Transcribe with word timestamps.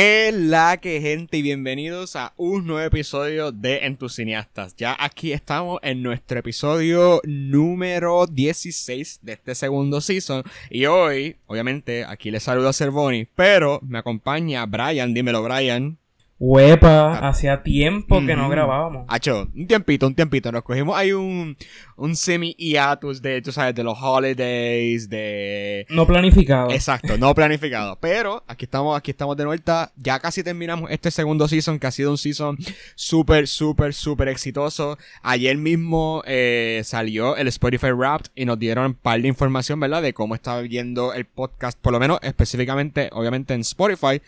¿Qué 0.00 0.30
la 0.32 0.76
que 0.76 1.00
gente? 1.00 1.38
Y 1.38 1.42
bienvenidos 1.42 2.14
a 2.14 2.32
un 2.36 2.68
nuevo 2.68 2.86
episodio 2.86 3.50
de 3.50 3.84
Entusiastas. 3.84 4.76
Ya 4.76 4.96
aquí 4.96 5.32
estamos 5.32 5.80
en 5.82 6.04
nuestro 6.04 6.38
episodio 6.38 7.20
número 7.24 8.28
16 8.28 9.18
de 9.22 9.32
este 9.32 9.56
segundo 9.56 10.00
season. 10.00 10.44
Y 10.70 10.86
hoy, 10.86 11.34
obviamente, 11.48 12.04
aquí 12.04 12.30
les 12.30 12.44
saludo 12.44 12.68
a 12.68 12.72
Cervoni, 12.72 13.24
pero 13.34 13.80
me 13.82 13.98
acompaña 13.98 14.64
Brian. 14.66 15.14
Dímelo, 15.14 15.42
Brian. 15.42 15.98
Huepa, 16.40 17.18
hacía 17.28 17.64
tiempo 17.64 18.24
que 18.24 18.36
no 18.36 18.48
grabábamos. 18.48 19.04
Hacho, 19.08 19.48
un 19.52 19.66
tiempito, 19.66 20.06
un 20.06 20.14
tiempito. 20.14 20.52
Nos 20.52 20.62
cogimos 20.62 20.96
ahí 20.96 21.10
un, 21.10 21.56
un 21.98 22.14
semi-hiatus 22.14 23.20
de, 23.20 23.42
tú 23.42 23.52
sabes, 23.52 23.74
de 23.74 23.82
los 23.82 23.98
holidays, 24.00 25.08
de... 25.10 25.84
No 25.90 26.06
planificado. 26.06 26.70
Exacto, 26.70 27.18
no 27.18 27.34
planificado. 27.34 27.98
Pero 28.00 28.44
aquí 28.46 28.64
estamos, 28.64 28.96
aquí 28.96 29.10
estamos 29.10 29.36
de 29.36 29.44
vuelta. 29.44 29.92
Ya 29.96 30.20
casi 30.20 30.44
terminamos 30.44 30.90
este 30.90 31.10
segundo 31.10 31.48
season, 31.48 31.78
que 31.78 31.88
ha 31.88 31.90
sido 31.90 32.12
un 32.12 32.18
season 32.18 32.56
súper, 32.94 33.48
súper, 33.48 33.92
súper 33.94 34.28
exitoso. 34.28 34.96
Ayer 35.22 35.56
mismo 35.56 36.22
eh, 36.24 36.82
salió 36.84 37.36
el 37.36 37.48
Spotify 37.48 37.90
Wrapped 37.90 38.30
y 38.36 38.44
nos 38.44 38.58
dieron 38.58 38.86
un 38.86 38.94
par 38.94 39.20
de 39.20 39.28
información, 39.28 39.80
¿verdad? 39.80 40.00
De 40.00 40.14
cómo 40.14 40.36
estaba 40.36 40.60
viendo 40.60 41.12
el 41.12 41.24
podcast, 41.24 41.78
por 41.80 41.92
lo 41.92 41.98
menos 41.98 42.20
específicamente, 42.22 43.10
obviamente 43.12 43.54
en 43.54 43.62
Spotify. 43.62 44.22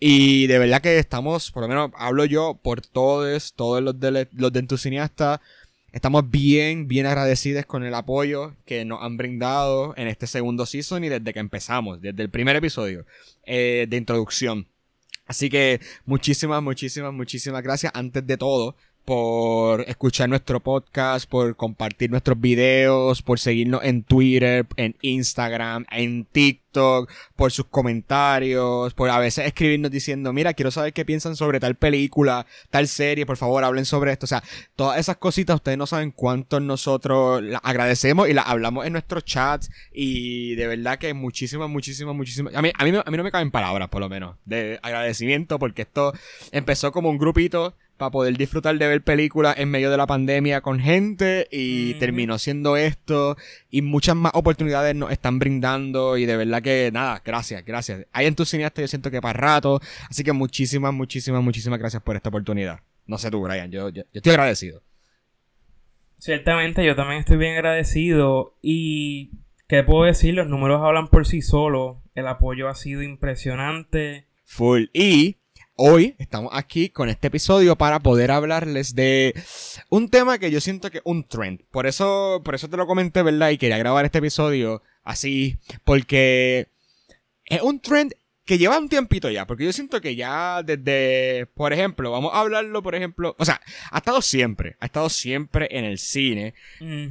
Y 0.00 0.48
de 0.48 0.58
verdad 0.58 0.82
que 0.82 0.98
estamos, 0.98 1.52
por 1.52 1.62
lo 1.62 1.68
menos 1.68 1.90
hablo 1.96 2.24
yo 2.24 2.58
por 2.60 2.80
todos, 2.80 3.54
todos 3.54 3.80
los 3.80 3.98
de, 4.00 4.28
los 4.32 4.52
de 4.52 4.58
Entusiasta. 4.58 5.40
Estamos 5.94 6.28
bien, 6.28 6.88
bien 6.88 7.06
agradecidos 7.06 7.66
con 7.66 7.84
el 7.84 7.94
apoyo 7.94 8.56
que 8.64 8.84
nos 8.84 9.00
han 9.00 9.16
brindado 9.16 9.94
en 9.96 10.08
este 10.08 10.26
segundo 10.26 10.66
season 10.66 11.04
y 11.04 11.08
desde 11.08 11.32
que 11.32 11.38
empezamos, 11.38 12.00
desde 12.00 12.20
el 12.20 12.30
primer 12.30 12.56
episodio 12.56 13.06
eh, 13.46 13.86
de 13.88 13.96
introducción. 13.96 14.66
Así 15.24 15.48
que 15.48 15.80
muchísimas, 16.04 16.60
muchísimas, 16.64 17.12
muchísimas 17.12 17.62
gracias 17.62 17.92
antes 17.94 18.26
de 18.26 18.36
todo 18.36 18.74
por 19.04 19.82
escuchar 19.82 20.28
nuestro 20.28 20.60
podcast, 20.60 21.28
por 21.28 21.56
compartir 21.56 22.10
nuestros 22.10 22.40
videos, 22.40 23.22
por 23.22 23.38
seguirnos 23.38 23.84
en 23.84 24.02
Twitter, 24.02 24.66
en 24.76 24.96
Instagram, 25.02 25.84
en 25.90 26.24
TikTok, 26.24 27.10
por 27.36 27.52
sus 27.52 27.66
comentarios, 27.66 28.94
por 28.94 29.10
a 29.10 29.18
veces 29.18 29.46
escribirnos 29.46 29.90
diciendo, 29.90 30.32
mira, 30.32 30.54
quiero 30.54 30.70
saber 30.70 30.92
qué 30.92 31.04
piensan 31.04 31.36
sobre 31.36 31.60
tal 31.60 31.74
película, 31.74 32.46
tal 32.70 32.88
serie, 32.88 33.26
por 33.26 33.36
favor, 33.36 33.62
hablen 33.62 33.84
sobre 33.84 34.12
esto. 34.12 34.24
O 34.24 34.26
sea, 34.26 34.42
todas 34.74 34.98
esas 34.98 35.18
cositas, 35.18 35.56
ustedes 35.56 35.76
no 35.76 35.86
saben 35.86 36.10
cuánto 36.10 36.58
nosotros 36.60 37.42
las 37.42 37.60
agradecemos 37.62 38.28
y 38.28 38.32
las 38.32 38.46
hablamos 38.46 38.86
en 38.86 38.92
nuestros 38.92 39.24
chats 39.24 39.70
y 39.92 40.54
de 40.54 40.66
verdad 40.66 40.98
que 40.98 41.12
muchísimas, 41.12 41.68
muchísimas, 41.68 42.14
muchísimas... 42.14 42.54
A 42.54 42.62
mí, 42.62 42.72
a 42.76 42.84
mí, 42.84 42.92
a 43.04 43.10
mí 43.10 43.16
no 43.16 43.24
me 43.24 43.30
caben 43.30 43.50
palabras, 43.50 43.88
por 43.90 44.00
lo 44.00 44.08
menos, 44.08 44.36
de 44.46 44.78
agradecimiento 44.82 45.58
porque 45.58 45.82
esto 45.82 46.14
empezó 46.52 46.90
como 46.90 47.10
un 47.10 47.18
grupito 47.18 47.74
para 47.96 48.10
poder 48.10 48.36
disfrutar 48.36 48.76
de 48.76 48.86
ver 48.86 49.02
películas 49.02 49.56
en 49.58 49.70
medio 49.70 49.90
de 49.90 49.96
la 49.96 50.06
pandemia 50.06 50.60
con 50.60 50.80
gente 50.80 51.46
y 51.50 51.94
terminó 51.94 52.38
siendo 52.38 52.76
esto 52.76 53.36
y 53.70 53.82
muchas 53.82 54.16
más 54.16 54.32
oportunidades 54.34 54.94
nos 54.94 55.10
están 55.10 55.38
brindando 55.38 56.16
y 56.16 56.26
de 56.26 56.36
verdad 56.36 56.62
que 56.62 56.90
nada, 56.92 57.22
gracias, 57.24 57.64
gracias. 57.64 58.06
Hay 58.12 58.26
en 58.26 58.34
tu 58.34 58.44
cineasta 58.44 58.80
yo 58.80 58.88
siento 58.88 59.10
que 59.10 59.20
para 59.20 59.38
rato, 59.38 59.80
así 60.10 60.24
que 60.24 60.32
muchísimas, 60.32 60.92
muchísimas, 60.92 61.42
muchísimas 61.42 61.78
gracias 61.78 62.02
por 62.02 62.16
esta 62.16 62.28
oportunidad. 62.28 62.80
No 63.06 63.18
sé 63.18 63.30
tú, 63.30 63.42
Brian, 63.42 63.70
yo, 63.70 63.88
yo, 63.90 64.02
yo 64.02 64.18
estoy 64.18 64.32
agradecido. 64.32 64.82
Ciertamente 66.18 66.84
yo 66.84 66.96
también 66.96 67.20
estoy 67.20 67.36
bien 67.36 67.54
agradecido 67.54 68.56
y 68.62 69.32
¿qué 69.68 69.82
puedo 69.82 70.04
decir? 70.04 70.34
Los 70.34 70.48
números 70.48 70.82
hablan 70.82 71.08
por 71.08 71.26
sí 71.26 71.42
solos. 71.42 71.98
El 72.14 72.26
apoyo 72.28 72.68
ha 72.68 72.74
sido 72.74 73.02
impresionante. 73.02 74.26
Full. 74.46 74.84
Y 74.92 75.36
hoy 75.76 76.14
estamos 76.18 76.52
aquí 76.54 76.88
con 76.88 77.08
este 77.08 77.28
episodio 77.28 77.76
para 77.76 78.00
poder 78.00 78.30
hablarles 78.30 78.94
de 78.94 79.34
un 79.88 80.08
tema 80.08 80.38
que 80.38 80.50
yo 80.50 80.60
siento 80.60 80.90
que 80.90 80.98
es 80.98 81.04
un 81.04 81.24
trend. 81.24 81.62
Por 81.70 81.86
eso, 81.86 82.42
por 82.44 82.54
eso 82.54 82.68
te 82.68 82.76
lo 82.76 82.86
comenté, 82.86 83.22
¿verdad? 83.22 83.50
Y 83.50 83.58
quería 83.58 83.78
grabar 83.78 84.04
este 84.04 84.18
episodio 84.18 84.82
así, 85.02 85.58
porque 85.84 86.68
es 87.46 87.62
un 87.62 87.80
trend 87.80 88.14
que 88.44 88.58
lleva 88.58 88.78
un 88.78 88.88
tiempito 88.90 89.30
ya, 89.30 89.46
porque 89.46 89.64
yo 89.64 89.72
siento 89.72 90.00
que 90.00 90.16
ya 90.16 90.62
desde, 90.62 91.46
por 91.54 91.72
ejemplo, 91.72 92.10
vamos 92.10 92.32
a 92.34 92.40
hablarlo, 92.40 92.82
por 92.82 92.94
ejemplo, 92.94 93.34
o 93.38 93.44
sea, 93.44 93.60
ha 93.90 93.98
estado 93.98 94.20
siempre, 94.20 94.76
ha 94.80 94.86
estado 94.86 95.08
siempre 95.08 95.66
en 95.70 95.84
el 95.86 95.98
cine, 95.98 96.52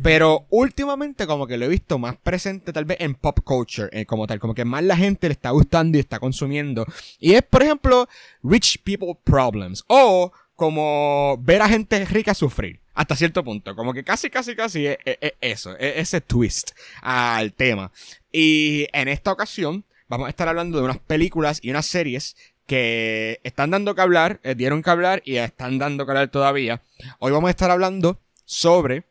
pero 0.04 0.46
últimamente 0.50 1.26
como 1.26 1.48
que 1.48 1.58
lo 1.58 1.66
he 1.66 1.70
visto 1.70 1.98
más 1.98 2.18
presente 2.18 2.72
tal 2.72 2.86
vez 2.86 2.98
en 3.02 3.16
pop 3.16 3.40
culture, 3.44 3.90
eh, 3.92 4.06
como 4.06 4.28
tal, 4.28 4.40
como 4.40 4.54
que 4.54 4.64
más 4.66 4.84
la 4.84 4.96
gente 4.96 5.28
le 5.28 5.34
está 5.34 5.50
gustando 5.50 5.98
y 5.98 6.02
está 6.02 6.20
consumiendo. 6.20 6.86
Y 7.20 7.34
es, 7.34 7.42
por 7.42 7.64
ejemplo, 7.64 8.08
Rich 8.44 8.84
People 8.84 9.18
Problems. 9.24 9.84
O 9.88 10.32
como 10.56 11.38
ver 11.42 11.62
a 11.62 11.68
gente 11.68 12.06
rica 12.06 12.34
sufrir. 12.34 12.80
Hasta 12.94 13.16
cierto 13.16 13.44
punto. 13.44 13.76
Como 13.76 13.92
que 13.94 14.04
casi, 14.04 14.30
casi, 14.30 14.56
casi 14.56 14.86
es, 14.86 14.98
es- 15.04 15.18
es 15.20 15.34
eso. 15.42 15.76
Es 15.78 15.98
ese 15.98 16.22
twist 16.22 16.72
al 17.02 17.54
tema. 17.54 17.92
Y 18.32 18.88
en 18.94 19.08
esta 19.08 19.32
ocasión 19.32 19.84
vamos 20.14 20.28
a 20.28 20.30
estar 20.30 20.48
hablando 20.48 20.78
de 20.78 20.84
unas 20.84 21.00
películas 21.00 21.60
y 21.64 21.72
unas 21.72 21.88
series 21.88 22.36
que 22.68 23.40
están 23.44 23.72
dando 23.72 23.96
que 23.96 24.02
hablar, 24.02 24.40
eh, 24.44 24.54
dieron 24.54 24.84
que 24.84 24.90
hablar 24.92 25.24
y 25.26 25.38
están 25.38 25.80
dando 25.80 26.06
que 26.06 26.12
hablar 26.12 26.28
todavía. 26.28 26.82
Hoy 27.18 27.32
vamos 27.32 27.48
a 27.48 27.52
estar 27.52 27.72
hablando 27.72 28.20
sobre 28.46 29.06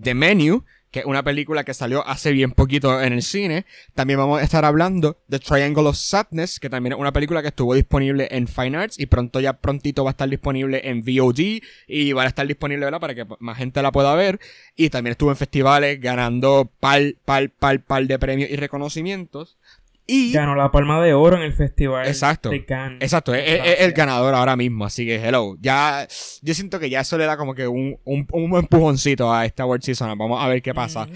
The 0.00 0.14
Menu, 0.14 0.64
que 0.92 1.00
es 1.00 1.06
una 1.06 1.24
película 1.24 1.64
que 1.64 1.74
salió 1.74 2.06
hace 2.06 2.30
bien 2.30 2.52
poquito 2.52 3.02
en 3.02 3.12
el 3.12 3.22
cine. 3.22 3.66
También 3.94 4.20
vamos 4.20 4.40
a 4.40 4.44
estar 4.44 4.64
hablando 4.64 5.18
de 5.26 5.40
Triangle 5.40 5.88
of 5.88 5.96
Sadness, 5.96 6.60
que 6.60 6.70
también 6.70 6.92
es 6.92 7.00
una 7.00 7.12
película 7.12 7.42
que 7.42 7.48
estuvo 7.48 7.74
disponible 7.74 8.28
en 8.30 8.46
Fine 8.46 8.78
Arts 8.78 9.00
y 9.00 9.06
pronto 9.06 9.40
ya 9.40 9.54
prontito 9.54 10.04
va 10.04 10.10
a 10.10 10.12
estar 10.12 10.28
disponible 10.28 10.80
en 10.84 11.02
VOD 11.02 11.60
y 11.88 12.12
va 12.12 12.22
a 12.22 12.26
estar 12.28 12.46
disponible 12.46 12.88
para 13.00 13.16
que 13.16 13.26
más 13.40 13.58
gente 13.58 13.82
la 13.82 13.90
pueda 13.90 14.14
ver. 14.14 14.38
Y 14.76 14.90
también 14.90 15.10
estuvo 15.10 15.30
en 15.30 15.36
festivales 15.36 16.00
ganando 16.00 16.70
pal, 16.78 17.18
pal, 17.24 17.50
pal, 17.50 17.80
pal 17.80 18.06
de 18.06 18.16
premios 18.20 18.48
y 18.50 18.54
reconocimientos. 18.54 19.58
Y... 20.06 20.32
Ganó 20.32 20.54
la 20.54 20.70
palma 20.70 21.02
de 21.02 21.14
oro 21.14 21.36
en 21.36 21.42
el 21.42 21.54
festival 21.54 22.06
Exacto. 22.06 22.50
de 22.50 22.64
Cannes. 22.64 22.98
Exacto, 23.00 23.34
es, 23.34 23.80
el 23.80 23.92
ganador 23.92 24.34
ahora 24.34 24.54
mismo, 24.54 24.84
así 24.84 25.06
que 25.06 25.16
hello. 25.16 25.56
Ya, 25.60 26.06
yo 26.42 26.54
siento 26.54 26.78
que 26.78 26.90
ya 26.90 27.00
eso 27.00 27.16
le 27.16 27.24
da 27.24 27.36
como 27.36 27.54
que 27.54 27.66
un, 27.66 27.98
un, 28.04 28.26
un 28.32 28.58
empujoncito 28.58 29.32
a 29.32 29.46
esta 29.46 29.64
World 29.64 29.82
Season. 29.82 30.18
Vamos 30.18 30.42
a 30.42 30.48
ver 30.48 30.60
qué 30.60 30.74
pasa. 30.74 31.08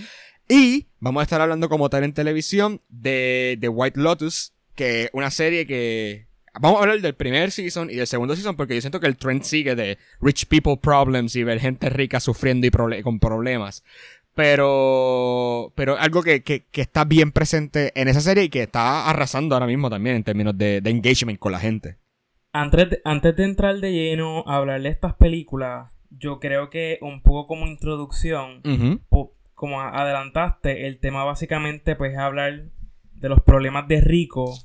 Y 0.48 0.86
vamos 1.00 1.20
a 1.20 1.24
estar 1.24 1.40
hablando 1.40 1.68
como 1.68 1.90
tal 1.90 2.04
en 2.04 2.14
televisión 2.14 2.80
de, 2.88 3.56
de 3.60 3.68
White 3.68 4.00
Lotus, 4.00 4.54
que 4.74 5.04
es 5.04 5.10
una 5.12 5.30
serie 5.30 5.66
que... 5.66 6.26
Vamos 6.60 6.78
a 6.78 6.82
hablar 6.82 7.00
del 7.00 7.14
primer 7.14 7.52
season 7.52 7.88
y 7.90 7.96
del 7.96 8.06
segundo 8.06 8.34
season 8.34 8.56
porque 8.56 8.74
yo 8.74 8.80
siento 8.80 8.98
que 8.98 9.06
el 9.06 9.16
trend 9.16 9.42
sigue 9.42 9.76
de 9.76 9.96
rich 10.20 10.46
people 10.46 10.76
problems 10.76 11.36
y 11.36 11.44
ver 11.44 11.60
gente 11.60 11.88
rica 11.88 12.18
sufriendo 12.18 12.66
y 12.66 12.70
proble- 12.70 13.02
con 13.02 13.20
problemas. 13.20 13.84
Pero, 14.38 15.72
pero 15.74 15.98
algo 15.98 16.22
que, 16.22 16.44
que, 16.44 16.64
que 16.70 16.80
está 16.80 17.04
bien 17.04 17.32
presente 17.32 17.90
en 18.00 18.06
esa 18.06 18.20
serie 18.20 18.44
y 18.44 18.48
que 18.50 18.62
está 18.62 19.08
arrasando 19.10 19.56
ahora 19.56 19.66
mismo 19.66 19.90
también 19.90 20.14
en 20.14 20.22
términos 20.22 20.56
de, 20.56 20.80
de 20.80 20.90
engagement 20.90 21.40
con 21.40 21.50
la 21.50 21.58
gente. 21.58 21.96
Antes 22.52 22.90
de, 22.90 23.00
antes 23.04 23.34
de 23.34 23.44
entrar 23.44 23.76
de 23.80 23.92
lleno 23.92 24.44
a 24.46 24.56
hablar 24.58 24.80
de 24.80 24.90
estas 24.90 25.14
películas, 25.14 25.92
yo 26.10 26.38
creo 26.38 26.70
que 26.70 26.98
un 27.00 27.20
poco 27.20 27.48
como 27.48 27.66
introducción, 27.66 28.62
po- 29.08 29.34
como 29.54 29.80
adelantaste, 29.82 30.86
el 30.86 31.00
tema 31.00 31.24
básicamente 31.24 31.96
pues 31.96 32.12
es 32.12 32.18
hablar 32.18 32.70
de 33.14 33.28
los 33.28 33.40
problemas 33.42 33.88
de 33.88 34.00
Rico, 34.00 34.56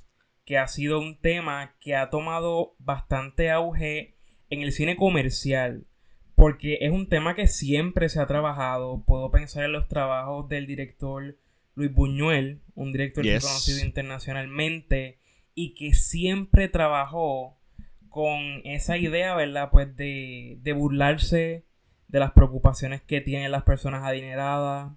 que 0.46 0.60
ha 0.60 0.68
sido 0.68 1.00
un 1.00 1.20
tema 1.20 1.74
que 1.80 1.96
ha 1.96 2.12
tomado 2.12 2.76
bastante 2.78 3.50
auge 3.50 4.14
en 4.52 4.62
el 4.62 4.72
cine 4.72 4.96
comercial, 4.96 5.88
porque 6.36 6.80
es 6.82 6.92
un 6.92 7.08
tema 7.10 7.36
que 7.36 7.48
siempre 7.48 8.10
se 8.10 8.20
ha 8.20 8.26
trabajado. 8.28 9.04
Puedo 9.06 9.32
pensar 9.32 9.64
en 9.64 9.72
los 9.72 9.88
trabajos 9.88 10.48
del 10.50 10.68
director 10.68 11.38
Luis 11.76 11.94
Buñuel, 11.94 12.62
un 12.76 12.92
director 12.92 13.24
Yes. 13.24 13.44
reconocido 13.44 13.86
internacionalmente 13.86 15.20
y 15.56 15.74
que 15.76 15.94
siempre 15.94 16.68
trabajó 16.68 17.60
con 18.10 18.62
esa 18.64 18.98
idea, 18.98 19.36
¿verdad? 19.36 19.70
Pues 19.72 19.96
de, 19.96 20.58
de 20.62 20.74
burlarse 20.74 21.66
de 22.08 22.20
las 22.20 22.32
preocupaciones 22.32 23.02
que 23.02 23.22
tienen 23.22 23.52
las 23.52 23.64
personas 23.64 24.04
adineradas, 24.04 24.94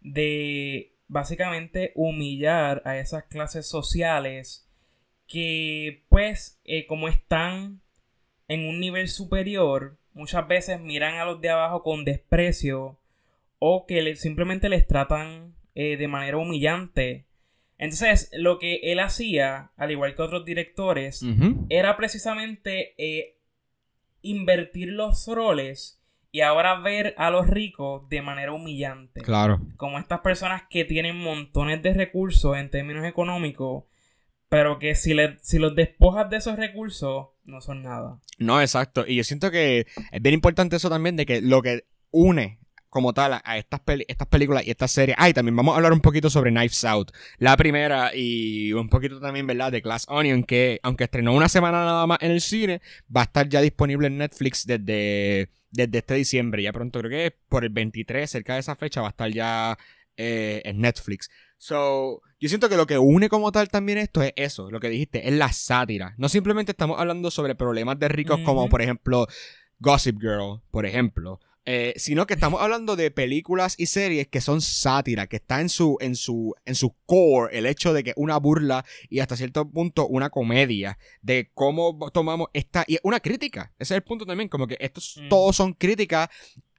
de 0.00 0.96
básicamente 1.08 1.92
humillar 1.94 2.82
a 2.84 2.98
esas 2.98 3.24
clases 3.24 3.68
sociales 3.68 4.68
que 5.26 6.04
pues 6.08 6.60
eh, 6.64 6.86
como 6.86 7.08
están 7.08 7.82
en 8.48 8.66
un 8.66 8.80
nivel 8.80 9.08
superior, 9.08 9.98
muchas 10.14 10.46
veces 10.48 10.80
miran 10.80 11.14
a 11.16 11.24
los 11.24 11.40
de 11.40 11.50
abajo 11.50 11.82
con 11.82 12.04
desprecio 12.04 12.98
o 13.58 13.86
que 13.86 14.02
le- 14.02 14.16
simplemente 14.16 14.68
les 14.68 14.86
tratan 14.86 15.54
eh, 15.74 15.96
de 15.96 16.08
manera 16.08 16.36
humillante. 16.36 17.26
Entonces, 17.78 18.30
lo 18.36 18.58
que 18.58 18.76
él 18.92 19.00
hacía, 19.00 19.72
al 19.76 19.90
igual 19.90 20.14
que 20.14 20.22
otros 20.22 20.44
directores, 20.44 21.22
era 21.68 21.96
precisamente 21.96 22.94
eh, 22.98 23.36
invertir 24.22 24.88
los 24.90 25.26
roles 25.26 25.98
y 26.30 26.40
ahora 26.40 26.78
ver 26.80 27.14
a 27.18 27.30
los 27.30 27.46
ricos 27.46 28.08
de 28.08 28.22
manera 28.22 28.52
humillante. 28.52 29.20
Claro. 29.22 29.60
Como 29.76 29.98
estas 29.98 30.20
personas 30.20 30.62
que 30.70 30.84
tienen 30.84 31.16
montones 31.16 31.82
de 31.82 31.92
recursos 31.92 32.56
en 32.56 32.70
términos 32.70 33.04
económicos, 33.04 33.84
pero 34.52 34.78
que 34.78 34.94
si, 34.94 35.14
le, 35.14 35.38
si 35.40 35.58
los 35.58 35.74
despojas 35.74 36.28
de 36.28 36.36
esos 36.36 36.58
recursos, 36.58 37.28
no 37.46 37.62
son 37.62 37.82
nada. 37.82 38.20
No, 38.36 38.60
exacto. 38.60 39.06
Y 39.08 39.16
yo 39.16 39.24
siento 39.24 39.50
que 39.50 39.86
es 40.10 40.22
bien 40.22 40.34
importante 40.34 40.76
eso 40.76 40.90
también, 40.90 41.16
de 41.16 41.24
que 41.24 41.40
lo 41.40 41.62
que 41.62 41.86
une 42.10 42.58
como 42.90 43.14
tal 43.14 43.40
a 43.42 43.56
estas, 43.56 43.80
estas 44.06 44.28
películas 44.28 44.66
y 44.66 44.70
estas 44.70 44.90
series. 44.90 45.16
Ah, 45.18 45.30
y 45.30 45.32
también 45.32 45.56
vamos 45.56 45.72
a 45.72 45.76
hablar 45.78 45.94
un 45.94 46.02
poquito 46.02 46.28
sobre 46.28 46.50
Knives 46.50 46.84
Out. 46.84 47.12
La 47.38 47.56
primera 47.56 48.14
y 48.14 48.74
un 48.74 48.90
poquito 48.90 49.20
también, 49.20 49.46
¿verdad? 49.46 49.72
De 49.72 49.80
Glass 49.80 50.04
Onion, 50.10 50.44
que 50.44 50.80
aunque 50.82 51.04
estrenó 51.04 51.32
una 51.32 51.48
semana 51.48 51.86
nada 51.86 52.06
más 52.06 52.18
en 52.20 52.32
el 52.32 52.42
cine, 52.42 52.82
va 53.04 53.22
a 53.22 53.24
estar 53.24 53.48
ya 53.48 53.62
disponible 53.62 54.08
en 54.08 54.18
Netflix 54.18 54.66
desde, 54.66 55.48
desde 55.70 55.96
este 55.96 56.12
diciembre. 56.12 56.62
Ya 56.62 56.74
pronto 56.74 56.98
creo 56.98 57.10
que 57.10 57.34
por 57.48 57.64
el 57.64 57.70
23, 57.70 58.30
cerca 58.30 58.52
de 58.52 58.60
esa 58.60 58.76
fecha, 58.76 59.00
va 59.00 59.06
a 59.06 59.12
estar 59.12 59.30
ya 59.30 59.78
eh, 60.18 60.60
en 60.66 60.82
Netflix. 60.82 61.30
So, 61.56 62.20
yo 62.42 62.48
siento 62.48 62.68
que 62.68 62.76
lo 62.76 62.88
que 62.88 62.98
une 62.98 63.28
como 63.28 63.52
tal 63.52 63.68
también 63.68 63.98
esto 63.98 64.20
es 64.20 64.32
eso, 64.34 64.68
lo 64.68 64.80
que 64.80 64.88
dijiste, 64.88 65.28
es 65.28 65.32
la 65.32 65.52
sátira. 65.52 66.16
No 66.18 66.28
simplemente 66.28 66.72
estamos 66.72 66.98
hablando 66.98 67.30
sobre 67.30 67.54
problemas 67.54 68.00
de 68.00 68.08
ricos 68.08 68.40
como, 68.40 68.68
por 68.68 68.82
ejemplo, 68.82 69.28
Gossip 69.78 70.20
Girl, 70.20 70.60
por 70.72 70.84
ejemplo. 70.84 71.38
Eh, 71.64 71.94
sino 71.96 72.26
que 72.26 72.34
estamos 72.34 72.60
hablando 72.60 72.96
de 72.96 73.12
películas 73.12 73.76
y 73.78 73.86
series 73.86 74.26
que 74.26 74.40
son 74.40 74.60
sátira, 74.60 75.28
que 75.28 75.36
está 75.36 75.60
en 75.60 75.68
su, 75.68 75.96
en 76.00 76.16
su, 76.16 76.56
en 76.64 76.74
su 76.74 76.96
core 77.06 77.56
el 77.56 77.66
hecho 77.66 77.92
de 77.92 78.02
que 78.02 78.12
una 78.16 78.36
burla 78.38 78.84
y 79.08 79.20
hasta 79.20 79.36
cierto 79.36 79.70
punto 79.70 80.08
una 80.08 80.28
comedia 80.30 80.98
de 81.20 81.52
cómo 81.54 82.10
tomamos 82.12 82.48
esta 82.52 82.84
y 82.88 82.98
una 83.04 83.20
crítica. 83.20 83.72
Ese 83.78 83.94
es 83.94 83.98
el 83.98 84.02
punto 84.02 84.26
también, 84.26 84.48
como 84.48 84.66
que 84.66 84.76
estos 84.80 85.20
mm. 85.22 85.28
todos 85.28 85.54
son 85.54 85.74
críticas 85.74 86.30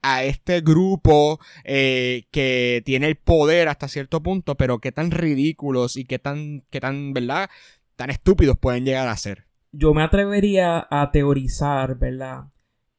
a 0.02 0.22
este 0.22 0.60
grupo 0.60 1.40
eh, 1.64 2.26
que 2.30 2.82
tiene 2.84 3.06
el 3.06 3.16
poder 3.16 3.68
hasta 3.68 3.88
cierto 3.88 4.22
punto, 4.22 4.54
pero 4.54 4.80
qué 4.80 4.92
tan 4.92 5.10
ridículos 5.10 5.96
y 5.96 6.04
qué 6.04 6.18
tan, 6.18 6.62
qué 6.68 6.80
tan, 6.80 7.14
¿verdad? 7.14 7.48
Tan 7.96 8.10
estúpidos 8.10 8.58
pueden 8.58 8.84
llegar 8.84 9.08
a 9.08 9.16
ser. 9.16 9.46
Yo 9.72 9.94
me 9.94 10.02
atrevería 10.02 10.86
a 10.90 11.10
teorizar, 11.10 11.98
¿verdad? 11.98 12.48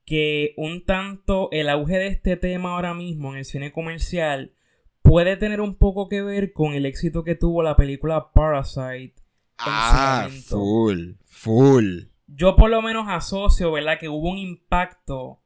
Que 0.05 0.53
un 0.57 0.85
tanto 0.85 1.49
el 1.51 1.69
auge 1.69 1.97
de 1.97 2.07
este 2.07 2.37
tema 2.37 2.73
ahora 2.73 2.93
mismo 2.93 3.31
en 3.31 3.39
el 3.39 3.45
cine 3.45 3.71
comercial 3.71 4.53
puede 5.01 5.37
tener 5.37 5.61
un 5.61 5.75
poco 5.75 6.07
que 6.09 6.21
ver 6.21 6.53
con 6.53 6.73
el 6.73 6.85
éxito 6.85 7.23
que 7.23 7.35
tuvo 7.35 7.63
la 7.63 7.75
película 7.75 8.31
Parasite. 8.31 9.15
Ah, 9.57 10.27
full, 10.47 11.13
full. 11.25 12.03
Yo 12.27 12.55
por 12.55 12.69
lo 12.69 12.81
menos 12.81 13.05
asocio, 13.07 13.71
¿verdad? 13.71 13.99
Que 13.99 14.09
hubo 14.09 14.29
un 14.29 14.37
impacto 14.37 15.39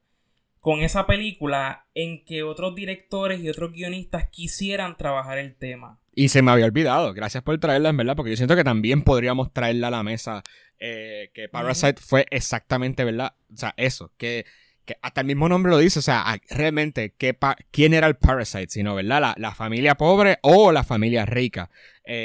con 0.60 0.80
esa 0.80 1.06
película 1.06 1.86
en 1.94 2.24
que 2.24 2.42
otros 2.42 2.74
directores 2.74 3.40
y 3.40 3.48
otros 3.48 3.72
guionistas 3.72 4.28
quisieran 4.30 4.96
trabajar 4.96 5.38
el 5.38 5.56
tema. 5.56 5.98
Y 6.14 6.28
se 6.28 6.42
me 6.42 6.50
había 6.50 6.66
olvidado, 6.66 7.14
gracias 7.14 7.42
por 7.42 7.58
traerla 7.58 7.88
en 7.88 7.96
verdad, 7.96 8.14
porque 8.14 8.30
yo 8.30 8.36
siento 8.36 8.56
que 8.56 8.64
también 8.64 9.02
podríamos 9.02 9.52
traerla 9.52 9.88
a 9.88 9.90
la 9.90 10.02
mesa 10.02 10.44
eh, 10.78 11.30
que 11.32 11.48
Parasite 11.48 12.00
fue 12.00 12.26
exactamente, 12.30 13.04
¿verdad? 13.04 13.34
O 13.52 13.56
sea, 13.56 13.72
eso, 13.76 14.12
que, 14.18 14.44
hasta 15.00 15.22
el 15.22 15.26
mismo 15.28 15.48
nombre 15.48 15.70
lo 15.70 15.78
dice, 15.78 15.98
o 15.98 16.02
sea, 16.02 16.38
realmente, 16.50 17.14
¿quién 17.70 17.94
era 17.94 18.06
el 18.06 18.16
Parasite? 18.16 18.68
Sino, 18.68 18.94
¿verdad? 18.94 19.34
La, 19.36 19.54
familia 19.54 19.94
pobre 19.94 20.38
o 20.42 20.72
la 20.72 20.84
familia 20.84 21.24
rica. 21.24 21.70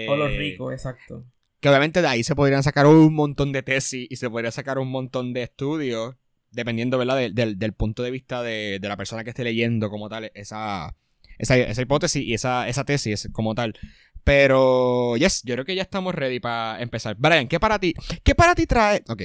o 0.09 0.15
los 0.15 0.31
eh, 0.31 0.37
ricos, 0.37 0.73
exacto. 0.73 1.23
Que 1.61 1.69
obviamente 1.69 2.01
de 2.01 2.07
ahí 2.07 2.23
se 2.23 2.35
podrían 2.35 2.63
sacar 2.63 2.85
un 2.87 3.13
montón 3.13 3.51
de 3.51 3.63
tesis 3.63 4.07
y 4.09 4.15
se 4.17 4.29
podría 4.29 4.51
sacar 4.51 4.77
un 4.77 4.89
montón 4.89 5.33
de 5.33 5.43
estudios, 5.43 6.15
dependiendo, 6.55 6.97
¿verdad? 6.97 7.29
del, 7.31 7.73
punto 7.73 8.03
de 8.03 8.11
vista 8.11 8.41
de, 8.41 8.79
la 8.81 8.97
persona 8.97 9.23
que 9.23 9.29
esté 9.31 9.43
leyendo 9.43 9.89
como 9.89 10.09
tal 10.09 10.31
esa, 10.33 10.95
esa, 11.37 11.81
hipótesis 11.81 12.23
y 12.23 12.33
esa, 12.33 12.67
esa 12.67 12.85
tesis 12.85 13.29
como 13.31 13.55
tal. 13.55 13.77
Pero, 14.23 15.15
yes, 15.17 15.43
yo 15.43 15.53
creo 15.53 15.65
que 15.65 15.75
ya 15.75 15.83
estamos 15.83 16.15
ready 16.15 16.39
para 16.39 16.81
empezar. 16.81 17.15
Brian, 17.17 17.47
¿qué 17.47 17.59
para 17.59 17.77
ti? 17.77 17.93
¿Qué 18.23 18.33
para 18.33 18.55
ti 18.55 18.65
trae? 18.65 19.03
Ok, 19.07 19.21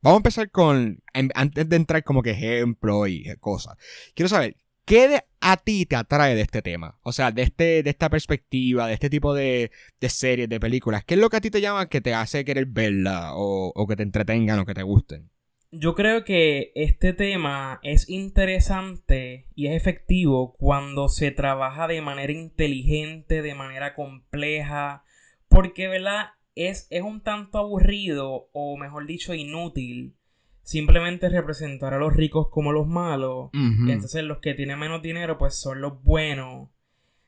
vamos 0.00 0.18
a 0.18 0.20
empezar 0.20 0.50
con, 0.50 1.02
antes 1.12 1.68
de 1.68 1.76
entrar 1.76 2.04
como 2.04 2.22
que 2.22 2.30
ejemplo 2.30 3.06
y 3.08 3.34
cosas. 3.40 3.76
Quiero 4.14 4.28
saber, 4.28 4.56
¿qué 4.84 5.24
a 5.40 5.56
ti 5.56 5.86
te 5.86 5.96
atrae 5.96 6.36
de 6.36 6.42
este 6.42 6.62
tema? 6.62 6.98
O 7.02 7.12
sea, 7.12 7.32
de, 7.32 7.42
este, 7.42 7.82
de 7.82 7.90
esta 7.90 8.08
perspectiva, 8.10 8.86
de 8.86 8.94
este 8.94 9.10
tipo 9.10 9.34
de, 9.34 9.72
de 10.00 10.08
series, 10.08 10.48
de 10.48 10.60
películas. 10.60 11.04
¿Qué 11.04 11.14
es 11.14 11.20
lo 11.20 11.30
que 11.30 11.38
a 11.38 11.40
ti 11.40 11.50
te 11.50 11.60
llama 11.60 11.88
que 11.88 12.00
te 12.00 12.14
hace 12.14 12.44
querer 12.44 12.66
verla 12.66 13.34
o, 13.34 13.72
o 13.74 13.86
que 13.88 13.96
te 13.96 14.04
entretengan 14.04 14.60
o 14.60 14.66
que 14.66 14.74
te 14.74 14.82
gusten? 14.84 15.30
Yo 15.76 15.94
creo 15.94 16.24
que 16.24 16.70
este 16.76 17.12
tema 17.12 17.80
es 17.82 18.08
interesante 18.08 19.48
y 19.54 19.66
es 19.66 19.76
efectivo 19.76 20.54
cuando 20.56 21.08
se 21.08 21.32
trabaja 21.32 21.88
de 21.88 22.00
manera 22.00 22.32
inteligente, 22.32 23.42
de 23.42 23.54
manera 23.54 23.94
compleja, 23.94 25.04
porque, 25.48 25.88
¿verdad? 25.88 26.26
Es, 26.54 26.86
es 26.90 27.02
un 27.02 27.22
tanto 27.22 27.58
aburrido, 27.58 28.48
o 28.52 28.76
mejor 28.76 29.06
dicho, 29.06 29.34
inútil, 29.34 30.16
simplemente 30.62 31.28
representar 31.28 31.92
a 31.92 31.98
los 31.98 32.14
ricos 32.14 32.48
como 32.50 32.72
los 32.72 32.86
malos, 32.86 33.50
y 33.52 33.90
entonces 33.90 34.22
los 34.22 34.38
que 34.38 34.54
tienen 34.54 34.78
menos 34.78 35.02
dinero, 35.02 35.38
pues 35.38 35.56
son 35.56 35.80
los 35.80 36.02
buenos. 36.02 36.68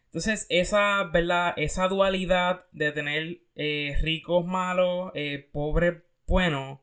Entonces, 0.06 0.46
esa, 0.48 1.04
¿verdad? 1.12 1.52
Esa 1.56 1.88
dualidad 1.88 2.66
de 2.72 2.92
tener 2.92 3.40
eh, 3.56 3.96
ricos 4.02 4.46
malos, 4.46 5.10
eh, 5.14 5.48
pobres 5.52 6.02
buenos, 6.26 6.78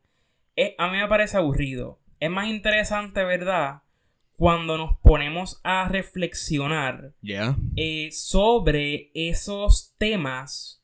eh, 0.56 0.76
a 0.78 0.90
mí 0.90 0.98
me 0.98 1.08
parece 1.08 1.38
aburrido. 1.38 2.00
Es 2.20 2.30
más 2.30 2.48
interesante, 2.48 3.24
¿verdad? 3.24 3.82
Cuando 4.36 4.78
nos 4.78 4.98
ponemos 5.00 5.60
a 5.64 5.88
reflexionar 5.88 7.14
eh, 7.76 8.10
sobre 8.12 9.12
esos 9.14 9.94
temas, 9.98 10.84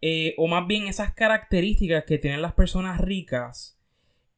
eh, 0.00 0.34
o 0.36 0.46
más 0.46 0.66
bien 0.66 0.86
esas 0.86 1.14
características 1.14 2.04
que 2.04 2.18
tienen 2.18 2.42
las 2.42 2.52
personas 2.52 3.00
ricas, 3.00 3.78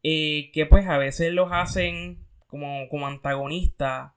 que 0.02 0.66
pues 0.68 0.86
a 0.86 0.98
veces 0.98 1.32
los 1.32 1.48
hacen 1.50 2.26
como, 2.46 2.88
como 2.90 3.06
antagonistas 3.06 4.12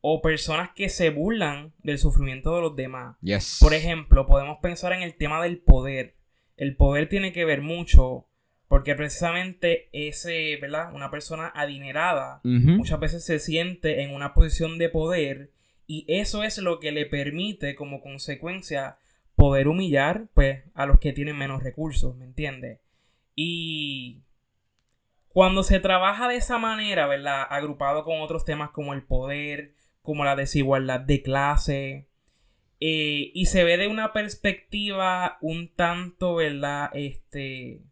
o 0.00 0.22
personas 0.22 0.70
que 0.76 0.88
se 0.88 1.10
burlan 1.10 1.72
del 1.82 1.98
sufrimiento 1.98 2.54
de 2.54 2.60
los 2.60 2.76
demás. 2.76 3.16
Por 3.60 3.74
ejemplo, 3.74 4.26
podemos 4.26 4.58
pensar 4.58 4.92
en 4.92 5.02
el 5.02 5.16
tema 5.16 5.42
del 5.42 5.58
poder. 5.58 6.14
El 6.56 6.76
poder 6.76 7.08
tiene 7.08 7.32
que 7.32 7.44
ver 7.44 7.62
mucho 7.62 8.28
porque 8.68 8.94
precisamente 8.94 9.88
ese, 9.92 10.56
¿verdad? 10.60 10.92
Una 10.94 11.10
persona 11.10 11.52
adinerada 11.54 12.40
muchas 12.42 12.98
veces 12.98 13.24
se 13.24 13.38
siente 13.38 14.02
en 14.02 14.14
una 14.14 14.34
posición 14.34 14.78
de 14.78 14.88
poder 14.88 15.50
y 15.86 16.04
eso 16.08 16.42
es 16.42 16.58
lo 16.58 16.80
que 16.80 16.92
le 16.92 17.06
permite 17.06 17.74
como 17.74 18.00
consecuencia 18.00 18.96
poder 19.36 19.68
humillar 19.68 20.28
pues 20.34 20.64
a 20.74 20.86
los 20.86 20.98
que 20.98 21.12
tienen 21.12 21.36
menos 21.36 21.62
recursos, 21.62 22.16
¿me 22.16 22.24
entiendes? 22.24 22.80
Y 23.34 24.22
cuando 25.28 25.62
se 25.62 25.80
trabaja 25.80 26.28
de 26.28 26.36
esa 26.36 26.58
manera, 26.58 27.06
¿verdad? 27.06 27.46
Agrupado 27.50 28.04
con 28.04 28.20
otros 28.20 28.44
temas 28.44 28.70
como 28.70 28.94
el 28.94 29.02
poder, 29.02 29.74
como 30.00 30.24
la 30.24 30.36
desigualdad 30.36 31.00
de 31.00 31.22
clase, 31.22 32.08
eh, 32.80 33.30
y 33.34 33.46
se 33.46 33.64
ve 33.64 33.76
de 33.76 33.88
una 33.88 34.12
perspectiva 34.12 35.38
un 35.40 35.68
tanto, 35.74 36.36
¿verdad? 36.36 36.90
Este 36.92 37.82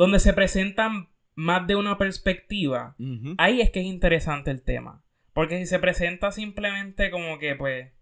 donde 0.00 0.18
se 0.18 0.32
presentan 0.32 1.10
más 1.34 1.66
de 1.66 1.76
una 1.76 1.98
perspectiva, 1.98 2.96
ahí 3.36 3.60
es 3.60 3.68
que 3.68 3.80
es 3.80 3.84
interesante 3.84 4.50
el 4.50 4.62
tema. 4.62 5.04
Porque 5.34 5.58
si 5.58 5.66
se 5.66 5.78
presenta 5.78 6.32
simplemente 6.32 7.10
como 7.10 7.38
que, 7.38 7.54
pues, 7.54 7.92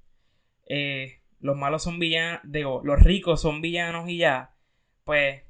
eh, 0.68 1.22
los 1.40 1.56
malos 1.56 1.82
son 1.82 1.98
villanos, 1.98 2.40
digo, 2.44 2.82
los 2.84 3.02
ricos 3.02 3.42
son 3.42 3.60
villanos 3.60 4.08
y 4.08 4.18
ya, 4.18 4.54
pues, 5.02 5.42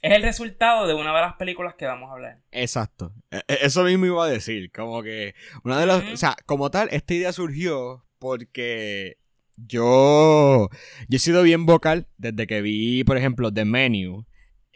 es 0.00 0.12
el 0.12 0.22
resultado 0.22 0.86
de 0.86 0.94
una 0.94 1.12
de 1.12 1.20
las 1.20 1.34
películas 1.34 1.74
que 1.74 1.86
vamos 1.86 2.10
a 2.10 2.12
hablar. 2.12 2.44
Exacto. 2.52 3.12
E, 3.32 3.38
e, 3.48 3.58
eso 3.62 3.82
mismo 3.82 4.06
iba 4.06 4.24
a 4.24 4.28
decir, 4.28 4.70
como 4.70 5.02
que 5.02 5.34
una 5.64 5.80
de 5.80 5.86
las, 5.86 6.04
o 6.04 6.16
sea, 6.16 6.36
como 6.46 6.70
tal, 6.70 6.90
esta 6.92 7.12
idea 7.12 7.32
surgió 7.32 8.06
porque 8.20 9.16
yo, 9.56 10.68
yo 11.08 11.16
he 11.16 11.18
sido 11.18 11.42
bien 11.42 11.66
vocal 11.66 12.06
desde 12.18 12.46
que 12.46 12.62
vi, 12.62 13.02
por 13.02 13.16
ejemplo, 13.16 13.52
The 13.52 13.64
Menu 13.64 14.28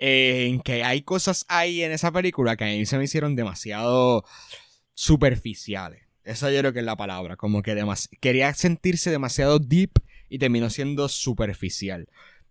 en 0.04 0.58
que 0.60 0.82
hay 0.82 1.02
cosas 1.02 1.46
ahí 1.48 1.84
en 1.84 1.92
esa 1.92 2.10
película 2.10 2.56
que 2.56 2.64
a 2.64 2.66
mí 2.66 2.84
se 2.86 2.98
me 2.98 3.04
hicieron 3.04 3.36
demasiado 3.36 4.24
superficiales. 4.94 6.02
Esa 6.24 6.50
yo 6.50 6.58
creo 6.58 6.72
que 6.72 6.80
es 6.80 6.84
la 6.84 6.96
palabra, 6.96 7.36
como 7.36 7.62
que 7.62 7.80
quería 8.20 8.52
sentirse 8.52 9.12
demasiado 9.12 9.60
deep 9.60 9.92
y 10.28 10.38
terminó 10.38 10.70
siendo 10.70 11.08
superficial. 11.08 12.08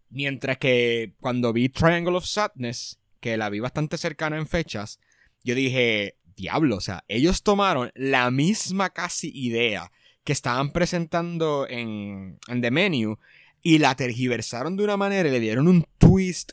Mientras 0.10 0.60
que 0.60 1.13
cuando 1.20 1.51
vi 1.51 1.67
Triangle 1.67 2.15
of 2.15 2.25
Sadness, 2.25 3.00
que 3.20 3.36
la 3.36 3.50
vi 3.50 3.60
bastante 3.60 3.98
cercana 3.98 4.38
en 4.38 4.48
fechas, 4.48 5.01
yo 5.43 5.53
dije, 5.53 6.15
diablo, 6.38 6.77
o 6.77 6.81
sea, 6.81 7.03
ellos 7.10 7.43
tomaron 7.43 7.91
la 7.96 8.31
misma 8.31 8.91
casi 8.91 9.29
idea 9.34 9.91
que 10.24 10.31
estaban 10.31 10.72
presentando 10.72 11.67
en, 11.70 12.39
en 12.48 12.62
The 12.62 12.72
Menu 12.72 13.17
y 13.62 13.79
la 13.79 13.96
tergiversaron 13.96 14.77
de 14.77 14.86
una 14.86 14.96
manera 14.96 15.27
y 15.27 15.34
le 15.34 15.39
dieron 15.41 15.67
un 15.67 15.86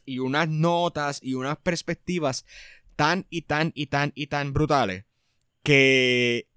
y 0.04 0.18
unas 0.18 0.48
notas 0.48 1.20
y 1.22 1.34
unas 1.34 1.58
perspectivas 1.58 2.44
tan 2.96 3.26
y 3.30 3.42
tan 3.42 3.72
y 3.74 3.86
tan 3.86 4.12
y 4.14 4.26
tan 4.26 4.52
brutales 4.52 5.04
que, 5.62 6.48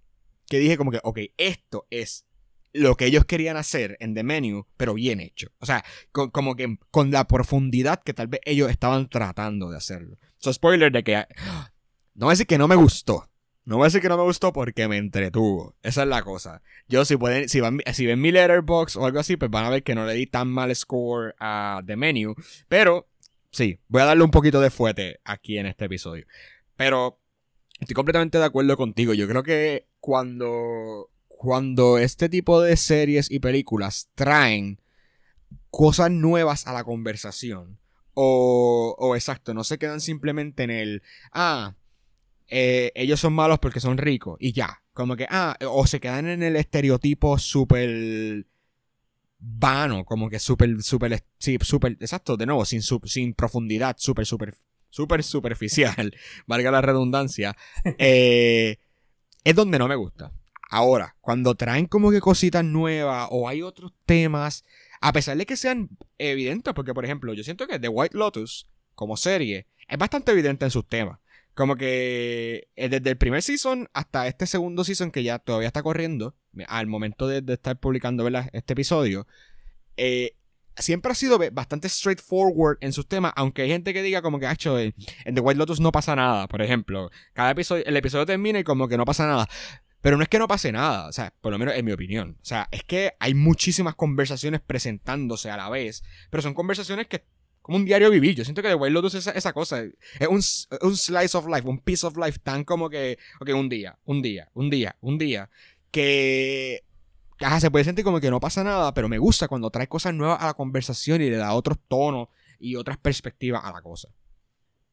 que 0.48 0.60
dije 0.60 0.78
como 0.78 0.92
que, 0.92 1.00
ok, 1.04 1.20
esto 1.38 1.88
es 1.90 2.26
lo 2.74 2.96
que 2.96 3.06
ellos 3.06 3.26
querían 3.26 3.58
hacer 3.58 3.98
en 4.00 4.14
The 4.14 4.24
Menu, 4.24 4.66
pero 4.78 4.94
bien 4.94 5.20
hecho. 5.20 5.50
O 5.60 5.66
sea, 5.66 5.84
como 6.12 6.56
que 6.56 6.78
con 6.90 7.12
la 7.12 7.28
profundidad 7.28 8.02
que 8.04 8.14
tal 8.14 8.28
vez 8.28 8.42
ellos 8.46 8.70
estaban 8.70 9.10
tratando 9.10 9.70
de 9.70 9.78
hacerlo. 9.78 10.18
So, 10.38 10.54
spoiler 10.54 10.92
de 10.92 11.04
que... 11.04 11.26
No 12.14 12.26
voy 12.26 12.32
a 12.32 12.34
decir 12.34 12.46
que 12.46 12.58
no 12.58 12.68
me 12.68 12.76
gustó. 12.76 13.31
No 13.64 13.78
voy 13.78 13.86
a 13.86 13.88
decir 13.88 14.02
que 14.02 14.10
no 14.10 14.18
me 14.18 14.24
gustó 14.24 14.52
porque 14.52 14.88
me 14.88 14.98
entretuvo. 14.98 15.76
Esa 15.84 16.04
es 16.04 16.08
la 16.08 16.24
cosa. 16.24 16.62
Yo, 16.88 17.06
si 17.06 17.16
pueden, 17.18 17.48
si, 17.48 17.60
van, 17.60 17.80
si 17.94 18.06
ven 18.06 18.20
mi 18.20 18.32
letterbox 18.32 18.96
o 18.96 19.06
algo 19.06 19.20
así, 19.20 19.38
pues 19.38 19.52
van 19.52 19.66
a 19.66 19.70
ver 19.70 19.84
que 19.84 19.96
no 19.96 20.06
le 20.06 20.14
di 20.14 20.26
tan 20.28 20.48
mal 20.48 20.76
score 20.76 21.36
a 21.40 21.82
The 21.86 21.96
Menu. 21.96 22.36
Pero, 22.68 23.08
sí, 23.52 23.80
voy 23.88 24.02
a 24.02 24.06
darle 24.06 24.24
un 24.24 24.32
poquito 24.32 24.60
de 24.62 24.72
fuete 24.72 25.20
aquí 25.24 25.58
en 25.58 25.68
este 25.68 25.86
episodio. 25.86 26.26
Pero, 26.76 27.20
estoy 27.80 27.94
completamente 27.94 28.40
de 28.40 28.46
acuerdo 28.46 28.76
contigo. 28.78 29.14
Yo 29.14 29.28
creo 29.28 29.44
que 29.44 29.88
cuando 30.00 31.12
cuando 31.42 31.98
este 31.98 32.30
tipo 32.30 32.62
de 32.62 32.78
series 32.78 33.32
y 33.32 33.40
películas 33.40 34.12
traen 34.14 34.80
cosas 35.72 36.12
nuevas 36.12 36.68
a 36.68 36.74
la 36.74 36.84
conversación. 36.84 37.80
O, 38.14 38.96
o 39.00 39.16
exacto, 39.16 39.56
no 39.56 39.64
se 39.64 39.80
quedan 39.80 40.02
simplemente 40.02 40.62
en 40.62 40.70
el, 40.70 41.04
ah, 41.32 41.74
eh, 42.54 42.92
ellos 42.96 43.20
son 43.22 43.32
malos 43.32 43.60
porque 43.60 43.80
son 43.80 43.98
ricos 43.98 44.38
y 44.40 44.52
ya. 44.52 44.84
Como 44.94 45.16
que, 45.16 45.26
ah, 45.30 45.58
o 45.70 45.88
se 45.88 46.02
quedan 46.02 46.28
en 46.28 46.44
el 46.44 46.58
estereotipo 46.58 47.40
súper 47.40 48.46
vano, 49.40 50.04
como 50.04 50.30
que 50.30 50.38
súper, 50.38 50.84
súper, 50.84 51.24
sí, 51.40 51.58
súper, 51.62 51.94
exacto, 51.94 52.36
de 52.36 52.46
nuevo, 52.46 52.66
sin, 52.66 52.82
sin 52.82 53.34
profundidad, 53.34 53.96
súper, 53.98 54.26
súper, 54.26 54.54
súper 54.90 55.24
superficial, 55.24 56.14
valga 56.46 56.72
la 56.72 56.82
redundancia, 56.82 57.56
eh, 57.98 58.78
es 59.46 59.56
donde 59.56 59.80
no 59.80 59.88
me 59.88 59.96
gusta. 59.96 60.34
Ahora, 60.70 61.16
cuando 61.22 61.56
traen 61.56 61.86
como 61.86 62.12
que 62.12 62.20
cositas 62.20 62.66
nuevas 62.66 63.30
o 63.32 63.48
hay 63.48 63.62
otros 63.62 63.94
temas, 64.06 64.66
a 65.00 65.14
pesar 65.14 65.38
de 65.38 65.46
que 65.46 65.56
sean 65.56 65.90
evidentes, 66.18 66.74
porque 66.74 66.94
por 66.94 67.06
ejemplo, 67.06 67.34
yo 67.34 67.46
siento 67.46 67.66
que 67.66 67.80
The 67.80 67.88
White 67.88 68.18
Lotus, 68.18 68.68
como 68.94 69.16
serie, 69.16 69.68
es 69.88 69.98
bastante 69.98 70.34
evidente 70.34 70.66
en 70.66 70.72
sus 70.72 70.88
temas. 70.88 71.20
Como 71.54 71.76
que 71.76 72.70
eh, 72.76 72.90
desde 72.90 73.10
el 73.10 73.18
primer 73.18 73.42
season 73.42 73.90
hasta 73.94 74.28
este 74.28 74.48
segundo 74.48 74.84
season 74.84 75.12
que 75.12 75.24
ya 75.24 75.40
todavía 75.40 75.68
está 75.68 75.84
corriendo, 75.84 76.36
al 76.68 76.88
momento 76.88 77.28
de, 77.28 77.44
estar 77.54 77.80
publicando 77.80 78.28
este 78.54 78.74
episodio, 78.74 79.28
eh, 79.98 80.36
siempre 80.78 81.12
ha 81.12 81.16
sido 81.16 81.40
bastante 81.52 81.90
straightforward 81.90 82.78
en 82.82 82.94
sus 82.94 83.08
temas, 83.08 83.34
aunque 83.36 83.64
hay 83.64 83.70
gente 83.70 83.94
que 83.94 84.02
diga 84.02 84.22
como 84.22 84.40
que, 84.40 84.50
hecho 84.50 84.80
en 84.80 84.94
The 85.34 85.42
White 85.42 85.58
Lotus 85.58 85.80
no 85.80 85.92
pasa 85.92 86.16
nada, 86.16 86.48
por 86.48 86.62
ejemplo. 86.62 87.10
Cada 87.34 87.52
episodio, 87.52 87.86
el 87.86 87.98
episodio 87.98 88.26
termina 88.26 88.60
y 88.60 88.64
como 88.64 88.88
que 88.88 88.98
no 88.98 89.06
pasa 89.06 89.28
nada. 89.28 89.48
Pero 90.02 90.18
no 90.18 90.24
es 90.24 90.30
que 90.30 90.40
no 90.40 90.48
pase 90.48 90.72
nada, 90.72 91.08
o 91.08 91.12
sea, 91.12 91.32
por 91.42 91.52
lo 91.52 91.60
menos 91.60 91.76
en 91.76 91.86
mi 91.86 91.92
opinión. 91.92 92.38
O 92.42 92.46
sea, 92.46 92.68
es 92.72 92.84
que 92.84 93.14
hay 93.20 93.36
muchísimas 93.36 93.94
conversaciones 93.94 94.60
presentándose 94.60 95.52
a 95.52 95.58
la 95.58 95.70
vez, 95.70 96.04
pero 96.32 96.42
son 96.42 96.56
conversaciones 96.56 97.06
que 97.08 97.24
como 97.72 97.78
un 97.78 97.86
diario 97.86 98.12
vivir. 98.12 98.36
Yo 98.36 98.44
siento 98.44 98.62
que 98.62 98.68
The 98.68 98.76
Wild 98.76 98.94
Lotus 98.94 99.16
es 99.16 99.28
esa, 99.28 99.54
cosa. 99.54 99.82
Es 100.20 100.28
un, 100.28 100.42
un, 100.82 100.98
slice 100.98 101.38
of 101.38 101.48
life, 101.48 101.66
un 101.66 101.80
piece 101.80 102.06
of 102.06 102.18
life 102.18 102.38
tan 102.44 102.66
como 102.66 102.90
que, 102.90 103.18
ok, 103.40 103.50
un 103.56 103.70
día, 103.70 103.98
un 104.04 104.22
día, 104.22 104.50
un 104.54 104.70
día, 104.70 104.98
un 105.00 105.18
día. 105.18 105.50
Que 105.90 106.84
ajá, 107.40 107.62
se 107.62 107.72
puede 107.72 107.86
sentir 107.86 108.04
como 108.04 108.20
que 108.20 108.30
no 108.30 108.42
pasa 108.42 108.62
nada, 108.62 108.94
pero 108.94 109.08
me 109.08 109.20
gusta 109.20 109.48
cuando 109.48 109.70
trae 109.70 109.88
cosas 109.88 110.14
nuevas 110.14 110.42
a 110.42 110.48
la 110.48 110.54
conversación 110.54 111.22
y 111.22 111.30
le 111.30 111.38
da 111.38 111.54
otros 111.54 111.78
tonos 111.88 112.28
y 112.60 112.76
otras 112.76 112.98
perspectivas 112.98 113.64
a 113.64 113.72
la 113.72 113.82
cosa. 113.82 114.10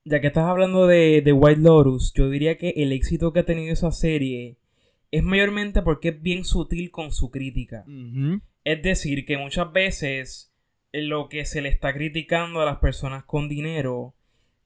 Ya 0.04 0.20
que 0.20 0.28
estás 0.28 0.44
hablando 0.44 0.86
de, 0.86 1.20
de 1.20 1.32
White 1.32 1.60
Lotus, 1.60 2.12
yo 2.14 2.30
diría 2.30 2.56
que 2.58 2.70
el 2.76 2.92
éxito 2.92 3.32
que 3.32 3.40
ha 3.40 3.44
tenido 3.44 3.72
esa 3.72 3.90
serie 3.90 4.56
es 5.10 5.24
mayormente 5.24 5.82
porque 5.82 6.10
es 6.10 6.22
bien 6.22 6.44
sutil 6.44 6.92
con 6.92 7.10
su 7.10 7.32
crítica. 7.32 7.84
Es 8.62 8.82
decir, 8.82 9.26
que 9.26 9.36
muchas 9.36 9.72
veces 9.72 10.52
lo 10.92 11.28
que 11.28 11.44
se 11.44 11.60
le 11.60 11.68
está 11.68 11.92
criticando 11.92 12.60
a 12.60 12.64
las 12.64 12.78
personas 12.78 13.24
con 13.24 13.48
dinero 13.48 14.14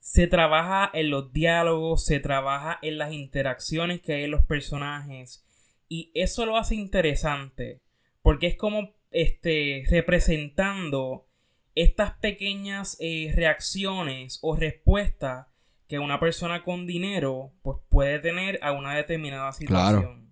se 0.00 0.26
trabaja 0.26 0.90
en 0.94 1.10
los 1.10 1.32
diálogos, 1.32 2.04
se 2.04 2.18
trabaja 2.18 2.78
en 2.82 2.98
las 2.98 3.12
interacciones 3.12 4.00
que 4.00 4.14
hay 4.14 4.24
en 4.24 4.32
los 4.32 4.44
personajes 4.44 5.44
y 5.88 6.10
eso 6.14 6.46
lo 6.46 6.56
hace 6.56 6.74
interesante 6.74 7.80
porque 8.22 8.46
es 8.48 8.56
como 8.56 8.94
este 9.10 9.84
representando 9.90 11.26
estas 11.74 12.12
pequeñas 12.18 12.96
eh, 13.00 13.32
reacciones 13.34 14.38
o 14.42 14.56
respuestas 14.56 15.46
que 15.88 15.98
una 15.98 16.18
persona 16.18 16.64
con 16.64 16.86
dinero 16.86 17.52
pues 17.62 17.78
puede 17.88 18.18
tener 18.18 18.58
a 18.62 18.72
una 18.72 18.94
determinada 18.96 19.52
situación. 19.52 20.31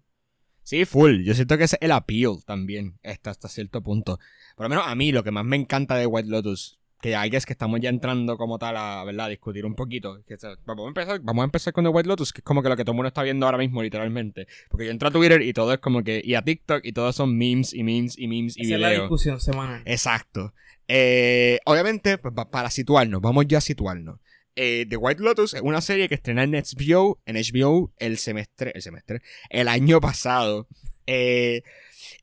Sí, 0.63 0.85
full. 0.85 1.23
Yo 1.25 1.35
siento 1.35 1.59
que 1.59 1.65
es 1.65 1.77
el 1.81 1.93
appeal 1.93 2.45
también, 2.45 2.99
hasta, 3.03 3.31
hasta 3.31 3.49
cierto 3.49 3.83
punto. 3.83 4.19
Por 4.57 4.67
lo 4.67 4.71
menos 4.71 4.85
a 4.87 4.95
mí, 4.95 5.13
lo 5.13 5.25
que 5.25 5.31
más 5.31 5.45
me 5.45 5.57
encanta 5.57 5.97
de 5.97 6.07
White 6.07 6.29
Lotus, 6.29 6.79
que 7.01 7.17
hay 7.17 7.31
que 7.31 7.37
es 7.39 7.47
que 7.47 7.53
estamos 7.53 7.81
ya 7.81 7.89
entrando 7.89 8.37
como 8.37 8.59
tal 8.59 8.77
a, 8.77 9.03
¿verdad? 9.05 9.29
discutir 9.29 9.65
un 9.65 9.75
poquito. 9.75 10.23
vamos, 10.67 10.85
a 10.85 10.89
empezar, 10.89 11.21
vamos 11.23 11.43
a 11.43 11.45
empezar 11.45 11.73
con 11.73 11.85
The 11.85 11.91
White 11.91 12.09
Lotus, 12.09 12.33
que 12.33 12.41
es 12.41 12.45
como 12.45 12.63
que 12.63 12.69
lo 12.69 12.77
que 12.77 12.85
todo 12.85 12.93
el 12.93 12.97
mundo 12.97 13.09
está 13.09 13.23
viendo 13.23 13.47
ahora 13.47 13.59
mismo, 13.59 13.83
literalmente. 13.83 14.47
Porque 14.69 14.85
yo 14.87 14.91
entro 14.91 15.09
a 15.09 15.11
Twitter 15.11 15.41
y 15.43 15.53
todo 15.53 15.73
es 15.73 15.79
como 15.79 16.05
que, 16.05 16.21
y 16.23 16.35
a 16.35 16.43
TikTok 16.43 16.85
y 16.85 16.93
todos 16.93 17.17
son 17.17 17.37
memes 17.37 17.73
y 17.73 17.83
memes 17.83 18.19
y 18.19 18.29
memes 18.29 18.57
y 18.57 18.63
Esa 18.63 18.77
videos. 18.77 18.93
Es 18.93 18.99
la 18.99 19.03
discusión 19.03 19.41
semanal. 19.41 19.83
Exacto. 19.87 20.53
Eh, 20.89 21.59
obviamente, 21.65 22.19
pues, 22.19 22.35
para 22.51 22.71
situarnos, 22.71 23.21
vamos 23.21 23.47
ya 23.49 23.59
a 23.59 23.63
situarnos. 23.63 24.19
Eh, 24.63 24.85
The 24.87 24.99
White 24.99 25.23
Lotus 25.23 25.55
es 25.55 25.63
una 25.63 25.81
serie 25.81 26.07
que 26.07 26.17
estrena 26.17 26.43
en 26.43 26.53
HBO, 26.53 27.19
en 27.25 27.37
HBO 27.37 27.95
el 27.97 28.19
semestre, 28.19 28.73
el 28.75 28.83
semestre, 28.83 29.23
el 29.49 29.69
año 29.69 30.03
pasado. 30.03 30.69
Eh, 31.07 31.63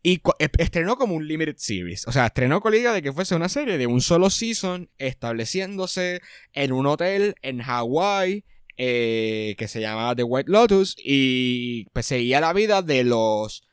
y 0.03 0.21
estrenó 0.59 0.97
como 0.97 1.15
un 1.15 1.27
limited 1.27 1.55
series. 1.57 2.07
O 2.07 2.11
sea, 2.11 2.27
estrenó 2.27 2.61
con 2.61 2.73
la 2.73 2.77
idea 2.77 2.93
de 2.93 3.01
que 3.01 3.11
fuese 3.11 3.33
una 3.33 3.49
serie 3.49 3.79
de 3.79 3.87
un 3.87 4.01
solo 4.01 4.29
season 4.29 4.87
estableciéndose 4.99 6.21
en 6.53 6.73
un 6.73 6.85
hotel 6.85 7.33
en 7.41 7.59
Hawái 7.59 8.43
eh, 8.77 9.55
que 9.57 9.67
se 9.67 9.81
llamaba 9.81 10.15
The 10.15 10.21
White 10.21 10.51
Lotus 10.51 10.95
y 11.03 11.85
pues 11.85 12.05
seguía 12.05 12.39
la 12.39 12.53
vida 12.53 12.83
de 12.83 13.03
los 13.03 13.66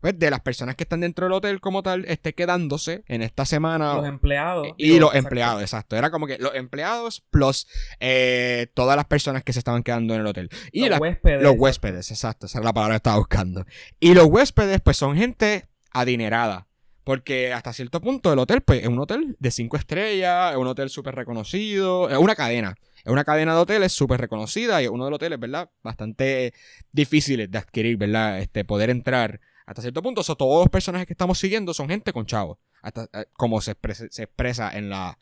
pues, 0.00 0.18
de 0.18 0.30
las 0.30 0.40
personas 0.40 0.76
que 0.76 0.84
están 0.84 1.00
dentro 1.00 1.26
del 1.26 1.32
hotel 1.32 1.60
como 1.60 1.82
tal, 1.82 2.04
esté 2.06 2.34
quedándose 2.34 3.04
en 3.08 3.22
esta 3.22 3.44
semana. 3.44 3.94
Los 3.94 4.06
empleados. 4.06 4.68
Y, 4.76 4.98
los 4.98 5.14
empleados, 5.14 5.62
exacto. 5.62 5.96
Era 5.96 6.10
como 6.10 6.26
que 6.26 6.38
los 6.38 6.54
empleados 6.54 7.24
plus 7.30 7.66
eh, 8.00 8.68
todas 8.74 8.96
las 8.96 9.06
personas 9.06 9.42
que 9.44 9.52
se 9.52 9.58
estaban 9.58 9.82
quedando 9.82 10.14
en 10.14 10.20
el 10.20 10.26
hotel. 10.26 10.50
Y 10.72 10.88
los 10.88 11.00
huéspedes. 11.00 11.42
Los 11.42 11.54
huéspedes, 11.56 12.10
exacto. 12.10 12.46
Esa 12.46 12.58
es 12.58 12.64
la 12.64 12.72
palabra 12.72 12.94
que 12.94 12.98
estaba 12.98 13.18
buscando. 13.18 13.64
Y 14.00 14.14
los 14.14 14.26
huéspedes, 14.26 14.80
pues 14.80 14.96
son 14.96 15.16
gente 15.16 15.68
adinerada. 15.92 16.66
Porque 17.04 17.54
hasta 17.54 17.72
cierto 17.72 18.02
punto 18.02 18.32
el 18.34 18.38
hotel, 18.38 18.60
pues, 18.60 18.82
es 18.82 18.88
un 18.88 18.98
hotel 18.98 19.34
de 19.38 19.50
cinco 19.50 19.78
estrellas, 19.78 20.52
es 20.52 20.58
un 20.58 20.66
hotel 20.66 20.90
súper 20.90 21.14
reconocido, 21.14 22.10
es 22.10 22.18
una 22.18 22.34
cadena. 22.34 22.76
Es 23.02 23.10
una 23.10 23.24
cadena 23.24 23.54
de 23.54 23.60
hoteles 23.60 23.92
súper 23.92 24.20
reconocida 24.20 24.82
y 24.82 24.84
es 24.84 24.90
uno 24.90 25.06
de 25.06 25.10
los 25.10 25.16
hoteles, 25.16 25.40
¿verdad? 25.40 25.70
Bastante 25.82 26.52
difíciles 26.92 27.50
de 27.50 27.56
adquirir, 27.56 27.96
¿verdad? 27.96 28.40
Este, 28.40 28.64
poder 28.64 28.90
entrar 28.90 29.40
hasta 29.68 29.82
cierto 29.82 30.02
punto, 30.02 30.22
todos 30.22 30.64
los 30.64 30.70
personajes 30.70 31.06
que 31.06 31.12
estamos 31.12 31.38
siguiendo 31.38 31.74
son 31.74 31.90
gente 31.90 32.14
con 32.14 32.24
chavos. 32.24 32.56
Hasta, 32.80 33.04
eh, 33.12 33.26
como 33.34 33.60
se 33.60 33.72
expresa, 33.72 34.70
en, 34.70 34.88
la, 34.88 35.18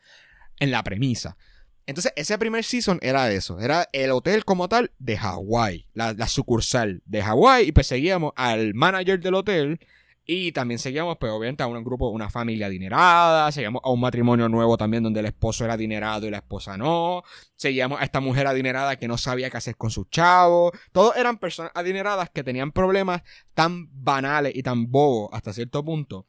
en 0.60 0.70
la 0.70 0.84
premisa. 0.84 1.36
Entonces, 1.84 2.12
ese 2.14 2.38
primer 2.38 2.62
season 2.62 3.00
era 3.02 3.28
eso. 3.32 3.58
Era 3.58 3.88
el 3.92 4.12
hotel 4.12 4.44
como 4.44 4.68
tal 4.68 4.92
de 5.00 5.16
Hawái. 5.16 5.88
La, 5.94 6.12
la, 6.12 6.28
sucursal 6.28 7.02
de 7.06 7.22
Hawái. 7.22 7.66
Y 7.66 7.72
pues 7.72 7.88
seguíamos 7.88 8.34
al 8.36 8.72
manager 8.74 9.18
del 9.18 9.34
hotel 9.34 9.80
y 10.26 10.50
también 10.52 10.78
seguíamos, 10.78 11.16
pues 11.18 11.30
obviamente, 11.32 11.62
a 11.62 11.68
un 11.68 11.84
grupo, 11.84 12.08
una 12.08 12.28
familia 12.28 12.66
adinerada. 12.66 13.50
Seguíamos 13.52 13.80
a 13.84 13.90
un 13.90 14.00
matrimonio 14.00 14.48
nuevo 14.48 14.76
también 14.76 15.02
donde 15.02 15.20
el 15.20 15.26
esposo 15.26 15.64
era 15.64 15.74
adinerado 15.74 16.26
y 16.26 16.30
la 16.30 16.38
esposa 16.38 16.76
no. 16.76 17.22
Seguíamos 17.54 18.00
a 18.00 18.04
esta 18.04 18.20
mujer 18.20 18.46
adinerada 18.46 18.96
que 18.96 19.06
no 19.06 19.18
sabía 19.18 19.50
qué 19.50 19.56
hacer 19.56 19.76
con 19.76 19.90
sus 19.90 20.10
chavos. 20.10 20.72
Todos 20.92 21.16
eran 21.16 21.38
personas 21.38 21.70
adineradas 21.74 22.28
que 22.30 22.42
tenían 22.42 22.72
problemas 22.72 23.22
tan 23.54 23.88
banales 23.92 24.54
y 24.56 24.62
tan 24.62 24.90
bobos 24.90 25.30
hasta 25.32 25.52
cierto 25.52 25.84
punto 25.84 26.26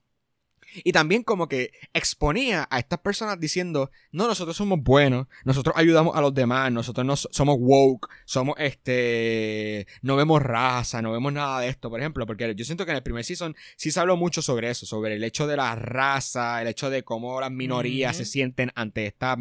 y 0.74 0.92
también 0.92 1.24
como 1.24 1.48
que 1.48 1.72
exponía 1.94 2.68
a 2.70 2.80
estas 2.80 3.00
personas 3.00 3.40
diciendo, 3.40 3.92
no, 4.12 4.28
nosotros 4.28 4.58
somos 4.58 4.82
buenos, 4.82 5.28
nosotros 5.46 5.76
ayudamos 5.78 6.16
a 6.16 6.22
los 6.22 6.34
demás, 6.34 6.72
nosotros 6.72 7.06
no 7.06 7.16
somos 7.16 7.58
woke, 7.60 8.08
somos 8.26 8.56
este, 8.60 9.88
no 10.02 10.16
vemos 10.16 10.42
raza, 10.42 11.02
no 11.02 11.12
vemos 11.12 11.34
nada 11.34 11.62
de 11.62 11.70
esto, 11.70 11.90
por 11.90 12.00
ejemplo, 12.00 12.26
porque 12.26 12.54
yo 12.56 12.66
siento 12.66 12.86
que 12.86 12.92
en 12.92 12.98
el 12.98 13.04
primer 13.04 13.24
season 13.24 13.56
sí 13.76 13.92
se 13.92 14.00
habló 14.00 14.18
mucho 14.18 14.42
sobre 14.42 14.70
eso, 14.70 14.86
sobre 14.86 15.16
el 15.16 15.24
hecho 15.24 15.48
de 15.48 15.58
la 15.58 15.76
raza, 15.76 16.62
el 16.62 16.68
hecho 16.68 16.90
de 16.90 17.04
cómo 17.04 17.40
las 17.40 17.52
minorías 17.52 18.18
se 18.18 18.26
sienten 18.26 18.72
ante 18.76 19.08
esta 19.08 19.38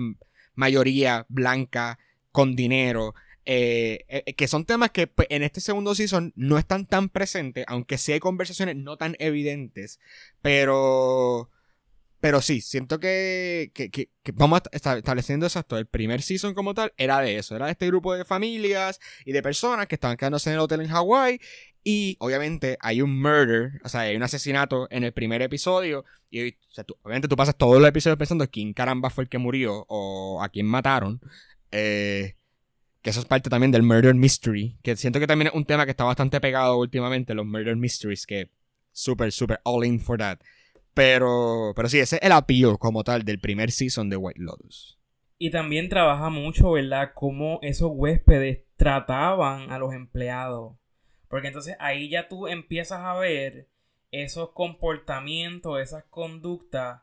mayoría 0.55 1.27
blanca 1.29 1.99
con 2.33 2.55
dinero, 2.55 3.15
eh, 3.47 4.05
eh, 4.09 4.35
que 4.35 4.49
son 4.49 4.65
temas 4.65 4.91
que 4.91 5.07
pues, 5.07 5.29
en 5.31 5.43
este 5.43 5.61
segundo 5.61 5.95
season 5.95 6.33
no 6.37 6.59
están 6.59 6.87
tan 6.87 7.09
presentes, 7.09 7.65
aunque 7.69 7.99
sí 7.99 8.13
hay 8.13 8.21
conversaciones 8.21 8.77
no 8.77 8.97
tan 8.97 9.17
evidentes, 9.19 10.01
pero 10.43 11.51
Pero 12.21 12.41
sí, 12.41 12.61
siento 12.61 12.99
que, 12.99 13.71
que, 13.75 13.91
que, 13.91 14.11
que 14.23 14.33
vamos 14.33 14.63
estableciendo 14.73 15.47
exacto. 15.47 15.77
El 15.79 15.87
primer 15.87 16.23
season 16.23 16.55
como 16.55 16.75
tal 16.75 16.93
era 16.97 17.21
de 17.21 17.37
eso. 17.37 17.55
Era 17.55 17.67
de 17.67 17.73
este 17.73 17.87
grupo 17.87 18.15
de 18.15 18.25
familias 18.25 18.99
y 19.25 19.33
de 19.33 19.43
personas 19.43 19.87
que 19.87 19.97
estaban 19.97 20.17
quedándose 20.17 20.51
en 20.51 20.55
el 20.55 20.61
hotel 20.61 20.81
en 20.81 20.89
Hawái. 20.89 21.41
Y 21.85 22.17
obviamente 22.19 22.79
hay 22.81 23.01
un 23.03 23.21
murder, 23.21 23.81
o 23.85 23.89
sea, 23.89 24.01
hay 24.01 24.17
un 24.17 24.23
asesinato 24.23 24.89
en 24.91 25.05
el 25.05 25.13
primer 25.13 25.43
episodio. 25.43 26.05
Y 26.31 26.57
obviamente 27.03 27.29
tú 27.29 27.37
pasas 27.37 27.57
todos 27.57 27.79
los 27.79 27.89
episodios 27.89 28.19
pensando 28.19 28.51
quién 28.51 28.73
caramba 28.73 29.11
fue 29.11 29.25
el 29.25 29.31
que 29.31 29.39
murió 29.39 29.85
o 29.89 30.43
a 30.43 30.49
quién 30.49 30.67
mataron. 30.67 31.21
Eh, 31.71 32.36
que 33.07 33.11
eso 33.11 33.21
es 33.21 33.27
parte 33.27 33.49
también 33.49 33.71
del 33.71 33.85
murder 33.85 34.17
mystery. 34.17 34.77
Que 34.83 34.97
siento 34.97 35.21
que 35.21 35.29
también 35.29 35.47
es 35.47 35.55
un 35.55 35.65
tema 35.65 35.85
que 35.85 35.93
está 35.93 36.03
bastante 36.03 36.41
pegado 36.41 36.77
últimamente, 36.77 37.35
los 37.35 37.47
murder 37.47 37.77
mysteries. 37.77 38.27
Que 38.27 38.51
súper, 38.91 39.31
súper 39.31 39.61
all 39.63 39.87
in 39.87 40.01
for 40.01 40.19
that. 40.19 40.41
Pero, 40.93 41.73
pero 41.77 41.89
sí, 41.89 42.01
ese 42.01 42.17
es 42.17 42.23
el 42.23 42.33
appeal 42.33 42.79
como 42.81 43.05
tal 43.05 43.25
del 43.25 43.39
primer 43.39 43.71
season 43.71 44.11
de 44.11 44.17
White 44.17 44.41
Lotus. 44.41 44.99
Y 45.39 45.53
también 45.53 45.89
trabaja 45.89 46.31
mucho, 46.31 46.73
¿verdad? 46.73 47.13
Cómo 47.15 47.61
esos 47.63 47.93
huéspedes 47.95 48.65
trataban 48.77 49.71
a 49.71 49.79
los 49.79 49.95
empleados. 49.95 50.75
Porque 51.29 51.47
entonces 51.47 51.77
ahí 51.79 52.09
ya 52.09 52.27
tú 52.27 52.49
empiezas 52.49 53.03
a 53.03 53.15
ver 53.15 53.69
esos 54.11 54.51
comportamientos, 54.51 55.81
esas 55.81 56.03
conductas 56.07 57.03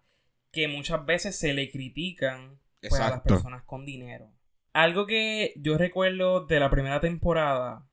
que 0.51 0.67
muchas 0.67 1.05
veces 1.05 1.39
se 1.39 1.53
le 1.53 1.71
critican 1.71 2.59
pues, 2.81 2.99
a 2.99 3.09
las 3.09 3.21
personas 3.21 3.63
con 3.63 3.85
dinero. 3.85 4.33
Algo 4.73 5.05
que 5.05 5.53
yo 5.55 5.77
recuerdo 5.77 6.45
de 6.45 6.59
la 6.59 6.71
primera 6.71 6.99
temporada 6.99 7.87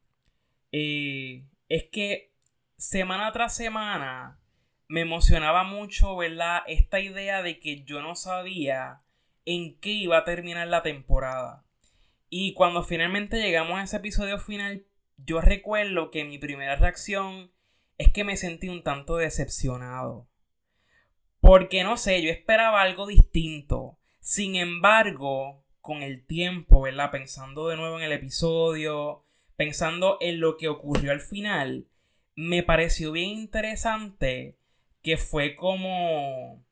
eh, 0.73 1.47
es 1.69 1.85
que 1.93 2.33
semana 2.79 3.31
tras 3.33 3.55
semana 3.55 4.41
me 4.89 5.03
emocionaba 5.03 5.63
mucho, 5.63 6.17
¿verdad? 6.17 6.63
Esta 6.67 6.99
idea 6.99 7.43
de 7.43 7.61
que 7.61 7.85
yo 7.85 8.03
no 8.03 8.17
sabía 8.17 9.03
en 9.45 9.79
qué 9.79 9.91
iba 9.91 10.19
a 10.19 10.25
terminar 10.25 10.67
la 10.69 10.83
temporada. 10.83 11.65
Y 12.29 12.55
cuando 12.55 12.83
finalmente 12.83 13.41
llegamos 13.41 13.79
a 13.79 13.85
ese 13.85 13.99
episodio 13.99 14.39
final, 14.39 14.87
yo 15.17 15.41
recuerdo 15.41 16.11
que 16.11 16.25
mi 16.25 16.39
primera 16.39 16.77
reacción 16.77 17.53
es 17.99 18.11
que 18.11 18.25
me 18.25 18.37
sentí 18.37 18.69
un 18.69 18.83
tanto 18.83 19.17
decepcionado. 19.17 20.29
Porque 21.41 21.85
no 21.85 21.97
sé, 21.97 22.23
yo 22.23 22.31
esperaba 22.31 22.81
algo 22.81 23.07
distinto. 23.07 23.99
Sin 24.21 24.57
embargo, 24.57 25.65
con 25.81 26.03
el 26.03 26.25
tiempo, 26.25 26.83
¿verdad? 26.83 27.11
Pensando 27.11 27.69
de 27.69 27.77
nuevo 27.77 27.99
en 27.99 28.05
el 28.05 28.13
episodio, 28.13 29.25
pensando 29.57 30.19
en 30.21 30.41
lo 30.41 30.57
que 30.57 30.69
ocurrió 30.69 31.13
al 31.13 31.21
final, 31.21 31.87
me 32.35 32.63
pareció 32.63 33.13
bien 33.13 33.31
interesante 33.31 34.57
que 35.03 35.17
fue 35.17 35.57
como 35.57 36.65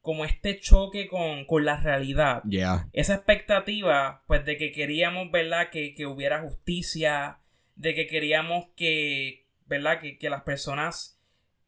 como 0.00 0.24
este 0.24 0.58
choque 0.58 1.08
con, 1.08 1.44
con 1.44 1.64
la 1.64 1.76
realidad. 1.76 2.42
Yeah. 2.44 2.88
Esa 2.92 3.14
expectativa, 3.14 4.24
pues, 4.26 4.44
de 4.44 4.56
que 4.56 4.72
queríamos, 4.72 5.30
¿verdad? 5.30 5.68
Que, 5.70 5.94
que 5.94 6.06
hubiera 6.06 6.40
justicia, 6.40 7.38
de 7.76 7.94
que 7.94 8.06
queríamos 8.06 8.68
que, 8.76 9.46
¿verdad? 9.66 10.00
Que, 10.00 10.18
que 10.18 10.30
las 10.30 10.42
personas 10.42 11.20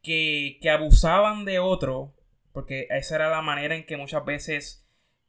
que, 0.03 0.59
que 0.63 0.71
abusaban 0.71 1.45
de 1.45 1.59
otro, 1.59 2.15
porque 2.53 2.87
esa 2.91 3.17
era 3.17 3.29
la 3.29 3.43
manera 3.43 3.75
en 3.75 3.85
que 3.85 3.97
muchas 3.97 4.25
veces 4.25 4.82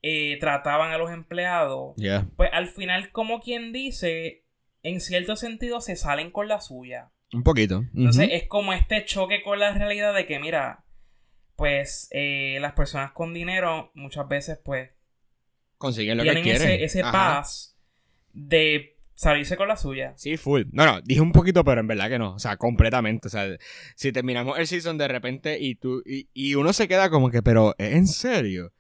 eh, 0.04 0.38
trataban 0.40 0.92
a 0.92 0.98
los 1.00 1.10
empleados, 1.12 1.96
Yeah. 1.98 2.28
pues 2.36 2.50
al 2.54 2.68
final, 2.68 3.12
como 3.12 3.40
quien 3.40 3.72
dice, 3.74 4.44
en 4.84 5.00
cierto 5.02 5.36
sentido 5.36 5.82
se 5.82 5.96
salen 5.96 6.30
con 6.30 6.48
la 6.48 6.60
suya. 6.62 7.10
Un 7.34 7.42
poquito. 7.44 7.84
Entonces 7.96 8.30
es 8.32 8.48
como 8.48 8.74
este 8.74 9.06
choque 9.06 9.42
con 9.42 9.58
la 9.60 9.74
realidad 9.74 10.14
de 10.14 10.26
que, 10.28 10.40
mira, 10.40 10.84
pues 11.56 12.08
eh, 12.12 12.58
las 12.62 12.74
personas 12.74 13.12
con 13.14 13.34
dinero 13.34 13.92
muchas 13.96 14.28
veces 14.28 14.60
pues 14.64 14.92
Consiguen 15.78 16.18
lo 16.18 16.24
que 16.24 16.30
tienen 16.32 16.44
quieren. 16.44 16.62
ese, 16.70 16.84
ese 16.84 17.02
Ajá. 17.02 17.12
paz 17.12 17.76
de 18.34 18.98
salirse 19.16 19.56
con 19.58 19.68
la 19.68 19.76
suya. 19.78 20.14
Sí, 20.18 20.38
full. 20.38 20.64
No, 20.72 20.86
no, 20.86 21.02
dije 21.02 21.22
un 21.22 21.32
poquito, 21.32 21.64
pero 21.64 21.82
en 21.82 21.88
verdad 21.88 22.10
que 22.10 22.20
no. 22.20 22.34
O 22.36 22.40
sea, 22.40 22.58
completamente. 22.58 23.28
O 23.28 23.32
sea, 23.32 23.48
si 23.96 24.12
terminamos 24.12 24.58
el 24.60 24.68
season 24.68 24.98
de 24.98 25.08
repente 25.08 25.58
y 25.60 25.76
tú. 25.76 26.02
Y, 26.06 26.30
y 26.34 26.56
uno 26.56 26.72
se 26.74 26.88
queda 26.88 27.10
como 27.10 27.30
que, 27.30 27.42
pero, 27.44 27.76
¿es 27.78 27.94
en 27.94 28.08
serio? 28.08 28.72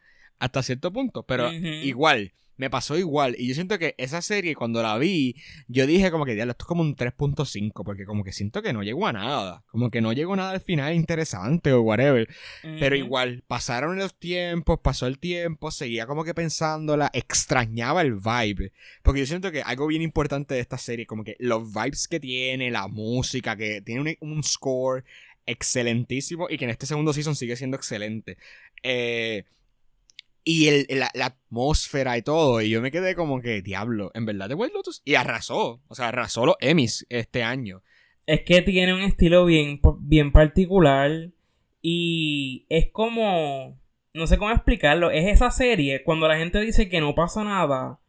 Hasta 0.43 0.61
cierto 0.61 0.91
punto. 0.91 1.23
Pero 1.23 1.47
Ujú. 1.47 1.67
igual, 1.81 2.33
me 2.57 2.69
pasó 2.69 2.97
igual. 2.97 3.33
Y 3.39 3.47
yo 3.47 3.53
siento 3.55 3.79
que 3.79 3.95
esa 3.97 4.21
serie, 4.21 4.55
cuando 4.55 4.83
la 4.83 4.97
vi, 4.97 5.35
yo 5.69 5.87
dije 5.87 6.11
como 6.11 6.25
que, 6.25 6.35
diablo, 6.35 6.51
esto 6.51 6.65
es 6.65 6.67
como 6.67 6.81
un 6.81 6.97
3.5. 6.97 7.85
Porque 7.85 8.03
como 8.03 8.25
que 8.25 8.33
siento 8.33 8.61
que 8.61 8.73
no 8.73 8.83
llegó 8.83 9.07
a 9.07 9.13
nada. 9.13 9.63
Como 9.67 9.89
que 9.89 10.01
no 10.01 10.11
llegó 10.11 10.33
a 10.33 10.35
nada 10.35 10.51
al 10.51 10.59
final 10.59 10.93
interesante 10.95 11.71
o 11.71 11.81
whatever. 11.81 12.27
Pero 12.61 12.97
Ujú. 12.97 13.05
igual, 13.05 13.43
pasaron 13.47 13.97
los 13.97 14.19
tiempos, 14.19 14.81
pasó 14.83 15.07
el 15.07 15.17
tiempo, 15.17 15.71
seguía 15.71 16.07
como 16.07 16.25
que 16.25 16.33
pensándola, 16.33 17.09
extrañaba 17.13 18.01
el 18.01 18.15
vibe. 18.15 18.73
Porque 19.01 19.21
yo 19.21 19.25
siento 19.25 19.49
que 19.49 19.61
algo 19.61 19.87
bien 19.87 20.01
importante 20.01 20.55
de 20.55 20.59
esta 20.59 20.77
serie, 20.77 21.05
como 21.05 21.23
que 21.23 21.37
los 21.39 21.71
vibes 21.73 22.09
que 22.09 22.19
tiene, 22.19 22.69
la 22.69 22.89
música, 22.89 23.55
que 23.55 23.81
tiene 23.81 24.17
un, 24.19 24.29
un 24.29 24.43
score 24.43 25.05
excelentísimo 25.45 26.47
y 26.49 26.57
que 26.57 26.65
en 26.65 26.71
este 26.71 26.85
segundo 26.85 27.13
season 27.13 27.35
sigue 27.37 27.55
siendo 27.55 27.77
excelente. 27.77 28.37
Eh, 28.83 29.45
y 30.43 30.67
el, 30.67 30.87
la, 30.89 31.09
la 31.13 31.25
atmósfera 31.27 32.17
y 32.17 32.21
todo. 32.21 32.61
Y 32.61 32.69
yo 32.69 32.81
me 32.81 32.91
quedé 32.91 33.15
como 33.15 33.41
que, 33.41 33.61
diablo, 33.61 34.11
en 34.13 34.25
verdad 34.25 34.49
de 34.49 34.55
White 34.55 34.73
Lotus. 34.73 35.01
Y 35.05 35.15
arrasó, 35.15 35.81
o 35.87 35.95
sea, 35.95 36.09
arrasó 36.09 36.45
los 36.45 36.55
Emmys 36.59 37.05
este 37.09 37.43
año. 37.43 37.81
Es 38.25 38.41
que 38.41 38.61
tiene 38.61 38.93
un 38.93 39.01
estilo 39.01 39.45
bien, 39.45 39.81
bien 39.99 40.31
particular 40.31 41.29
y 41.81 42.65
es 42.69 42.89
como, 42.91 43.77
no 44.13 44.27
sé 44.27 44.37
cómo 44.37 44.51
explicarlo, 44.51 45.11
es 45.11 45.25
esa 45.27 45.51
serie, 45.51 46.03
cuando 46.03 46.27
la 46.29 46.37
gente 46.37 46.61
dice 46.61 46.87
que 46.87 47.01
no 47.01 47.13
pasa 47.15 47.43
nada, 47.43 47.99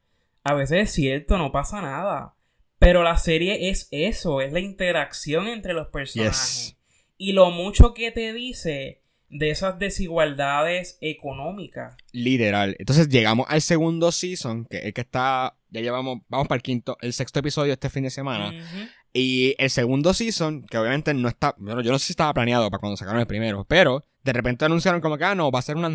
a 0.44 0.54
veces 0.54 0.78
es 0.84 0.92
cierto, 0.92 1.36
no 1.38 1.50
pasa 1.50 1.82
nada, 1.82 2.36
pero 2.78 3.02
la 3.02 3.16
serie 3.16 3.70
es 3.70 3.88
eso, 3.90 4.40
es 4.40 4.52
la 4.52 4.60
interacción 4.60 5.48
entre 5.48 5.72
los 5.74 5.88
personajes 5.88 6.76
Yes. 6.76 6.78
y 7.16 7.32
lo 7.32 7.50
mucho 7.50 7.94
que 7.94 8.12
te 8.12 8.32
dice 8.32 9.02
de 9.28 9.50
esas 9.50 9.78
desigualdades 9.78 10.98
económicas. 11.00 11.96
Literal. 12.12 12.76
Entonces 12.78 13.08
llegamos 13.08 13.46
al 13.48 13.62
segundo 13.62 14.12
season, 14.12 14.66
que 14.66 14.78
es 14.78 14.84
el 14.84 14.92
que 14.94 15.00
está. 15.00 15.56
Ya 15.70 15.80
llevamos. 15.80 16.20
Vamos 16.28 16.48
para 16.48 16.56
el 16.56 16.62
quinto, 16.62 16.96
el 17.00 17.12
sexto 17.12 17.40
episodio 17.40 17.72
este 17.72 17.90
fin 17.90 18.04
de 18.04 18.10
semana. 18.10 18.52
Y 19.12 19.54
el 19.58 19.70
segundo 19.70 20.12
season, 20.12 20.64
que 20.64 20.78
obviamente 20.78 21.14
no 21.14 21.28
está. 21.28 21.54
Bueno, 21.58 21.80
yo 21.82 21.92
no 21.92 21.98
sé 21.98 22.06
si 22.06 22.12
estaba 22.12 22.34
planeado 22.34 22.68
para 22.70 22.80
cuando 22.80 22.96
sacaron 22.96 23.20
el 23.20 23.26
primero, 23.26 23.64
pero 23.64 24.02
de 24.24 24.32
repente 24.32 24.64
anunciaron 24.64 25.00
como 25.00 25.18
que, 25.18 25.24
ah, 25.24 25.34
no, 25.34 25.50
va 25.50 25.58
a 25.58 25.62
ser 25.62 25.76
una, 25.76 25.90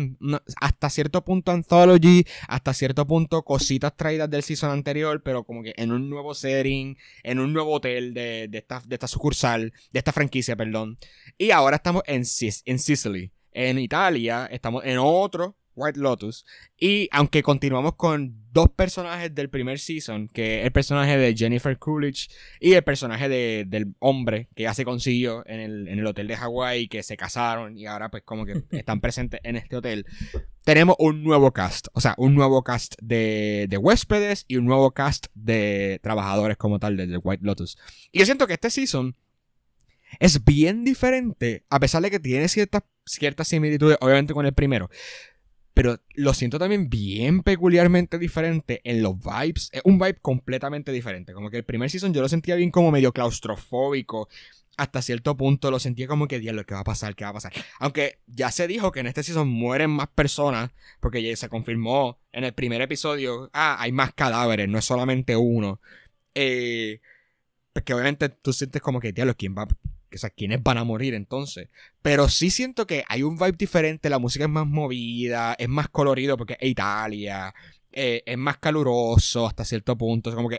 hasta 0.60 0.88
cierto 0.88 1.24
punto 1.24 1.52
anthology, 1.52 2.24
hasta 2.48 2.72
cierto 2.72 3.06
punto 3.06 3.42
cositas 3.42 3.96
traídas 3.96 4.30
del 4.30 4.42
season 4.42 4.70
anterior, 4.70 5.22
pero 5.22 5.44
como 5.44 5.62
que 5.62 5.74
en 5.76 5.92
un 5.92 6.08
nuevo 6.08 6.34
setting, 6.34 6.96
en 7.22 7.40
un 7.40 7.52
nuevo 7.52 7.72
hotel 7.72 8.14
de, 8.14 8.48
de 8.48 8.58
esta, 8.58 8.82
de 8.86 8.94
esta 8.94 9.08
sucursal, 9.08 9.72
de 9.92 9.98
esta 9.98 10.12
franquicia, 10.12 10.56
perdón. 10.56 10.96
Y 11.36 11.50
ahora 11.50 11.76
estamos 11.76 12.02
en, 12.06 12.22
en 12.64 12.78
Sicily, 12.78 13.32
en 13.52 13.78
Italia, 13.78 14.48
estamos 14.50 14.84
en 14.84 14.98
otro 14.98 15.56
White 15.80 15.98
Lotus. 15.98 16.44
Y 16.78 17.08
aunque 17.12 17.42
continuamos 17.42 17.94
con 17.96 18.36
dos 18.52 18.68
personajes 18.70 19.34
del 19.34 19.48
primer 19.48 19.78
season, 19.78 20.28
que 20.28 20.60
es 20.60 20.66
el 20.66 20.72
personaje 20.72 21.16
de 21.16 21.34
Jennifer 21.36 21.78
Coolidge 21.78 22.28
y 22.60 22.72
el 22.74 22.82
personaje 22.82 23.28
de- 23.28 23.64
del 23.66 23.94
hombre 24.00 24.48
que 24.54 24.64
ya 24.64 24.74
se 24.74 24.84
consiguió 24.84 25.42
en 25.46 25.60
el, 25.60 25.88
en 25.88 25.98
el 26.00 26.06
hotel 26.06 26.26
de 26.28 26.36
Hawái, 26.36 26.88
que 26.88 27.02
se 27.02 27.16
casaron 27.16 27.78
y 27.78 27.86
ahora 27.86 28.10
pues 28.10 28.22
como 28.24 28.44
que 28.44 28.62
están 28.72 29.00
presentes 29.00 29.40
en 29.44 29.56
este 29.56 29.76
hotel, 29.76 30.04
tenemos 30.64 30.96
un 30.98 31.22
nuevo 31.24 31.52
cast, 31.52 31.88
o 31.94 32.00
sea, 32.00 32.14
un 32.18 32.34
nuevo 32.34 32.62
cast 32.62 32.94
de, 33.00 33.66
de 33.68 33.76
huéspedes 33.78 34.44
y 34.48 34.56
un 34.56 34.66
nuevo 34.66 34.90
cast 34.90 35.26
de 35.34 36.00
trabajadores 36.02 36.56
como 36.56 36.78
tal 36.78 36.96
de, 36.96 37.06
de 37.06 37.16
White 37.16 37.44
Lotus. 37.44 37.78
Y 38.12 38.18
yo 38.18 38.24
siento 38.24 38.46
que 38.46 38.54
este 38.54 38.70
season 38.70 39.14
es 40.18 40.44
bien 40.44 40.82
diferente, 40.84 41.64
a 41.70 41.78
pesar 41.78 42.02
de 42.02 42.10
que 42.10 42.18
tiene 42.18 42.48
ciertas, 42.48 42.82
ciertas 43.06 43.46
similitudes, 43.46 43.96
obviamente, 44.00 44.34
con 44.34 44.44
el 44.44 44.52
primero. 44.52 44.90
Pero 45.74 46.00
lo 46.14 46.34
siento 46.34 46.58
también 46.58 46.90
bien 46.90 47.42
peculiarmente 47.42 48.18
diferente 48.18 48.80
en 48.84 49.02
los 49.02 49.14
vibes. 49.18 49.70
Es 49.72 49.82
un 49.84 49.98
vibe 49.98 50.18
completamente 50.20 50.92
diferente. 50.92 51.32
Como 51.32 51.50
que 51.50 51.58
el 51.58 51.64
primer 51.64 51.90
season 51.90 52.12
yo 52.12 52.20
lo 52.20 52.28
sentía 52.28 52.56
bien 52.56 52.70
como 52.70 52.90
medio 52.90 53.12
claustrofóbico. 53.12 54.28
Hasta 54.76 55.02
cierto 55.02 55.36
punto 55.36 55.70
lo 55.70 55.78
sentía 55.78 56.08
como 56.08 56.26
que, 56.26 56.38
diablo, 56.38 56.64
¿qué 56.64 56.74
va 56.74 56.80
a 56.80 56.84
pasar? 56.84 57.14
¿Qué 57.14 57.24
va 57.24 57.30
a 57.30 57.34
pasar? 57.34 57.52
Aunque 57.78 58.18
ya 58.26 58.50
se 58.50 58.66
dijo 58.66 58.92
que 58.92 59.00
en 59.00 59.06
este 59.06 59.22
season 59.22 59.48
mueren 59.48 59.90
más 59.90 60.08
personas. 60.08 60.70
Porque 61.00 61.22
ya 61.22 61.34
se 61.36 61.48
confirmó 61.48 62.18
en 62.32 62.44
el 62.44 62.52
primer 62.52 62.80
episodio. 62.82 63.50
Ah, 63.52 63.76
hay 63.78 63.92
más 63.92 64.12
cadáveres, 64.12 64.68
no 64.68 64.78
es 64.78 64.84
solamente 64.84 65.36
uno. 65.36 65.80
Eh, 66.34 67.00
porque 67.72 67.94
obviamente 67.94 68.28
tú 68.28 68.52
sientes 68.52 68.82
como 68.82 69.00
que, 69.00 69.12
diablo, 69.12 69.34
¿quién 69.36 69.54
va? 69.56 69.68
O 70.14 70.18
sea, 70.18 70.30
¿quiénes 70.30 70.62
van 70.62 70.78
a 70.78 70.84
morir 70.84 71.14
entonces? 71.14 71.68
Pero 72.02 72.28
sí 72.28 72.50
siento 72.50 72.86
que 72.86 73.04
hay 73.08 73.22
un 73.22 73.36
vibe 73.36 73.52
diferente, 73.52 74.10
la 74.10 74.18
música 74.18 74.44
es 74.44 74.50
más 74.50 74.66
movida, 74.66 75.54
es 75.58 75.68
más 75.68 75.88
colorido 75.88 76.36
porque 76.36 76.56
es 76.60 76.68
Italia, 76.70 77.54
eh, 77.92 78.22
es 78.26 78.38
más 78.38 78.58
caluroso 78.58 79.46
hasta 79.46 79.64
cierto 79.64 79.96
punto. 79.96 80.30
Es 80.30 80.36
como 80.36 80.48
que 80.48 80.58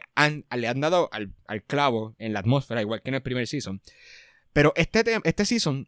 le 0.56 0.68
han 0.68 0.80
dado 0.82 1.10
al, 1.12 1.34
al 1.48 1.64
clavo 1.64 2.16
en 2.20 2.34
la 2.34 2.40
atmósfera, 2.40 2.82
igual 2.82 3.02
que 3.02 3.10
en 3.10 3.16
el 3.16 3.22
primer 3.22 3.48
season. 3.48 3.82
Pero 4.54 4.74
este, 4.76 5.04
te- 5.04 5.20
este 5.24 5.46
season 5.46 5.88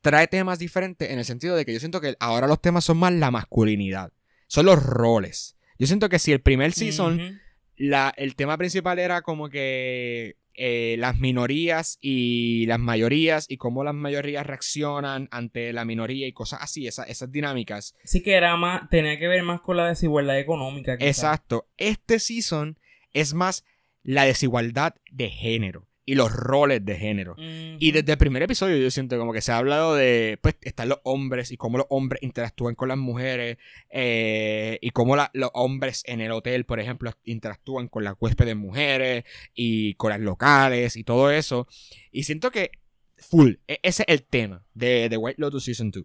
trae 0.00 0.26
temas 0.26 0.58
diferentes 0.58 1.08
en 1.10 1.18
el 1.18 1.24
sentido 1.24 1.54
de 1.54 1.64
que 1.64 1.72
yo 1.72 1.78
siento 1.80 2.00
que 2.00 2.16
ahora 2.18 2.46
los 2.48 2.60
temas 2.60 2.84
son 2.84 2.98
más 2.98 3.12
la 3.12 3.30
masculinidad, 3.30 4.12
son 4.48 4.66
los 4.66 4.82
roles. 4.82 5.56
Yo 5.78 5.86
siento 5.86 6.08
que 6.08 6.18
si 6.18 6.32
el 6.32 6.40
primer 6.40 6.72
season. 6.72 7.40
La, 7.84 8.12
el 8.16 8.36
tema 8.36 8.56
principal 8.58 8.98
era 9.00 9.22
como 9.22 9.48
que 9.48 10.36
eh, 10.54 10.94
las 10.98 11.18
minorías 11.18 11.98
y 12.00 12.64
las 12.66 12.78
mayorías 12.78 13.46
y 13.48 13.56
cómo 13.56 13.82
las 13.82 13.94
mayorías 13.94 14.46
reaccionan 14.46 15.26
ante 15.32 15.72
la 15.72 15.84
minoría 15.84 16.26
y 16.28 16.32
cosas 16.32 16.60
así, 16.62 16.86
esa- 16.86 17.04
esas 17.04 17.32
dinámicas. 17.32 17.96
Sí 18.04 18.22
que 18.22 18.34
era 18.34 18.56
más, 18.56 18.88
tenía 18.88 19.18
que 19.18 19.26
ver 19.26 19.42
más 19.42 19.60
con 19.62 19.78
la 19.78 19.88
desigualdad 19.88 20.38
económica. 20.38 20.94
Exacto. 21.00 21.66
Este 21.76 22.20
season 22.20 22.78
es 23.12 23.34
más 23.34 23.64
la 24.04 24.24
desigualdad 24.26 24.94
de 25.10 25.30
género 25.30 25.88
y 26.04 26.14
los 26.16 26.32
roles 26.32 26.84
de 26.84 26.96
género. 26.96 27.34
Y 27.78 27.92
desde 27.92 28.12
el 28.12 28.18
primer 28.18 28.42
episodio 28.42 28.76
yo 28.76 28.90
siento 28.90 29.16
como 29.18 29.32
que 29.32 29.40
se 29.40 29.52
ha 29.52 29.58
hablado 29.58 29.94
de, 29.94 30.38
pues, 30.42 30.56
están 30.62 30.88
los 30.88 30.98
hombres 31.04 31.52
y 31.52 31.56
cómo 31.56 31.78
los 31.78 31.86
hombres 31.90 32.22
interactúan 32.22 32.74
con 32.74 32.88
las 32.88 32.98
mujeres 32.98 33.56
eh, 33.90 34.78
y 34.80 34.90
cómo 34.90 35.14
la- 35.16 35.30
los 35.34 35.50
hombres 35.54 36.02
en 36.06 36.20
el 36.20 36.32
hotel, 36.32 36.64
por 36.64 36.80
ejemplo, 36.80 37.12
interactúan 37.24 37.88
con 37.88 38.04
las 38.04 38.14
huéspedes 38.18 38.56
mujeres 38.56 39.24
y 39.54 39.94
con 39.94 40.10
las 40.10 40.20
locales 40.20 40.96
y 40.96 41.04
todo 41.04 41.30
eso. 41.30 41.66
Y 42.10 42.24
siento 42.24 42.50
que, 42.50 42.70
full, 43.16 43.54
e- 43.68 43.78
ese 43.82 44.04
es 44.06 44.14
el 44.14 44.22
tema 44.24 44.64
de, 44.74 45.08
de 45.08 45.16
White 45.16 45.40
Lotus 45.40 45.64
Season 45.64 45.90
2. 45.90 46.04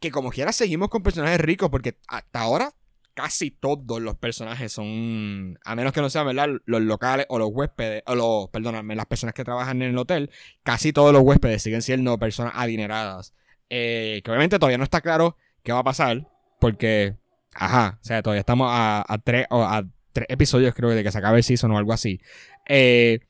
Que 0.00 0.10
como 0.10 0.30
quiera 0.30 0.52
seguimos 0.52 0.88
con 0.88 1.02
personajes 1.02 1.40
ricos 1.40 1.70
porque 1.70 1.96
hasta 2.08 2.40
ahora 2.40 2.72
casi 3.16 3.50
todos 3.50 4.00
los 4.00 4.14
personajes 4.16 4.70
son, 4.70 5.58
a 5.64 5.74
menos 5.74 5.94
que 5.94 6.02
no 6.02 6.10
sean, 6.10 6.26
¿verdad? 6.26 6.48
Los 6.66 6.82
locales 6.82 7.24
o 7.30 7.38
los 7.38 7.48
huéspedes, 7.50 8.02
o 8.06 8.14
los, 8.14 8.50
perdóname, 8.50 8.94
las 8.94 9.06
personas 9.06 9.34
que 9.34 9.42
trabajan 9.42 9.80
en 9.80 9.90
el 9.90 9.98
hotel, 9.98 10.30
casi 10.62 10.92
todos 10.92 11.14
los 11.14 11.22
huéspedes 11.22 11.62
siguen 11.62 11.80
siendo 11.80 12.18
personas 12.18 12.52
adineradas. 12.54 13.32
Eh, 13.70 14.20
que 14.22 14.30
obviamente 14.30 14.58
todavía 14.58 14.76
no 14.76 14.84
está 14.84 15.00
claro 15.00 15.38
qué 15.62 15.72
va 15.72 15.78
a 15.78 15.84
pasar, 15.84 16.28
porque, 16.60 17.16
ajá, 17.54 17.98
o 18.02 18.04
sea, 18.04 18.22
todavía 18.22 18.40
estamos 18.40 18.68
a, 18.70 19.04
tres, 19.24 19.46
o 19.48 19.62
a 19.62 19.84
tres 20.12 20.26
episodios 20.28 20.74
creo 20.74 20.90
de 20.90 21.02
que 21.02 21.10
se 21.10 21.18
acabe 21.18 21.38
el 21.38 21.44
season 21.44 21.72
o 21.72 21.78
algo 21.78 21.94
así. 21.94 22.20
Eh, 22.68 23.20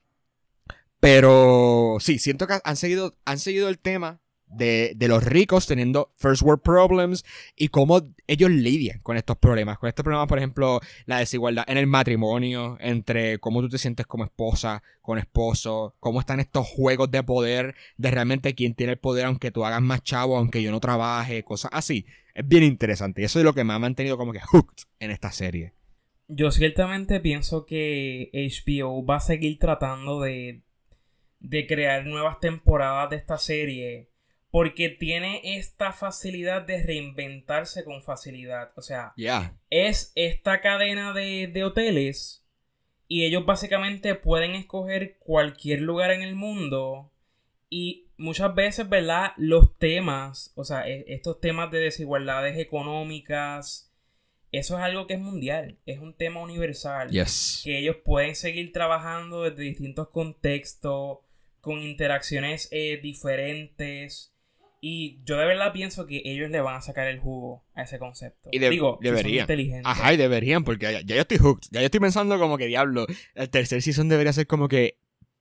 pero 0.98 1.98
sí, 2.00 2.18
siento 2.18 2.48
que 2.48 2.58
han 2.64 2.76
seguido, 2.76 3.16
han 3.24 3.38
seguido 3.38 3.68
el 3.68 3.78
tema 3.78 4.20
de, 4.46 4.92
de 4.96 5.08
los 5.08 5.24
ricos 5.24 5.66
teniendo 5.66 6.12
first 6.16 6.42
world 6.42 6.62
problems 6.62 7.24
y 7.56 7.68
cómo 7.68 8.00
ellos 8.26 8.50
lidian 8.50 9.00
con 9.00 9.16
estos 9.16 9.36
problemas. 9.36 9.78
Con 9.78 9.88
estos 9.88 10.04
problemas, 10.04 10.28
por 10.28 10.38
ejemplo, 10.38 10.80
la 11.06 11.18
desigualdad 11.18 11.64
en 11.68 11.78
el 11.78 11.86
matrimonio, 11.86 12.76
entre 12.80 13.38
cómo 13.38 13.60
tú 13.60 13.68
te 13.68 13.78
sientes 13.78 14.06
como 14.06 14.24
esposa, 14.24 14.82
con 15.02 15.18
esposo, 15.18 15.94
cómo 16.00 16.20
están 16.20 16.40
estos 16.40 16.66
juegos 16.66 17.10
de 17.10 17.22
poder, 17.22 17.74
de 17.96 18.10
realmente 18.10 18.54
quién 18.54 18.74
tiene 18.74 18.92
el 18.92 18.98
poder 18.98 19.26
aunque 19.26 19.50
tú 19.50 19.64
hagas 19.64 19.82
más 19.82 20.02
chavo, 20.02 20.36
aunque 20.36 20.62
yo 20.62 20.70
no 20.70 20.80
trabaje, 20.80 21.42
cosas 21.42 21.70
así. 21.74 22.06
Es 22.34 22.46
bien 22.46 22.62
interesante 22.62 23.22
y 23.22 23.24
eso 23.24 23.38
es 23.38 23.44
lo 23.44 23.54
que 23.54 23.64
me 23.64 23.72
ha 23.72 23.78
mantenido 23.78 24.18
como 24.18 24.32
que 24.32 24.40
hooked 24.40 24.84
en 25.00 25.10
esta 25.10 25.32
serie. 25.32 25.72
Yo 26.28 26.50
ciertamente 26.50 27.20
pienso 27.20 27.66
que 27.66 28.30
HBO 28.32 29.06
va 29.06 29.16
a 29.16 29.20
seguir 29.20 29.58
tratando 29.60 30.20
de, 30.20 30.62
de 31.38 31.66
crear 31.66 32.04
nuevas 32.04 32.40
temporadas 32.40 33.10
de 33.10 33.16
esta 33.16 33.38
serie 33.38 34.10
porque 34.50 34.88
tiene 34.88 35.58
esta 35.58 35.92
facilidad 35.92 36.62
de 36.62 36.82
reinventarse 36.82 37.84
con 37.84 38.02
facilidad. 38.02 38.70
O 38.76 38.82
sea, 38.82 39.12
es 39.70 40.12
esta 40.14 40.60
cadena 40.60 41.12
de, 41.12 41.48
de 41.52 41.64
hoteles 41.64 42.44
y 43.08 43.24
ellos 43.24 43.44
básicamente 43.44 44.14
pueden 44.14 44.54
escoger 44.54 45.18
cualquier 45.18 45.82
lugar 45.82 46.10
en 46.10 46.22
el 46.22 46.34
mundo 46.34 47.12
y 47.68 48.06
muchas 48.16 48.54
veces, 48.54 48.88
¿verdad? 48.88 49.32
Los 49.36 49.76
temas, 49.78 50.52
o 50.54 50.64
sea, 50.64 50.88
e- 50.88 51.04
estos 51.08 51.40
temas 51.40 51.70
de 51.70 51.80
desigualdades 51.80 52.56
económicas, 52.58 53.92
eso 54.52 54.76
es 54.78 54.82
algo 54.82 55.06
que 55.06 55.14
es 55.14 55.20
mundial, 55.20 55.76
es 55.86 55.98
un 55.98 56.14
tema 56.14 56.40
universal 56.40 57.10
Yes. 57.10 57.60
que 57.64 57.78
ellos 57.78 57.96
pueden 58.04 58.34
seguir 58.36 58.72
trabajando 58.72 59.42
desde 59.42 59.64
distintos 59.64 60.08
contextos, 60.08 61.18
con 61.60 61.82
interacciones 61.82 62.68
eh, 62.70 63.00
diferentes. 63.02 64.32
Y 64.80 65.20
yo 65.24 65.36
de 65.38 65.46
verdad 65.46 65.72
pienso 65.72 66.06
que 66.06 66.22
ellos 66.24 66.50
le 66.50 66.60
van 66.60 66.76
a 66.76 66.80
sacar 66.82 67.06
el 67.08 67.18
jugo 67.18 67.64
a 67.74 67.82
ese 67.82 67.98
concepto. 67.98 68.50
Y 68.52 68.58
de- 68.58 68.70
Digo, 68.70 68.98
si 69.00 69.06
son 69.08 69.14
deberían. 69.16 69.42
inteligentes. 69.44 69.86
Ajá, 69.86 70.12
y 70.12 70.16
deberían, 70.16 70.64
porque 70.64 70.84
ya, 70.92 71.00
ya 71.00 71.14
yo 71.16 71.20
estoy 71.22 71.38
hooked. 71.38 71.68
Ya 71.70 71.80
yo 71.80 71.86
estoy 71.86 72.00
pensando 72.00 72.38
como 72.38 72.58
que 72.58 72.66
diablo. 72.66 73.06
El 73.34 73.48
tercer 73.50 73.82
season 73.82 74.08
debería 74.08 74.32
ser 74.32 74.46
como 74.46 74.68
que. 74.68 74.98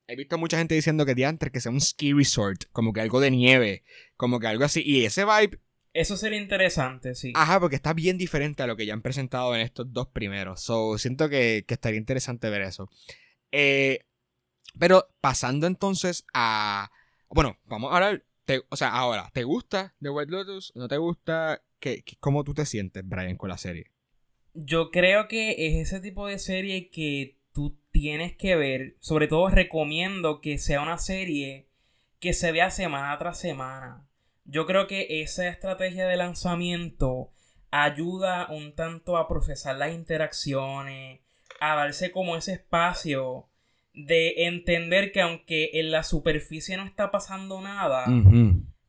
He 0.08 0.16
visto 0.16 0.38
mucha 0.38 0.58
gente 0.58 0.76
diciendo 0.76 1.06
que 1.06 1.16
diantre, 1.16 1.52
que 1.52 1.60
sea 1.60 1.72
un 1.72 1.82
ski 1.82 2.14
resort, 2.14 2.66
como 2.72 2.94
que 2.94 3.02
algo 3.02 3.20
de 3.20 3.32
nieve, 3.32 3.84
como 4.18 4.40
que 4.40 4.48
algo 4.48 4.64
así. 4.64 4.84
Y 4.86 5.04
ese 5.04 5.26
vibe, 5.26 5.60
Eso 5.94 6.16
sería 6.16 6.40
interesante, 6.40 7.16
sí. 7.16 7.34
ajá, 7.36 7.60
porque 7.60 7.76
está 7.76 7.92
bien 7.94 8.18
diferente 8.18 8.62
a 8.62 8.68
lo 8.68 8.76
que 8.78 8.86
ya 8.86 8.94
han 8.94 9.02
presentado 9.02 9.56
en 9.56 9.62
estos 9.62 9.92
dos 9.92 10.08
primeros. 10.08 10.62
So, 10.62 10.98
siento 11.00 11.28
que, 11.28 11.66
que 11.68 11.74
estaría 11.74 11.98
interesante 11.98 12.50
ver 12.52 12.62
eso. 12.62 12.88
Eh, 13.52 14.00
pero 14.78 15.08
pasando 15.22 15.68
entonces 15.68 16.26
a. 16.34 16.92
Bueno, 17.30 17.58
vamos 17.66 17.92
a 17.92 17.96
hablar. 17.96 18.24
O 18.70 18.76
sea, 18.76 18.90
ahora, 18.90 19.30
¿te 19.34 19.44
gusta 19.44 19.96
The 20.02 20.10
White 20.10 20.32
Lotus? 20.32 20.72
¿No 20.76 20.88
te 20.88 20.98
gusta? 20.98 21.62
¿Qué, 21.80 22.04
qué- 22.04 22.16
¿Cómo 22.20 22.44
tú 22.44 22.54
te 22.54 22.66
sientes, 22.66 23.08
Brian, 23.08 23.38
con 23.38 23.50
la 23.50 23.58
serie? 23.58 23.92
Yo 24.54 24.90
creo 24.92 25.28
que 25.28 25.68
es 25.68 25.88
ese 25.88 26.00
tipo 26.00 26.28
de 26.28 26.40
serie 26.40 26.90
que 26.90 27.38
tú 27.54 27.78
tienes 27.92 28.36
que 28.36 28.56
ver. 28.56 28.96
Sobre 29.00 29.28
todo 29.28 29.50
recomiendo 29.50 30.42
que 30.42 30.58
sea 30.58 30.82
una 30.82 30.98
serie 30.98 31.68
que 32.20 32.34
se 32.34 32.52
vea 32.52 32.70
semana 32.72 33.18
tras 33.18 33.40
semana. 33.40 34.08
Yo 34.46 34.66
creo 34.66 34.88
que 34.88 35.22
esa 35.22 35.48
estrategia 35.48 36.08
de 36.08 36.18
lanzamiento 36.18 37.32
ayuda 37.72 38.48
un 38.50 38.74
tanto 38.76 39.18
a 39.18 39.28
procesar 39.28 39.76
las 39.78 39.94
interacciones, 39.94 41.20
a 41.60 41.76
darse 41.76 42.12
como 42.12 42.36
ese 42.38 42.54
espacio 42.54 43.50
de 43.96 44.46
entender 44.46 45.12
que 45.12 45.22
aunque 45.22 45.72
en 45.74 45.90
la 45.90 46.04
superficie 46.04 46.78
no 46.78 46.86
está 46.86 47.12
pasando 47.12 47.62
nada, 47.62 48.06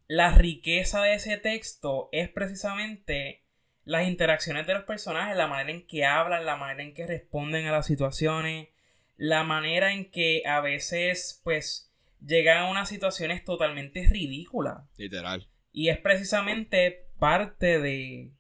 la 0.09 0.37
riqueza 0.37 1.01
de 1.03 1.15
ese 1.15 1.37
texto 1.37 2.09
es 2.13 2.29
precisamente 2.29 3.45
las 3.85 4.09
interacciones 4.09 4.67
de 4.67 4.75
los 4.75 4.83
personajes, 4.83 5.37
la 5.37 5.47
manera 5.47 5.71
en 5.71 5.87
que 5.87 6.05
hablan, 6.05 6.45
la 6.45 6.57
manera 6.57 6.83
en 6.83 6.93
que 6.93 7.07
responden 7.07 7.67
a 7.67 7.73
las 7.73 7.87
situaciones, 7.87 8.69
la 9.17 9.45
manera 9.45 9.93
en 9.93 10.11
que 10.11 10.43
a 10.45 10.61
veces 10.61 11.41
pues 11.45 11.93
llegan 12.21 12.59
a 12.59 12.71
unas 12.71 12.89
situaciones 12.89 13.45
totalmente 13.45 14.05
ridículas. 14.07 14.83
Literal. 14.97 15.49
Y 15.71 15.91
es 15.91 15.99
precisamente 15.99 17.07
parte 17.21 17.79
de, 17.79 18.33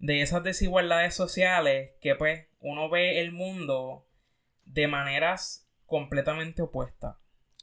de 0.00 0.22
esas 0.22 0.42
desigualdades 0.42 1.14
sociales 1.14 1.92
que 2.00 2.16
pues 2.16 2.46
uno 2.58 2.90
ve 2.90 3.20
el 3.20 3.30
mundo 3.30 4.08
de 4.64 4.88
maneras 4.88 5.67
completamente 5.88 6.62
opuestas. 6.62 7.16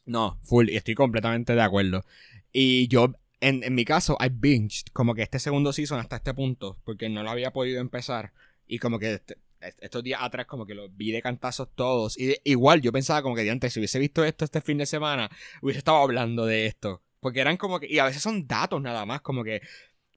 No, 0.05 0.37
full, 0.43 0.69
y 0.69 0.75
estoy 0.75 0.95
completamente 0.95 1.55
de 1.55 1.61
acuerdo. 1.61 2.03
Y 2.51 2.87
yo, 2.89 3.13
en, 3.39 3.63
en 3.63 3.73
mi 3.73 3.85
caso, 3.85 4.17
I 4.19 4.29
binged 4.29 4.87
como 4.91 5.15
que 5.15 5.21
este 5.23 5.39
segundo 5.39 5.71
season 5.71 5.99
hasta 5.99 6.17
este 6.17 6.33
punto, 6.33 6.77
porque 6.83 7.07
no 7.07 7.23
lo 7.23 7.29
había 7.31 7.53
podido 7.53 7.79
empezar. 7.79 8.33
Y 8.67 8.79
como 8.79 8.99
que 8.99 9.13
este- 9.13 9.37
est- 9.61 9.81
estos 9.81 10.03
días 10.03 10.19
atrás 10.21 10.45
como 10.47 10.65
que 10.65 10.75
los 10.75 10.95
vi 10.95 11.11
de 11.11 11.21
cantazos 11.21 11.69
todos. 11.75 12.17
Y 12.19 12.35
igual 12.43 12.81
yo 12.81 12.91
pensaba 12.91 13.21
como 13.21 13.35
que 13.35 13.49
antes, 13.49 13.73
si 13.73 13.79
hubiese 13.79 13.99
visto 13.99 14.23
esto 14.25 14.43
este 14.45 14.61
fin 14.61 14.77
de 14.77 14.85
semana, 14.85 15.29
hubiese 15.61 15.79
estado 15.79 15.97
hablando 15.97 16.45
de 16.45 16.65
esto. 16.65 17.01
Porque 17.19 17.39
eran 17.41 17.57
como 17.57 17.79
que, 17.79 17.87
y 17.87 17.97
a 17.99 18.05
veces 18.05 18.21
son 18.21 18.45
datos 18.47 18.81
nada 18.81 19.05
más, 19.05 19.21
como 19.21 19.43
que, 19.43 19.61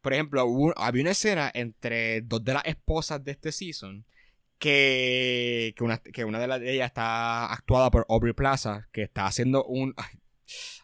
por 0.02 0.12
ejemplo, 0.12 0.44
hubo- 0.46 0.74
había 0.76 1.02
una 1.02 1.12
escena 1.12 1.50
entre 1.54 2.20
dos 2.22 2.44
de 2.44 2.54
las 2.54 2.64
esposas 2.66 3.24
de 3.24 3.32
este 3.32 3.52
season 3.52 4.04
que, 4.58 5.74
una, 5.80 5.98
que 5.98 6.24
una 6.24 6.38
de, 6.38 6.46
las 6.46 6.60
de 6.60 6.74
ellas 6.74 6.86
está 6.86 7.52
actuada 7.52 7.90
por 7.90 8.06
Aubrey 8.08 8.32
Plaza, 8.32 8.88
que 8.92 9.02
está 9.02 9.26
haciendo 9.26 9.64
un... 9.64 9.94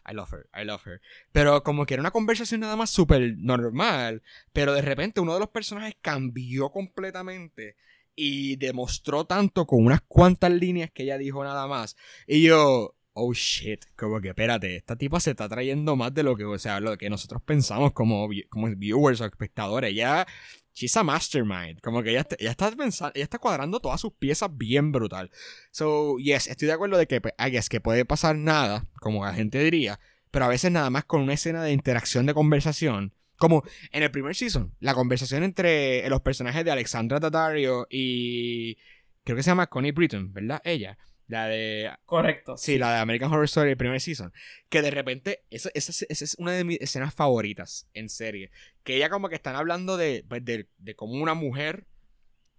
I 0.07 0.13
love 0.13 0.31
her, 0.33 0.47
I 0.53 0.65
love 0.65 0.85
her. 0.85 1.01
Pero 1.31 1.63
como 1.63 1.85
que 1.85 1.95
era 1.95 2.01
una 2.01 2.11
conversación 2.11 2.61
nada 2.61 2.75
más 2.75 2.91
súper 2.91 3.35
normal, 3.37 4.21
pero 4.53 4.73
de 4.73 4.81
repente 4.81 5.19
uno 5.19 5.33
de 5.33 5.39
los 5.39 5.49
personajes 5.49 5.95
cambió 6.01 6.69
completamente 6.69 7.75
y 8.15 8.55
demostró 8.57 9.25
tanto 9.25 9.65
con 9.65 9.85
unas 9.85 10.01
cuantas 10.01 10.51
líneas 10.51 10.91
que 10.91 11.03
ella 11.03 11.17
dijo 11.17 11.43
nada 11.43 11.67
más. 11.67 11.97
Y 12.27 12.43
yo, 12.43 12.95
oh 13.13 13.33
shit, 13.33 13.85
como 13.95 14.21
que 14.21 14.29
espérate, 14.29 14.75
esta 14.75 14.95
tipa 14.95 15.19
se 15.19 15.31
está 15.31 15.49
trayendo 15.49 15.95
más 15.95 16.13
de 16.13 16.23
lo 16.23 16.35
que, 16.35 16.45
o 16.45 16.59
sea, 16.59 16.79
lo 16.79 16.97
que 16.97 17.09
nosotros 17.09 17.41
pensamos 17.43 17.93
como, 17.93 18.29
como 18.49 18.67
viewers 18.75 19.21
o 19.21 19.25
espectadores. 19.25 19.91
Ella, 19.91 20.27
she's 20.75 20.95
a 20.97 21.03
mastermind, 21.03 21.79
como 21.81 22.03
que 22.03 22.11
ella, 22.11 22.21
está- 22.21 22.35
ella 22.37 22.51
está 22.51 22.71
pensando, 22.71 23.13
ella 23.15 23.23
está 23.23 23.39
cuadrando 23.39 23.79
todas 23.79 24.01
sus 24.01 24.13
piezas 24.13 24.49
bien 24.55 24.91
brutal. 24.91 25.31
So, 25.71 26.17
yes, 26.17 26.47
estoy 26.47 26.67
de 26.67 26.73
acuerdo 26.73 26.97
de 26.97 27.07
que, 27.07 27.21
pues, 27.21 27.33
I 27.39 27.57
que 27.67 27.81
puede 27.81 28.05
pasar 28.05 28.35
nada, 28.35 28.85
como 28.99 29.25
la 29.25 29.33
gente 29.33 29.57
diría, 29.63 29.99
pero 30.29 30.45
a 30.45 30.49
veces 30.49 30.71
nada 30.71 30.89
más 30.89 31.05
con 31.05 31.21
una 31.21 31.33
escena 31.33 31.63
de 31.63 31.71
interacción 31.71 32.25
de 32.25 32.33
conversación. 32.33 33.13
Como 33.37 33.63
en 33.91 34.03
el 34.03 34.11
primer 34.11 34.35
season, 34.35 34.73
la 34.79 34.93
conversación 34.93 35.43
entre 35.43 36.07
los 36.09 36.21
personajes 36.21 36.63
de 36.63 36.71
Alexandra 36.71 37.19
Daddario 37.19 37.85
y 37.89 38.75
creo 39.23 39.35
que 39.35 39.43
se 39.43 39.51
llama 39.51 39.67
Connie 39.67 39.91
Britton, 39.91 40.31
¿verdad? 40.33 40.61
Ella. 40.63 40.97
La 41.27 41.47
de. 41.47 41.91
Correcto. 42.05 42.55
Sí, 42.57 42.77
la 42.77 42.91
de 42.93 42.99
American 42.99 43.31
Horror 43.31 43.45
Story, 43.45 43.71
el 43.71 43.77
primer 43.77 43.99
season. 43.99 44.31
Que 44.69 44.81
de 44.81 44.91
repente, 44.91 45.43
esa, 45.49 45.69
esa- 45.73 46.05
esa 46.07 46.23
es 46.23 46.35
una 46.37 46.51
de 46.51 46.63
mis 46.63 46.79
escenas 46.81 47.13
favoritas 47.13 47.87
en 47.93 48.09
serie. 48.09 48.51
Que 48.83 48.97
ella 48.97 49.09
como 49.09 49.29
que 49.29 49.35
están 49.35 49.55
hablando 49.55 49.97
de, 49.97 50.23
pues, 50.27 50.45
de, 50.45 50.67
de 50.77 50.95
cómo 50.95 51.13
una 51.15 51.33
mujer 51.33 51.87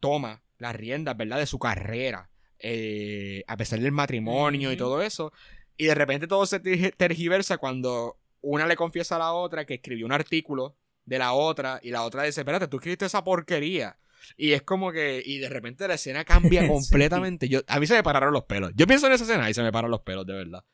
toma 0.01 0.43
las 0.59 0.75
riendas, 0.75 1.17
¿verdad? 1.17 1.39
De 1.39 1.47
su 1.47 1.59
carrera. 1.59 2.31
eh, 2.59 3.45
a 3.49 3.57
pesar 3.59 3.79
del 3.81 3.93
matrimonio 3.93 4.73
y 4.73 4.77
todo 4.79 5.03
eso. 5.03 5.31
Y 5.77 5.85
de 5.87 5.95
repente 5.95 6.27
todo 6.27 6.47
se 6.47 6.63
tergi- 6.63 6.95
tergiversa 6.97 7.59
cuando 7.59 8.19
una 8.41 8.67
le 8.67 8.77
confiesa 8.77 9.17
a 9.17 9.19
la 9.19 9.33
otra 9.35 9.67
que 9.67 9.75
escribió 9.75 10.07
un 10.07 10.13
artículo 10.13 10.75
de 11.05 11.19
la 11.19 11.35
otra 11.35 11.79
y 11.83 11.91
la 11.91 12.03
otra 12.03 12.23
dice, 12.23 12.41
espérate, 12.41 12.67
tú 12.67 12.79
escribiste 12.79 13.05
esa 13.05 13.23
porquería. 13.23 13.99
Y 14.37 14.53
es 14.53 14.63
como 14.63 14.93
que, 14.93 15.23
y 15.25 15.39
de 15.39 15.49
repente 15.49 15.87
la 15.89 15.95
escena 15.95 16.25
cambia 16.25 16.63
Sí. 16.63 16.69
completamente. 16.69 17.49
Yo, 17.49 17.61
a 17.67 17.81
mí 17.81 17.87
se 17.87 17.95
me 17.95 18.03
pararon 18.03 18.33
los 18.33 18.45
pelos. 18.45 18.73
Yo 18.75 18.87
pienso 18.87 19.07
en 19.07 19.13
esa 19.13 19.25
escena 19.25 19.49
y 19.51 19.55
se 19.55 19.63
me 19.63 19.73
paran 19.73 19.91
los 19.91 20.01
pelos, 20.01 20.27
de 20.27 20.35
verdad. 20.35 20.65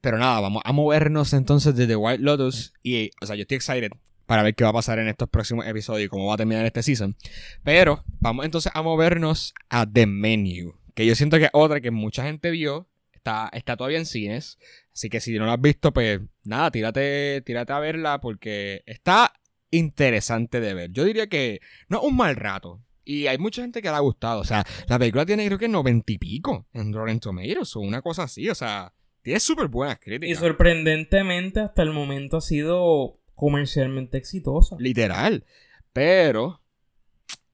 Pero 0.00 0.18
nada, 0.18 0.40
vamos 0.40 0.62
a 0.64 0.72
movernos 0.72 1.32
entonces 1.32 1.76
desde 1.76 1.94
White 1.96 2.22
Lotus. 2.22 2.72
Y, 2.82 3.10
o 3.20 3.26
sea, 3.26 3.36
yo 3.36 3.42
estoy 3.42 3.56
excited 3.56 3.90
para 4.26 4.42
ver 4.42 4.54
qué 4.54 4.64
va 4.64 4.70
a 4.70 4.74
pasar 4.74 4.98
en 4.98 5.08
estos 5.08 5.28
próximos 5.28 5.66
episodios 5.66 6.06
y 6.06 6.08
cómo 6.08 6.26
va 6.26 6.34
a 6.34 6.36
terminar 6.38 6.64
este 6.64 6.82
season. 6.82 7.16
Pero 7.62 8.02
vamos 8.20 8.44
entonces 8.44 8.72
a 8.74 8.82
movernos 8.82 9.54
a 9.68 9.86
The 9.86 10.06
Menu. 10.06 10.74
Que 10.94 11.06
yo 11.06 11.14
siento 11.14 11.38
que 11.38 11.44
es 11.44 11.50
otra 11.52 11.80
que 11.80 11.90
mucha 11.90 12.24
gente 12.24 12.50
vio. 12.50 12.88
Está, 13.12 13.48
está 13.52 13.76
todavía 13.76 13.98
en 13.98 14.06
cines. 14.06 14.58
Así 14.92 15.08
que 15.08 15.20
si 15.20 15.38
no 15.38 15.46
la 15.46 15.52
has 15.54 15.60
visto, 15.60 15.92
pues 15.92 16.20
nada, 16.42 16.70
tírate, 16.72 17.40
tírate 17.42 17.72
a 17.72 17.78
verla 17.78 18.20
porque 18.20 18.82
está 18.86 19.32
interesante 19.70 20.60
de 20.60 20.74
ver. 20.74 20.90
Yo 20.92 21.04
diría 21.04 21.28
que 21.28 21.60
no 21.88 21.98
es 21.98 22.04
un 22.04 22.16
mal 22.16 22.36
rato. 22.36 22.82
Y 23.04 23.26
hay 23.26 23.38
mucha 23.38 23.62
gente 23.62 23.82
que 23.82 23.88
le 23.88 23.94
ha 23.96 24.00
gustado. 24.00 24.40
O 24.40 24.44
sea, 24.44 24.64
la 24.88 24.98
película 24.98 25.26
tiene 25.26 25.46
creo 25.46 25.58
que 25.58 25.68
noventa 25.68 26.12
y 26.12 26.18
pico 26.18 26.66
en 26.72 26.92
Rotten 26.92 27.20
Tomatoes 27.20 27.74
o 27.76 27.80
una 27.80 28.00
cosa 28.02 28.24
así. 28.24 28.48
O 28.48 28.54
sea, 28.54 28.92
tiene 29.22 29.40
súper 29.40 29.68
buenas 29.68 29.96
Y 29.96 29.98
críticas. 30.04 30.38
sorprendentemente 30.38 31.60
hasta 31.60 31.82
el 31.82 31.92
momento 31.92 32.36
ha 32.36 32.40
sido 32.40 33.18
comercialmente 33.34 34.18
exitosa. 34.18 34.76
Literal. 34.78 35.44
Pero 35.92 36.60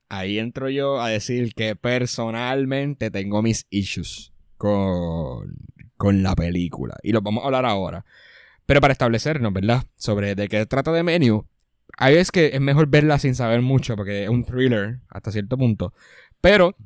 ahí 0.09 0.39
entro 0.39 0.69
yo 0.71 1.01
a 1.01 1.09
decir 1.09 1.55
que 1.55 1.77
personalmente 1.77 3.11
tengo 3.11 3.43
mis 3.43 3.67
issues 3.71 4.33
con, 4.57 5.57
con 5.97 6.23
la 6.23 6.35
película. 6.35 6.97
Y 7.03 7.13
los 7.13 7.23
vamos 7.23 7.43
a 7.43 7.47
hablar 7.47 7.65
ahora. 7.65 8.05
Pero 8.67 8.81
para 8.83 8.93
establecernos, 8.93 9.53
¿verdad? 9.53 9.85
Sobre 9.97 10.35
de 10.35 10.49
qué 10.49 10.67
trata 10.67 10.93
de 10.93 11.03
Menu. 11.03 11.47
Hay 12.01 12.15
veces 12.15 12.31
que 12.31 12.51
es 12.55 12.61
mejor 12.61 12.87
verla 12.89 13.19
sin 13.19 13.35
saber 13.35 13.61
mucho 13.61 13.97
porque 13.97 14.25
es 14.25 14.29
un 14.31 14.45
thriller 14.45 15.01
hasta 15.11 15.33
cierto 15.33 15.59
punto. 15.59 15.93
Pero, 16.41 16.77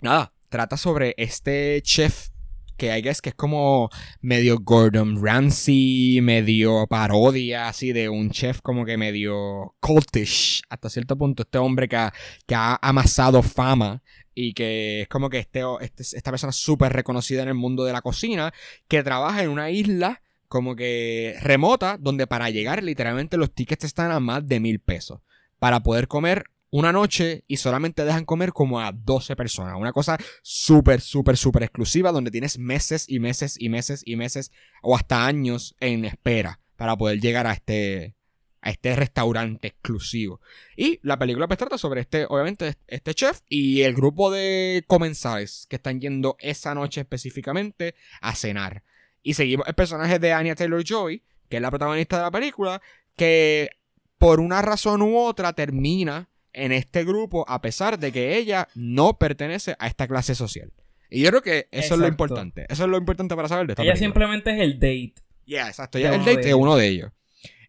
nada, 0.00 0.32
trata 0.48 0.76
sobre 0.76 1.14
este 1.18 1.80
chef 1.82 2.28
que 2.76 2.90
hay 2.90 3.02
que 3.02 3.08
es 3.08 3.20
que 3.22 3.28
es 3.30 3.34
como 3.34 3.88
medio 4.20 4.58
Gordon 4.60 5.24
Ramsay, 5.24 6.20
medio 6.22 6.86
parodia 6.88 7.68
así 7.68 7.92
de 7.92 8.08
un 8.08 8.30
chef 8.30 8.60
como 8.62 8.84
que 8.84 8.96
medio 8.96 9.74
cultish 9.80 10.62
hasta 10.68 10.88
cierto 10.90 11.16
punto. 11.16 11.42
Este 11.42 11.58
hombre 11.58 11.88
que 11.88 11.96
ha, 11.96 12.12
que 12.46 12.54
ha 12.54 12.78
amasado 12.82 13.42
fama 13.42 14.02
y 14.34 14.54
que 14.54 15.02
es 15.02 15.08
como 15.08 15.30
que 15.30 15.38
este, 15.38 15.62
este- 15.80 16.02
esta 16.16 16.30
persona 16.30 16.52
súper 16.52 16.92
reconocida 16.92 17.42
en 17.42 17.48
el 17.48 17.54
mundo 17.54 17.84
de 17.84 17.92
la 17.92 18.02
cocina 18.02 18.52
que 18.88 19.02
trabaja 19.04 19.42
en 19.42 19.50
una 19.50 19.70
isla 19.70 20.20
como 20.54 20.76
que 20.76 21.36
remota 21.40 21.98
donde 21.98 22.28
para 22.28 22.48
llegar 22.48 22.80
literalmente 22.80 23.36
los 23.36 23.52
tickets 23.52 23.82
están 23.82 24.12
a 24.12 24.20
más 24.20 24.46
de 24.46 24.60
mil 24.60 24.78
pesos 24.78 25.18
para 25.58 25.82
poder 25.82 26.06
comer 26.06 26.44
una 26.70 26.92
noche 26.92 27.42
y 27.48 27.56
solamente 27.56 28.04
dejan 28.04 28.24
comer 28.24 28.52
como 28.52 28.78
a 28.78 28.92
12 28.92 29.34
personas. 29.34 29.74
Una 29.76 29.90
cosa 29.90 30.16
súper, 30.42 31.00
súper, 31.00 31.36
súper 31.36 31.64
exclusiva 31.64 32.12
donde 32.12 32.30
tienes 32.30 32.56
meses 32.56 33.06
y 33.08 33.18
meses 33.18 33.56
y 33.58 33.68
meses 33.68 34.02
y 34.06 34.14
meses 34.14 34.52
o 34.80 34.94
hasta 34.94 35.26
años 35.26 35.74
en 35.80 36.04
espera 36.04 36.60
para 36.76 36.96
poder 36.96 37.20
llegar 37.20 37.48
a 37.48 37.52
este, 37.54 38.14
a 38.60 38.70
este 38.70 38.94
restaurante 38.94 39.66
exclusivo. 39.66 40.40
Y 40.76 41.00
la 41.02 41.18
película 41.18 41.48
pues 41.48 41.58
trata 41.58 41.78
sobre 41.78 42.02
este, 42.02 42.26
obviamente, 42.28 42.74
este 42.86 43.12
chef 43.12 43.40
y 43.48 43.82
el 43.82 43.94
grupo 43.94 44.30
de 44.30 44.84
comensales 44.86 45.66
que 45.68 45.74
están 45.74 46.00
yendo 46.00 46.36
esa 46.38 46.76
noche 46.76 47.00
específicamente 47.00 47.96
a 48.20 48.36
cenar. 48.36 48.84
Y 49.24 49.34
seguimos 49.34 49.66
el 49.66 49.74
personaje 49.74 50.20
de 50.20 50.32
Anya 50.32 50.54
Taylor-Joy, 50.54 51.22
que 51.48 51.56
es 51.56 51.62
la 51.62 51.70
protagonista 51.70 52.18
de 52.18 52.22
la 52.22 52.30
película, 52.30 52.80
que 53.16 53.70
por 54.18 54.38
una 54.38 54.62
razón 54.62 55.02
u 55.02 55.16
otra 55.18 55.54
termina 55.54 56.28
en 56.52 56.70
este 56.70 57.04
grupo 57.04 57.44
a 57.48 57.60
pesar 57.60 57.98
de 57.98 58.12
que 58.12 58.36
ella 58.36 58.68
no 58.74 59.18
pertenece 59.18 59.74
a 59.78 59.88
esta 59.88 60.06
clase 60.06 60.34
social. 60.34 60.72
Y 61.10 61.22
yo 61.22 61.30
creo 61.30 61.42
que 61.42 61.68
eso 61.70 61.94
es 61.94 62.00
lo 62.00 62.06
importante. 62.06 62.66
Eso 62.68 62.84
es 62.84 62.90
lo 62.90 62.98
importante 62.98 63.34
para 63.34 63.48
saber 63.48 63.66
de 63.66 63.72
esta 63.72 63.82
Ella 63.82 63.94
película. 63.94 64.06
simplemente 64.06 64.50
es 64.54 64.60
el 64.60 64.74
date. 64.74 65.14
Yeah, 65.46 65.68
exacto. 65.68 65.98
el 65.98 66.24
date 66.24 66.36
de 66.46 66.54
uno 66.54 66.76
de 66.76 66.86
ellos. 66.86 67.10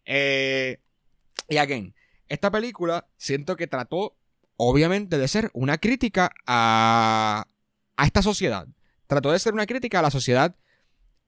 Eh, 0.05 0.79
y 1.49 1.57
again, 1.57 1.95
esta 2.27 2.51
película 2.51 3.07
siento 3.17 3.55
que 3.55 3.67
trató, 3.67 4.17
obviamente, 4.57 5.17
de 5.17 5.27
ser 5.27 5.49
una 5.53 5.77
crítica 5.77 6.31
a, 6.45 7.47
a 7.95 8.05
esta 8.05 8.21
sociedad. 8.21 8.67
Trató 9.07 9.31
de 9.31 9.39
ser 9.39 9.53
una 9.53 9.65
crítica 9.65 9.99
a 9.99 10.01
la 10.01 10.11
sociedad 10.11 10.55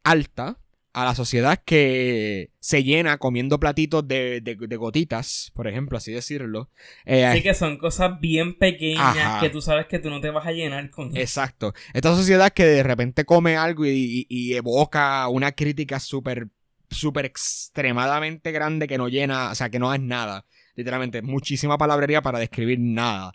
alta, 0.04 0.60
a 0.94 1.06
la 1.06 1.14
sociedad 1.14 1.62
que 1.64 2.50
se 2.60 2.84
llena 2.84 3.18
comiendo 3.20 3.60
platitos 3.60 4.08
de, 4.08 4.42
de- 4.42 4.56
de 4.56 4.76
gotitas, 4.78 5.52
por 5.54 5.68
ejemplo, 5.68 5.98
así 5.98 6.12
decirlo. 6.12 6.72
Eh, 7.06 7.24
Así 7.26 7.44
que 7.44 7.54
son 7.54 7.78
cosas 7.78 8.20
bien 8.20 8.58
pequeñas 8.58 9.18
Ajá. 9.18 9.40
que 9.40 9.50
tú 9.52 9.62
sabes 9.62 9.86
que 9.86 10.00
tú 10.00 10.10
no 10.10 10.22
te 10.22 10.32
vas 10.32 10.48
a 10.48 10.52
llenar 10.54 10.90
con 10.90 11.10
eso. 11.10 11.18
Exacto. 11.20 11.74
Esta 11.94 12.16
sociedad 12.16 12.52
que 12.52 12.66
de 12.66 12.82
repente 12.84 13.26
come 13.26 13.56
algo 13.58 13.86
y, 13.86 13.90
y- 13.92 14.28
y 14.30 14.54
evoca 14.56 15.28
una 15.28 15.52
crítica 15.52 16.00
súper, 16.00 16.48
súper 16.90 17.26
extremadamente 17.26 18.52
grande 18.52 18.88
que 18.88 18.98
no 18.98 19.08
llena, 19.08 19.52
o 19.52 19.56
sea, 19.56 19.70
que 19.70 19.78
no 19.80 19.94
es 19.94 20.02
nada. 20.02 20.46
Literalmente, 20.76 21.22
muchísima 21.22 21.78
palabrería 21.78 22.22
para 22.24 22.40
describir 22.40 22.80
nada. 22.80 23.34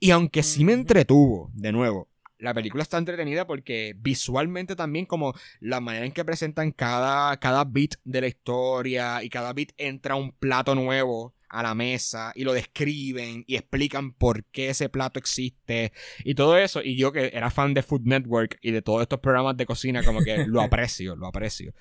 Y 0.00 0.10
aunque 0.10 0.42
sí 0.42 0.64
me 0.64 0.74
entretuvo, 0.74 1.50
de 1.54 1.72
nuevo, 1.72 2.07
la 2.38 2.54
película 2.54 2.82
está 2.82 2.98
entretenida 2.98 3.46
porque 3.46 3.94
visualmente 3.98 4.76
también 4.76 5.06
como 5.06 5.34
la 5.60 5.80
manera 5.80 6.06
en 6.06 6.12
que 6.12 6.24
presentan 6.24 6.72
cada, 6.72 7.36
cada 7.38 7.64
bit 7.64 7.96
de 8.04 8.20
la 8.20 8.28
historia 8.28 9.22
y 9.22 9.28
cada 9.28 9.52
bit 9.52 9.72
entra 9.76 10.14
un 10.14 10.32
plato 10.32 10.74
nuevo 10.74 11.34
a 11.48 11.62
la 11.62 11.74
mesa 11.74 12.32
y 12.34 12.44
lo 12.44 12.52
describen 12.52 13.44
y 13.46 13.56
explican 13.56 14.12
por 14.12 14.44
qué 14.44 14.68
ese 14.68 14.88
plato 14.88 15.18
existe 15.18 15.92
y 16.24 16.34
todo 16.34 16.58
eso. 16.58 16.82
Y 16.82 16.96
yo 16.96 17.12
que 17.12 17.30
era 17.32 17.50
fan 17.50 17.74
de 17.74 17.82
Food 17.82 18.02
Network 18.04 18.58
y 18.60 18.70
de 18.70 18.82
todos 18.82 19.02
estos 19.02 19.20
programas 19.20 19.56
de 19.56 19.66
cocina, 19.66 20.04
como 20.04 20.22
que 20.22 20.46
lo 20.46 20.60
aprecio, 20.62 21.16
lo 21.16 21.26
aprecio. 21.26 21.72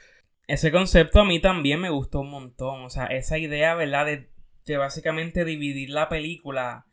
Ese 0.48 0.72
concepto 0.72 1.20
a 1.20 1.26
mí 1.26 1.42
también 1.42 1.82
me 1.82 1.90
gustó 1.90 2.22
un 2.22 2.32
montón. 2.32 2.84
O 2.84 2.90
sea, 2.90 3.06
esa 3.08 3.38
idea, 3.38 3.76
¿verdad? 3.76 4.06
De, 4.06 4.30
de 4.66 4.78
básicamente 4.78 5.44
dividir 5.44 5.90
la 5.90 6.08
película 6.08 6.87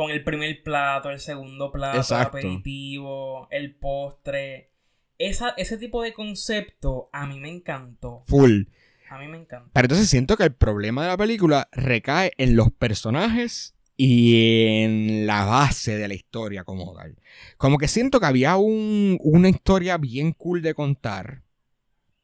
con 0.00 0.10
el 0.10 0.24
primer 0.24 0.62
plato, 0.62 1.10
el 1.10 1.20
segundo 1.20 1.70
plato, 1.70 1.98
Exacto. 1.98 2.38
el 2.38 2.46
aperitivo, 2.46 3.48
el 3.50 3.74
postre. 3.74 4.70
Esa, 5.18 5.50
ese 5.58 5.76
tipo 5.76 6.02
de 6.02 6.14
concepto 6.14 7.10
a 7.12 7.26
mí 7.26 7.38
me 7.38 7.50
encantó. 7.50 8.22
Full. 8.26 8.62
A 9.10 9.18
mí 9.18 9.28
me 9.28 9.36
encantó. 9.36 9.68
Pero 9.74 9.84
entonces 9.84 10.08
siento 10.08 10.38
que 10.38 10.44
el 10.44 10.54
problema 10.54 11.02
de 11.02 11.08
la 11.08 11.18
película 11.18 11.68
recae 11.72 12.32
en 12.38 12.56
los 12.56 12.70
personajes 12.72 13.74
y 13.98 14.82
en 14.84 15.26
la 15.26 15.44
base 15.44 15.98
de 15.98 16.08
la 16.08 16.14
historia 16.14 16.64
como 16.64 16.94
tal. 16.94 17.18
Como 17.58 17.76
que 17.76 17.86
siento 17.86 18.20
que 18.20 18.26
había 18.26 18.56
un- 18.56 19.18
una 19.20 19.50
historia 19.50 19.98
bien 19.98 20.32
cool 20.32 20.62
de 20.62 20.72
contar. 20.72 21.42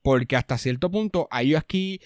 Porque 0.00 0.34
hasta 0.34 0.56
cierto 0.56 0.90
punto 0.90 1.28
hay 1.30 1.54
aquí 1.54 2.00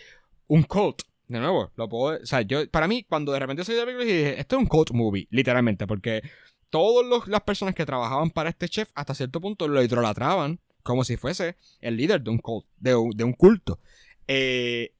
un 0.49 0.65
cult. 0.65 1.03
De 1.31 1.39
nuevo, 1.39 1.71
lo 1.77 1.89
puedo. 1.89 2.21
O 2.21 2.27
sea, 2.27 2.41
yo, 2.43 2.69
para 2.69 2.89
mí, 2.89 3.05
cuando 3.09 3.31
de 3.31 3.39
repente 3.39 3.63
salí 3.65 3.77
de 3.77 3.83
la 3.83 3.87
película, 3.87 4.05
dije, 4.05 4.41
esto 4.41 4.57
es 4.57 4.63
un 4.63 4.67
cult 4.67 4.91
movie, 4.91 5.29
literalmente. 5.31 5.87
Porque 5.87 6.23
todas 6.71 7.29
las 7.29 7.43
personas 7.43 7.77
que 7.77 7.87
trabajaban 7.87 8.31
para 8.31 8.51
este 8.51 8.69
chef, 8.69 8.91
hasta 8.97 9.15
cierto 9.15 9.41
punto, 9.41 9.69
lo 9.69 9.81
idolatraban 9.81 10.59
como 10.83 11.05
si 11.05 11.17
fuese 11.17 11.55
el 11.81 11.97
líder 11.97 12.21
de 12.23 12.31
un 12.31 12.39
cult, 12.39 12.67
de 12.79 12.97
un- 12.97 13.33
culto. 13.35 13.79
Eh, 14.27 14.93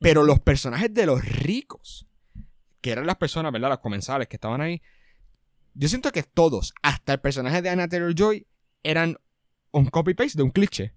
pero 0.00 0.24
los 0.24 0.40
personajes 0.40 0.92
de 0.92 1.06
los 1.06 1.24
ricos, 1.24 2.08
que 2.80 2.90
eran 2.90 3.06
las 3.06 3.16
personas, 3.16 3.52
¿verdad? 3.52 3.68
Los 3.68 3.78
comensales 3.78 4.26
que 4.26 4.36
estaban 4.38 4.60
ahí, 4.60 4.82
yo 5.74 5.86
siento 5.88 6.10
que 6.10 6.24
todos, 6.24 6.74
hasta 6.82 7.12
el 7.12 7.20
personaje 7.20 7.62
de 7.62 7.70
Anna 7.70 7.86
Taylor 7.86 8.12
Joy, 8.12 8.44
eran 8.82 9.18
un 9.70 9.86
copy-paste 9.86 10.36
de 10.36 10.42
un 10.42 10.50
cliché. 10.50 10.94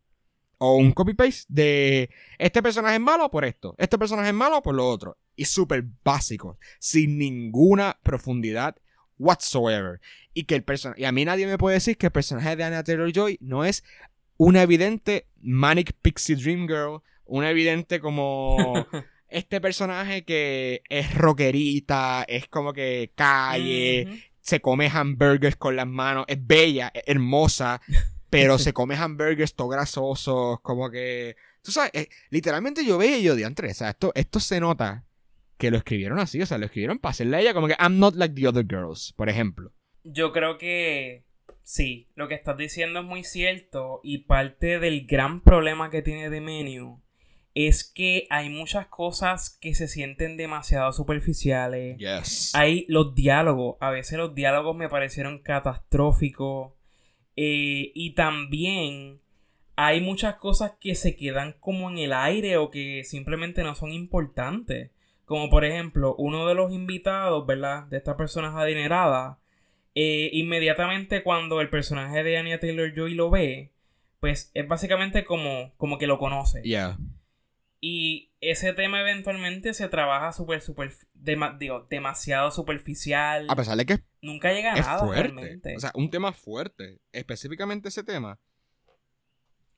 O 0.61 0.75
un 0.75 0.91
copy-paste 0.91 1.45
de 1.47 2.09
este 2.37 2.61
personaje 2.61 2.95
es 2.95 3.01
malo 3.01 3.31
por 3.31 3.45
esto, 3.45 3.75
este 3.77 3.97
personaje 3.97 4.29
es 4.29 4.35
malo 4.35 4.61
por 4.61 4.75
lo 4.75 4.87
otro. 4.87 5.17
Y 5.35 5.45
súper 5.45 5.85
básicos, 6.03 6.57
sin 6.79 7.17
ninguna 7.17 7.97
profundidad 8.03 8.75
whatsoever. 9.17 10.01
Y 10.33 10.43
que 10.43 10.55
el 10.55 10.63
personaje. 10.63 11.01
Y 11.01 11.05
a 11.05 11.13
mí 11.13 11.23
nadie 11.23 11.47
me 11.47 11.57
puede 11.57 11.75
decir 11.75 11.97
que 11.97 12.07
el 12.07 12.11
personaje 12.11 12.55
de 12.55 12.63
Anna 12.65 12.83
Taylor 12.83 13.11
Joy 13.11 13.37
no 13.41 13.63
es 13.63 13.85
una 14.37 14.61
evidente 14.61 15.27
Manic 15.41 15.93
Pixie 16.01 16.35
Dream 16.35 16.67
Girl. 16.67 17.01
Una 17.25 17.51
evidente 17.51 18.01
como 18.01 18.57
este 19.29 19.61
personaje 19.61 20.25
que 20.25 20.81
es 20.89 21.13
rockerita, 21.15 22.25
es 22.27 22.47
como 22.47 22.73
que 22.73 23.11
calle, 23.15 24.31
se 24.41 24.59
come 24.59 24.89
hamburgers 24.91 25.55
con 25.55 25.75
las 25.75 25.87
manos, 25.87 26.25
es 26.27 26.45
bella, 26.45 26.91
es 26.93 27.03
hermosa. 27.05 27.81
pero 28.29 28.57
se 28.57 28.73
come 28.73 28.95
hamburgers 28.95 29.55
todo 29.55 29.69
grasosos, 29.69 30.59
como 30.61 30.89
que... 30.89 31.35
Tú 31.61 31.71
sabes, 31.71 31.91
eh, 31.93 32.09
literalmente 32.29 32.85
yo 32.85 32.97
veía 32.97 33.17
y 33.17 33.23
yo, 33.23 33.35
diantre, 33.35 33.71
o 33.71 33.73
sea, 33.73 33.89
esto, 33.89 34.11
esto 34.15 34.39
se 34.39 34.59
nota 34.59 35.05
que 35.57 35.71
lo 35.71 35.77
escribieron 35.77 36.19
así, 36.19 36.41
o 36.41 36.45
sea, 36.45 36.57
lo 36.57 36.65
escribieron 36.65 36.99
para 36.99 37.11
hacerle 37.11 37.37
a 37.37 37.41
ella 37.41 37.53
como 37.53 37.67
que 37.67 37.75
I'm 37.79 37.99
not 37.99 38.15
like 38.15 38.33
the 38.33 38.47
other 38.47 38.65
girls, 38.65 39.13
por 39.17 39.29
ejemplo. 39.29 39.73
Yo 40.03 40.31
creo 40.31 40.57
que 40.57 41.25
sí, 41.61 42.09
lo 42.15 42.29
que 42.29 42.35
estás 42.35 42.57
diciendo 42.57 43.01
es 43.01 43.05
muy 43.05 43.23
cierto 43.25 43.99
y 44.03 44.19
parte 44.19 44.79
del 44.79 45.05
gran 45.05 45.41
problema 45.41 45.89
que 45.89 46.01
tiene 46.01 46.29
The 46.29 46.39
Menu 46.39 47.01
es 47.53 47.83
que 47.83 48.27
hay 48.29 48.49
muchas 48.49 48.87
cosas 48.87 49.57
que 49.59 49.75
se 49.75 49.87
sienten 49.87 50.37
demasiado 50.37 50.93
superficiales. 50.93 51.97
Yes. 51.97 52.55
Hay 52.55 52.85
los 52.87 53.15
diálogos, 53.15 53.75
a 53.81 53.89
veces 53.89 54.17
los 54.17 54.33
diálogos 54.33 54.75
me 54.77 54.87
parecieron 54.87 55.39
catastróficos. 55.39 56.73
Eh, 57.41 57.93
y 57.95 58.15
también 58.15 59.21
hay 59.77 60.01
muchas 60.01 60.35
cosas 60.35 60.73
que 60.77 60.93
se 60.93 61.15
quedan 61.15 61.55
como 61.61 61.89
en 61.89 61.97
el 61.97 62.11
aire 62.11 62.57
o 62.57 62.69
que 62.69 63.05
simplemente 63.05 63.63
no 63.63 63.75
son 63.75 63.93
importantes. 63.93 64.91
Como 65.23 65.49
por 65.49 65.63
ejemplo, 65.63 66.15
uno 66.17 66.45
de 66.47 66.53
los 66.53 66.73
invitados, 66.73 67.47
¿verdad? 67.47 67.85
De 67.85 67.95
estas 67.95 68.17
personas 68.17 68.55
adineradas. 68.55 69.37
Eh, 69.95 70.31
inmediatamente 70.33 71.23
cuando 71.23 71.61
el 71.61 71.69
personaje 71.69 72.23
de 72.23 72.37
Anya 72.37 72.59
Taylor 72.59 72.93
Joy 72.93 73.13
lo 73.13 73.29
ve, 73.29 73.71
pues 74.19 74.51
es 74.53 74.67
básicamente 74.67 75.23
como, 75.23 75.71
como 75.77 75.97
que 75.97 76.07
lo 76.07 76.17
conoce. 76.17 76.61
Yeah. 76.63 76.97
Y 77.79 78.33
ese 78.41 78.73
tema 78.73 78.99
eventualmente 78.99 79.73
se 79.73 79.87
trabaja 79.87 80.33
súper, 80.33 80.59
súper, 80.59 80.91
digo, 81.57 81.87
demasiado 81.89 82.51
superficial. 82.51 83.45
A 83.49 83.55
pesar 83.55 83.77
de 83.77 83.85
que 83.85 83.99
Nunca 84.21 84.51
llega 84.51 84.73
a 84.73 84.77
es 84.77 84.85
nada 84.85 85.05
fuerte. 85.05 85.23
realmente. 85.23 85.75
O 85.75 85.79
sea, 85.79 85.91
un 85.95 86.09
tema 86.09 86.33
fuerte. 86.33 86.99
Específicamente 87.11 87.89
ese 87.89 88.03
tema. 88.03 88.39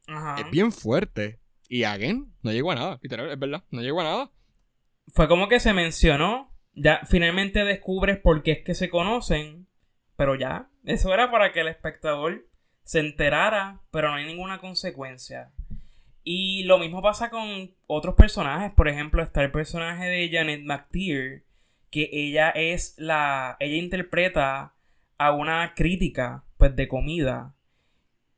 Ajá. 0.07 0.41
Es 0.41 0.49
bien 0.51 0.71
fuerte. 0.71 1.39
Y 1.67 1.83
again, 1.83 2.33
no 2.41 2.51
llegó 2.51 2.71
a 2.71 2.75
nada. 2.75 2.99
Literal, 3.01 3.31
es 3.31 3.39
verdad. 3.39 3.63
No 3.69 3.81
llegó 3.81 4.01
a 4.01 4.03
nada. 4.03 4.31
Fue 5.07 5.27
como 5.27 5.47
que 5.47 5.59
se 5.59 5.73
mencionó. 5.73 6.51
Ya 6.73 7.01
finalmente 7.05 7.63
descubres 7.63 8.17
por 8.17 8.43
qué 8.43 8.51
es 8.53 8.63
que 8.63 8.75
se 8.75 8.89
conocen. 8.89 9.67
Pero 10.15 10.35
ya. 10.35 10.69
Eso 10.83 11.13
era 11.13 11.29
para 11.31 11.53
que 11.53 11.61
el 11.61 11.67
espectador 11.67 12.47
se 12.83 12.99
enterara. 12.99 13.81
Pero 13.91 14.09
no 14.09 14.15
hay 14.15 14.25
ninguna 14.25 14.59
consecuencia. 14.59 15.51
Y 16.23 16.63
lo 16.63 16.77
mismo 16.77 17.01
pasa 17.01 17.29
con 17.29 17.71
otros 17.87 18.15
personajes. 18.15 18.71
Por 18.73 18.87
ejemplo, 18.87 19.23
está 19.23 19.43
el 19.43 19.51
personaje 19.51 20.05
de 20.05 20.29
Janet 20.31 20.63
McTeer. 20.63 21.43
Que 21.91 22.09
ella 22.11 22.49
es 22.49 22.95
la. 22.97 23.57
Ella 23.59 23.75
interpreta 23.77 24.73
a 25.17 25.31
una 25.33 25.73
crítica. 25.75 26.43
Pues 26.57 26.75
de 26.75 26.87
comida. 26.87 27.55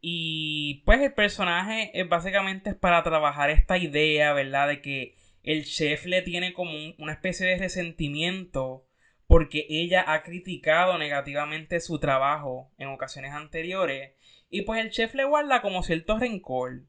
Y 0.02 0.82
pues 0.86 1.02
el 1.02 1.14
personaje 1.14 1.92
es 2.00 2.08
básicamente 2.10 2.72
es 2.72 2.76
para 2.76 3.04
trabajar 3.04 3.50
esta 3.50 3.78
idea, 3.78 4.34
¿verdad? 4.34 4.68
De 4.68 4.82
que 4.82 5.16
el 5.44 5.66
chef 5.66 6.06
le 6.06 6.22
tiene 6.22 6.54
como 6.54 6.72
un- 6.72 6.96
una 7.00 7.14
especie 7.14 7.48
de 7.48 7.58
resentimiento 7.58 8.86
porque 9.28 9.66
ella 9.70 10.04
ha 10.08 10.24
criticado 10.24 10.98
negativamente 10.98 11.80
su 11.80 12.00
trabajo 12.00 12.72
en 12.78 12.90
ocasiones 12.90 13.32
anteriores. 13.34 14.12
Y 14.50 14.64
pues 14.64 14.82
el 14.82 14.92
chef 14.92 15.16
le 15.16 15.24
guarda 15.26 15.62
como 15.62 15.84
cierto 15.84 16.18
rencor. 16.20 16.84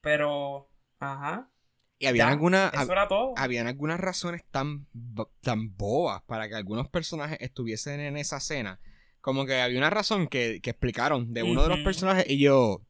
Pero, 0.00 0.68
ajá. 0.98 1.50
Y 1.98 2.06
habían 2.06 2.28
algunas. 2.28 2.72
Habían 3.36 3.66
algunas 3.66 3.98
razones 3.98 4.44
tan, 4.50 4.86
tan 5.40 5.76
bobas 5.76 6.22
para 6.22 6.48
que 6.48 6.54
algunos 6.54 6.88
personajes 6.88 7.38
estuviesen 7.40 8.00
en 8.00 8.16
esa 8.16 8.36
escena. 8.36 8.80
Como 9.20 9.46
que 9.46 9.60
había 9.60 9.78
una 9.78 9.90
razón 9.90 10.28
que, 10.28 10.60
que 10.62 10.70
explicaron 10.70 11.32
de 11.32 11.42
uno 11.42 11.62
de 11.62 11.68
los 11.68 11.80
personajes 11.80 12.26
y 12.28 12.38
yo... 12.38 12.82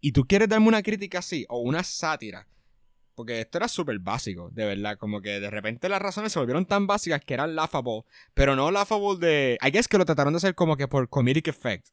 ¿Y 0.00 0.12
tú 0.12 0.24
quieres 0.24 0.48
darme 0.48 0.68
una 0.68 0.82
crítica 0.82 1.18
así? 1.18 1.44
O 1.48 1.58
una 1.58 1.82
sátira. 1.82 2.46
Porque 3.16 3.40
esto 3.40 3.58
era 3.58 3.66
súper 3.66 3.98
básico, 3.98 4.50
de 4.52 4.64
verdad. 4.64 4.96
Como 4.96 5.20
que 5.20 5.40
de 5.40 5.50
repente 5.50 5.88
las 5.88 6.00
razones 6.00 6.32
se 6.32 6.38
volvieron 6.38 6.66
tan 6.66 6.86
básicas 6.86 7.20
que 7.24 7.34
eran 7.34 7.56
laughable. 7.56 8.02
Pero 8.32 8.54
no 8.54 8.70
laughable 8.70 9.18
de... 9.18 9.58
I 9.60 9.70
guess 9.70 9.88
que 9.88 9.98
lo 9.98 10.04
trataron 10.04 10.32
de 10.32 10.38
hacer 10.38 10.54
como 10.54 10.76
que 10.76 10.86
por 10.86 11.08
comedic 11.08 11.48
effect. 11.48 11.88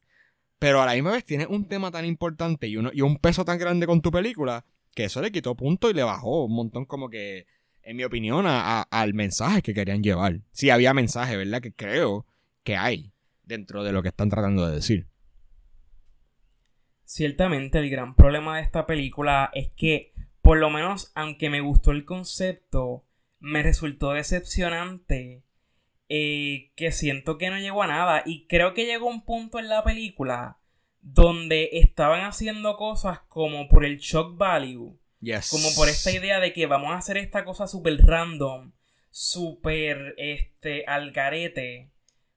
Pero 0.59 0.81
a 0.81 0.86
la 0.86 0.93
misma 0.93 1.12
vez 1.12 1.25
tienes 1.25 1.47
un 1.47 1.67
tema 1.67 1.91
tan 1.91 2.05
importante 2.05 2.67
y, 2.67 2.77
uno, 2.77 2.91
y 2.93 3.01
un 3.01 3.17
peso 3.17 3.43
tan 3.43 3.57
grande 3.57 3.88
con 3.88 4.01
tu 4.01 4.12
película 4.12 4.63
que 4.95 5.06
eso 5.06 5.21
le 5.21 5.32
quitó 5.32 5.56
punto 5.56 5.89
y 5.89 5.93
le 5.93 6.03
bajó 6.03 6.45
un 6.45 6.56
montón 6.56 6.86
como 6.86 7.10
que, 7.10 7.45
en 7.82 7.97
mi 7.97 8.03
opinión, 8.03 8.45
a- 8.47 8.82
al 8.84 9.13
mensaje 9.13 9.62
que 9.62 9.73
querían 9.73 10.03
llevar. 10.03 10.41
Sí 10.51 10.69
había 10.69 10.93
mensaje, 10.93 11.36
¿verdad? 11.38 11.62
Que 11.62 11.73
creo 11.73 12.25
que 12.63 12.75
hay 12.77 13.12
dentro 13.43 13.84
de 13.84 13.91
lo 13.91 14.01
que 14.01 14.10
están 14.10 14.29
tratando 14.29 14.67
de 14.67 14.75
decir. 14.75 15.08
Ciertamente 17.06 17.79
el 17.79 17.89
gran 17.89 18.15
problema 18.15 18.56
de 18.58 18.63
esta 18.63 18.86
película 18.86 19.51
es 19.53 19.69
que, 19.75 20.13
por 20.41 20.58
lo 20.58 20.69
menos, 20.69 21.12
aunque 21.15 21.49
me 21.49 21.62
gustó 21.62 21.91
el 21.91 22.06
concepto, 22.06 23.06
me 23.39 23.62
resultó 23.62 24.12
decepcionante 24.13 25.43
eh, 26.10 26.71
que 26.75 26.91
siento 26.91 27.38
que 27.38 27.49
no 27.49 27.58
llegó 27.60 27.84
a 27.84 27.88
nada. 27.88 28.23
Y 28.25 28.47
creo 28.47 28.73
que 28.73 28.86
llegó 28.86 29.08
un 29.08 29.25
punto 29.25 29.60
en 29.60 29.67
la 29.67 29.84
película 29.84 30.60
donde 31.04 31.70
estaban 31.74 32.22
haciendo 32.22 32.78
cosas 32.78 33.20
como 33.28 33.68
por 33.68 33.86
el 33.86 34.00
shock 34.00 34.38
value. 34.38 34.98
Yes. 35.20 35.50
Como 35.50 35.74
por 35.76 35.89
esta 35.89 36.12
idea 36.12 36.39
de 36.39 36.54
que 36.54 36.66
vamos 36.66 36.92
a 36.92 36.98
hacer 36.98 37.18
esta 37.18 37.46
cosa 37.46 37.68
súper 37.68 37.98
random, 38.06 38.72
súper 39.12 40.16
este, 40.18 40.86
al 40.86 41.12
garete. 41.12 41.92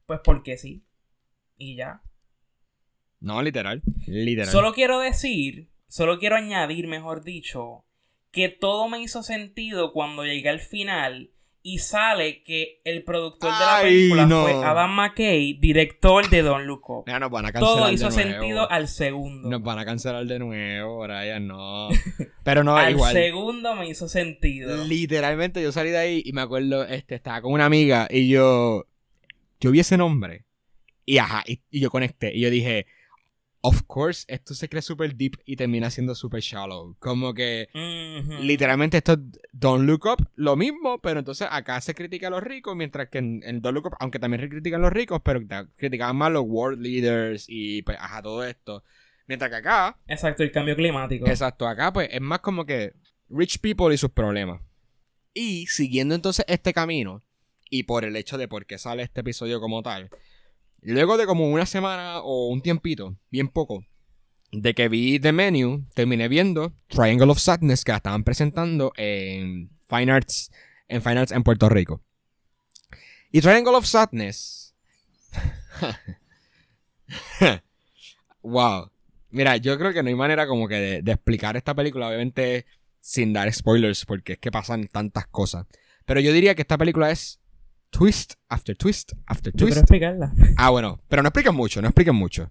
Pues 0.05 0.21
porque 0.23 0.59
sí. 0.59 0.85
Y 1.57 1.77
ya. 1.77 2.03
No, 3.21 3.41
literal. 3.41 3.83
Literal. 4.07 4.53
Solo 4.53 4.75
quiero 4.75 4.99
decir, 5.01 5.71
solo 5.89 6.19
quiero 6.19 6.37
añadir, 6.37 6.87
mejor 6.87 7.23
dicho, 7.23 7.85
que 8.31 8.49
todo 8.49 8.89
me 8.89 9.01
hizo 9.01 9.23
sentido 9.23 9.93
cuando 9.93 10.25
llegué 10.25 10.49
al 10.49 10.61
final 10.61 11.31
y 11.69 11.79
sale 11.79 12.45
que 12.45 12.79
el 12.85 13.03
productor 13.03 13.51
de 13.53 13.59
la 13.59 13.77
Ay, 13.79 13.85
película 13.87 14.25
no. 14.27 14.43
fue 14.45 14.53
Adam 14.65 14.95
McKay, 14.95 15.55
director 15.55 16.31
de 16.31 16.43
Don 16.43 16.65
Look 16.65 16.89
Up. 16.89 17.05
Ya 17.09 17.19
nos 17.19 17.29
van 17.29 17.47
a 17.47 17.51
cancelar 17.53 17.75
Todo 17.77 17.87
de 17.89 17.95
hizo 17.95 18.09
nuevo. 18.11 18.23
sentido 18.31 18.71
al 18.71 18.87
segundo. 18.87 19.49
Nos 19.51 19.63
van 19.65 19.81
a 19.81 19.85
cancelar 19.85 20.25
de 20.27 20.39
nuevo, 20.39 21.01
Brian, 21.01 21.49
no. 21.49 21.89
Pero 22.45 22.63
no, 22.63 22.77
al 22.77 22.93
igual. 22.93 23.13
segundo 23.13 23.75
me 23.75 23.89
hizo 23.89 24.09
sentido. 24.09 24.85
Literalmente 24.85 25.61
yo 25.61 25.73
salí 25.73 25.91
de 25.91 25.99
ahí 25.99 26.23
y 26.25 26.33
me 26.33 26.43
acuerdo, 26.43 26.85
este, 26.85 27.17
estaba 27.17 27.43
con 27.43 27.53
una 27.53 27.65
amiga 27.65 28.07
y 28.09 28.29
yo, 28.29 28.87
yo 29.61 29.73
vi 29.73 29.81
ese 29.81 29.97
nombre 29.97 30.45
y 31.05 31.19
ajá, 31.19 31.43
y, 31.49 31.61
y 31.69 31.81
yo 31.81 31.91
conecté 31.91 32.33
y 32.33 32.43
yo 32.43 32.51
dije, 32.51 32.87
of 33.61 33.83
course, 33.87 34.25
esto 34.29 34.55
se 34.55 34.69
cree 34.69 34.83
super 34.83 35.15
deep 35.15 35.37
y 35.45 35.57
termina 35.57 35.91
siendo 35.91 36.15
super 36.15 36.41
shallow. 36.41 36.97
Como 36.99 37.35
que 37.35 37.69
literalmente 38.41 38.99
esto 38.99 39.15
es 39.15 39.19
Don't 39.53 39.87
Look 39.87 40.07
Up, 40.07 40.29
lo 40.37 40.57
mismo, 40.57 41.01
pero 41.01 41.19
entonces 41.19 41.49
acá 41.51 41.81
se 41.81 41.95
critica 41.95 42.29
a 42.29 42.31
los 42.31 42.43
ricos, 42.43 42.77
mientras 42.77 43.09
que 43.09 43.19
en, 43.19 43.43
en 43.45 43.61
Don't 43.61 43.75
Look 43.75 43.87
Up, 43.87 43.97
aunque 44.01 44.19
también 44.19 44.49
critican 44.49 44.83
los 44.83 44.93
ricos, 44.93 45.21
pero 45.25 45.41
criticaban 45.77 46.17
más 46.17 46.33
los 46.33 46.45
world 46.47 46.81
leaders 46.81 47.47
y 47.49 47.83
pues 47.83 47.99
ajá, 48.01 48.23
todo 48.23 48.45
esto. 48.45 48.85
Mientras 49.27 49.51
que 49.51 49.57
acá, 49.57 49.99
Exacto, 50.07 50.43
el 50.43 50.53
cambio 50.53 50.77
climático. 50.77 51.27
Exacto, 51.27 51.67
acá 51.67 51.93
pues 51.93 52.09
es 52.13 52.21
más 52.21 52.41
como 52.41 52.65
que 52.65 52.95
rich 53.29 53.59
people 53.61 53.93
y 53.93 53.99
sus 53.99 54.11
problemas. 54.11 54.61
Y 55.35 55.67
siguiendo 55.67 56.15
entonces 56.15 56.45
este 56.49 56.73
camino, 56.73 57.23
y 57.69 57.83
por 57.83 58.05
el 58.05 58.17
hecho 58.17 58.39
de 58.39 58.49
por 58.49 58.67
qué 58.67 58.79
sale 58.79 59.03
este 59.03 59.21
episodio 59.21 59.61
como 59.61 59.83
tal, 59.83 60.09
luego 60.83 61.17
de 61.17 61.27
como 61.27 61.49
una 61.51 61.67
semana 61.67 62.21
o 62.21 62.49
un 62.49 62.63
tiempito, 62.63 63.17
bien 63.31 63.49
poco, 63.49 63.85
de 64.53 64.75
que 64.75 64.89
vi 64.89 65.19
The 65.19 65.33
Menu, 65.33 65.87
terminé 65.95 66.29
viendo 66.29 66.75
Triangle 66.89 67.31
of 67.31 67.39
Sadness 67.39 67.85
que 67.85 67.93
la 67.93 67.99
estaban 67.99 68.25
presentando 68.25 68.93
en 68.97 69.71
Fine 69.89 70.13
Arts 70.13 70.51
en 70.89 71.03
Fine 71.03 71.19
Arts 71.21 71.33
en 71.33 71.43
Puerto 71.43 71.69
Rico. 71.69 72.03
Y 73.33 73.41
Triangle 73.41 73.75
of 73.75 73.87
Sadness. 73.87 74.75
wow. 78.43 78.91
Mira, 79.31 79.57
yo 79.57 79.77
creo 79.77 79.93
que 79.93 80.03
no 80.03 80.09
hay 80.09 80.15
manera 80.15 80.47
como 80.47 80.69
que 80.69 80.77
de, 80.77 81.03
de 81.03 81.13
explicar 81.13 81.57
esta 81.57 81.75
película, 81.75 82.09
obviamente 82.09 82.67
sin 83.01 83.33
dar 83.33 83.53
spoilers, 83.53 84.05
porque 84.05 84.35
es 84.35 84.39
que 84.39 84.51
pasan 84.51 84.89
tantas 84.89 85.27
cosas. 85.27 85.67
Pero 86.05 86.21
yo 86.21 86.33
diría 86.33 86.55
que 86.55 86.63
esta 86.63 86.79
película 86.79 87.11
es 87.11 87.41
twist 87.97 88.35
after 88.49 88.77
twist 88.77 89.13
after 89.27 89.53
Yo 89.53 89.67
quiero 89.67 89.75
twist. 89.75 89.79
explicarla. 89.79 90.33
Ah, 90.59 90.71
bueno, 90.71 91.01
pero 91.09 91.23
no 91.23 91.29
expliquen 91.29 91.55
mucho, 91.55 91.81
no 91.81 91.89
expliquen 91.89 92.15
mucho. 92.15 92.51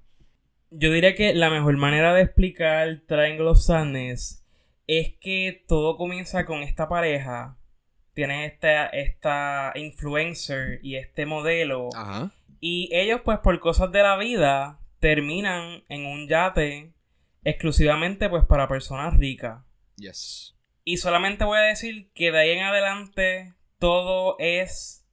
Yo 0.71 0.91
diría 0.91 1.15
que 1.15 1.33
la 1.35 1.49
mejor 1.49 1.77
manera 1.77 2.13
de 2.13 2.23
explicar 2.23 3.01
Triangle 3.07 3.47
of 3.47 3.59
Sadness 3.59 4.43
es 4.87 5.13
que 5.19 5.63
todo 5.67 5.97
comienza 5.97 6.45
con 6.45 6.63
esta 6.63 6.89
pareja. 6.89 7.57
Tienes 8.13 8.53
esta, 8.53 8.87
esta 8.87 9.71
influencer 9.75 10.79
y 10.81 10.95
este 10.95 11.25
modelo. 11.25 11.89
Ajá. 11.95 12.31
Y 12.59 12.89
ellos, 12.91 13.21
pues, 13.23 13.39
por 13.39 13.59
cosas 13.59 13.91
de 13.91 14.01
la 14.01 14.17
vida, 14.17 14.79
terminan 14.99 15.83
en 15.89 16.05
un 16.05 16.27
yate 16.27 16.93
exclusivamente, 17.43 18.29
pues, 18.29 18.43
para 18.45 18.67
personas 18.67 19.15
ricas. 19.17 19.63
Yes. 19.97 20.55
Y 20.83 20.97
solamente 20.97 21.45
voy 21.45 21.59
a 21.59 21.61
decir 21.63 22.09
que 22.13 22.31
de 22.31 22.39
ahí 22.39 22.49
en 22.51 22.63
adelante 22.63 23.53
todo 23.79 24.35
es 24.39 25.04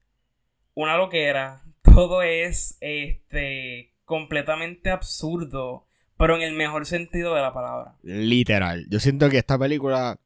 una 0.74 0.96
loquera. 0.96 1.62
Todo 1.82 2.22
es 2.22 2.76
este 2.80 3.94
completamente 4.04 4.90
absurdo. 4.90 5.86
pero 6.16 6.36
en 6.36 6.42
el 6.42 6.52
mejor 6.54 6.86
sentido 6.86 7.34
de 7.34 7.40
la 7.40 7.52
palabra. 7.52 7.96
Literal. 8.02 8.86
Yo 8.88 9.00
siento 9.00 9.28
que 9.28 9.38
esta 9.38 9.58
película 9.58 10.18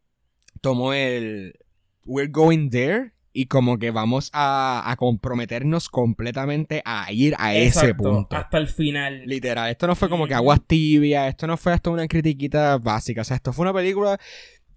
tomó 0.60 0.92
el 0.92 1.58
We're 2.04 2.30
going 2.30 2.68
there 2.70 3.12
y 3.32 3.46
como 3.46 3.78
que 3.78 3.90
vamos 3.90 4.30
a, 4.32 4.82
a 4.90 4.96
comprometernos 4.96 5.88
completamente 5.88 6.82
a 6.84 7.12
ir 7.12 7.34
a 7.38 7.54
ese 7.54 7.94
punto. 7.94 8.34
Hasta 8.34 8.56
el 8.58 8.66
final. 8.66 9.26
Literal, 9.26 9.70
esto 9.70 9.86
no 9.86 9.94
fue 9.94 10.08
como 10.08 10.26
que 10.26 10.34
aguas 10.34 10.60
tibias, 10.66 11.28
esto 11.28 11.46
no 11.46 11.56
fue 11.58 11.72
hasta 11.72 11.90
una 11.90 12.08
critiquita 12.08 12.78
básica, 12.78 13.20
o 13.20 13.24
sea, 13.24 13.36
esto 13.36 13.52
fue 13.52 13.64
una 13.64 13.74
película 13.74 14.18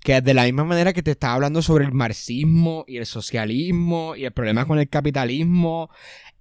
que 0.02 0.22
de 0.22 0.34
la 0.34 0.44
misma 0.44 0.64
manera 0.64 0.94
que 0.94 1.04
te 1.04 1.12
estaba 1.12 1.34
hablando 1.36 1.62
sobre 1.62 1.86
el 1.86 1.92
marxismo 1.92 2.86
y 2.88 2.98
el 2.98 3.06
socialismo 3.06 4.16
y 4.16 4.26
el 4.26 4.32
problema 4.32 4.66
con 4.66 4.80
el 4.80 4.90
capitalismo, 4.90 5.90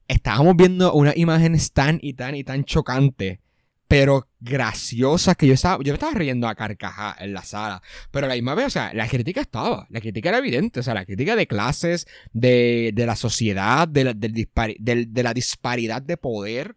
estábamos 0.06 0.56
viendo 0.56 0.92
unas 0.92 1.16
imágenes 1.16 1.72
tan 1.72 1.98
y 2.02 2.14
tan 2.14 2.34
y 2.34 2.44
tan 2.44 2.64
chocantes, 2.64 3.40
pero 3.88 4.28
graciosas 4.40 5.36
que 5.36 5.46
yo 5.46 5.54
estaba, 5.54 5.82
yo 5.82 5.92
me 5.92 5.96
estaba 5.96 6.12
riendo 6.12 6.46
a 6.46 6.54
carcaja 6.54 7.16
en 7.18 7.32
la 7.32 7.42
sala, 7.42 7.82
pero 8.10 8.26
la 8.28 8.34
misma 8.34 8.54
vez, 8.54 8.66
o 8.66 8.70
sea, 8.70 8.92
la 8.94 9.08
crítica 9.08 9.40
estaba, 9.40 9.86
la 9.90 10.00
crítica 10.00 10.28
era 10.28 10.38
evidente, 10.38 10.80
o 10.80 10.82
sea, 10.82 10.94
la 10.94 11.04
crítica 11.06 11.34
de 11.36 11.46
clases, 11.46 12.06
de, 12.32 12.92
de 12.94 13.06
la 13.06 13.16
sociedad, 13.16 13.88
de 13.88 14.04
la, 14.04 14.14
de 14.14 15.22
la 15.22 15.34
disparidad 15.34 16.02
de 16.02 16.16
poder. 16.16 16.76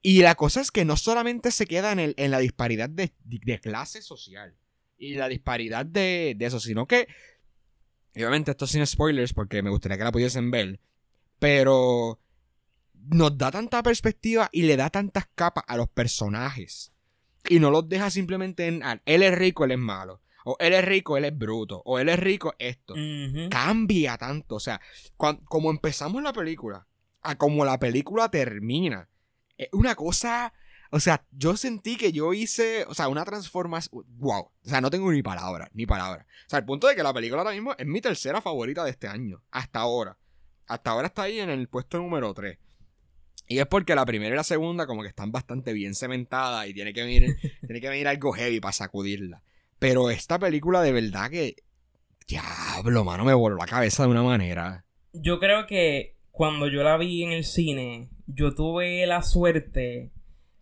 Y 0.00 0.22
la 0.22 0.36
cosa 0.36 0.60
es 0.60 0.70
que 0.70 0.84
no 0.84 0.96
solamente 0.96 1.50
se 1.50 1.66
queda 1.66 1.92
en, 1.92 1.98
el- 1.98 2.14
en 2.16 2.30
la 2.30 2.38
disparidad 2.38 2.88
de, 2.88 3.12
de 3.24 3.58
clase 3.60 4.00
social 4.00 4.54
y 4.98 5.14
la 5.14 5.28
disparidad 5.28 5.86
de, 5.86 6.34
de 6.36 6.46
eso, 6.46 6.60
sino 6.60 6.86
que, 6.86 7.08
obviamente 8.14 8.50
esto 8.50 8.66
sin 8.66 8.86
spoilers 8.86 9.32
porque 9.32 9.62
me 9.62 9.70
gustaría 9.70 9.96
que 9.96 10.04
la 10.04 10.12
pudiesen 10.12 10.50
ver, 10.50 10.80
pero 11.38 12.20
nos 13.10 13.38
da 13.38 13.50
tanta 13.50 13.82
perspectiva 13.82 14.48
y 14.52 14.62
le 14.62 14.76
da 14.76 14.90
tantas 14.90 15.26
capas 15.34 15.64
a 15.66 15.76
los 15.76 15.88
personajes. 15.88 16.92
Y 17.48 17.60
no 17.60 17.70
los 17.70 17.88
deja 17.88 18.10
simplemente 18.10 18.66
en, 18.66 18.82
ah, 18.82 19.00
él 19.06 19.22
es 19.22 19.34
rico, 19.36 19.64
él 19.64 19.70
es 19.72 19.78
malo. 19.78 20.20
O 20.44 20.56
él 20.58 20.72
es 20.72 20.84
rico, 20.84 21.16
él 21.16 21.24
es 21.24 21.36
bruto. 21.36 21.82
O 21.84 21.98
él 21.98 22.08
es 22.08 22.18
rico, 22.18 22.54
esto 22.58 22.94
cambia 23.48 24.18
tanto. 24.18 24.56
O 24.56 24.60
sea, 24.60 24.80
cuan- 25.16 25.40
como 25.44 25.70
empezamos 25.70 26.22
la 26.22 26.32
película, 26.32 26.86
a 27.22 27.36
como 27.38 27.64
la 27.64 27.78
película 27.78 28.30
termina, 28.30 29.08
es 29.56 29.68
una 29.72 29.94
cosa. 29.94 30.52
O 30.90 31.00
sea, 31.00 31.26
yo 31.32 31.56
sentí 31.56 31.96
que 31.96 32.12
yo 32.12 32.32
hice, 32.32 32.84
o 32.88 32.94
sea, 32.94 33.08
una 33.08 33.24
transformación. 33.24 34.04
Wow. 34.16 34.40
O 34.40 34.68
sea, 34.68 34.80
no 34.80 34.90
tengo 34.90 35.12
ni 35.12 35.22
palabras, 35.22 35.68
ni 35.74 35.86
palabras. 35.86 36.26
O 36.46 36.50
sea, 36.50 36.60
el 36.60 36.64
punto 36.64 36.86
de 36.86 36.96
que 36.96 37.02
la 37.02 37.12
película 37.12 37.42
ahora 37.42 37.52
mismo 37.52 37.74
es 37.76 37.86
mi 37.86 38.00
tercera 38.00 38.40
favorita 38.40 38.84
de 38.84 38.90
este 38.90 39.06
año. 39.06 39.42
Hasta 39.50 39.80
ahora. 39.80 40.16
Hasta 40.66 40.90
ahora 40.90 41.08
está 41.08 41.22
ahí 41.22 41.40
en 41.40 41.50
el 41.50 41.68
puesto 41.68 41.98
número 41.98 42.32
3. 42.32 42.58
Y 43.48 43.58
es 43.58 43.66
porque 43.66 43.94
la 43.94 44.06
primera 44.06 44.34
y 44.34 44.36
la 44.36 44.44
segunda 44.44 44.86
como 44.86 45.02
que 45.02 45.08
están 45.08 45.30
bastante 45.30 45.72
bien 45.72 45.94
cementadas 45.94 46.68
y 46.68 46.74
tiene 46.74 46.92
que 46.92 47.02
venir, 47.02 47.36
tiene 47.60 47.80
que 47.80 47.88
venir 47.88 48.08
algo 48.08 48.32
heavy 48.32 48.60
para 48.60 48.72
sacudirla. 48.72 49.42
Pero 49.78 50.10
esta 50.10 50.38
película 50.38 50.82
de 50.82 50.92
verdad 50.92 51.30
que... 51.30 51.56
Diablo, 52.26 53.04
mano, 53.04 53.24
me 53.24 53.32
voló 53.32 53.56
la 53.56 53.64
cabeza 53.64 54.02
de 54.02 54.10
una 54.10 54.22
manera. 54.22 54.84
Yo 55.14 55.38
creo 55.38 55.66
que 55.66 56.16
cuando 56.30 56.68
yo 56.68 56.82
la 56.82 56.98
vi 56.98 57.24
en 57.24 57.32
el 57.32 57.44
cine, 57.44 58.10
yo 58.26 58.54
tuve 58.54 59.06
la 59.06 59.22
suerte 59.22 60.12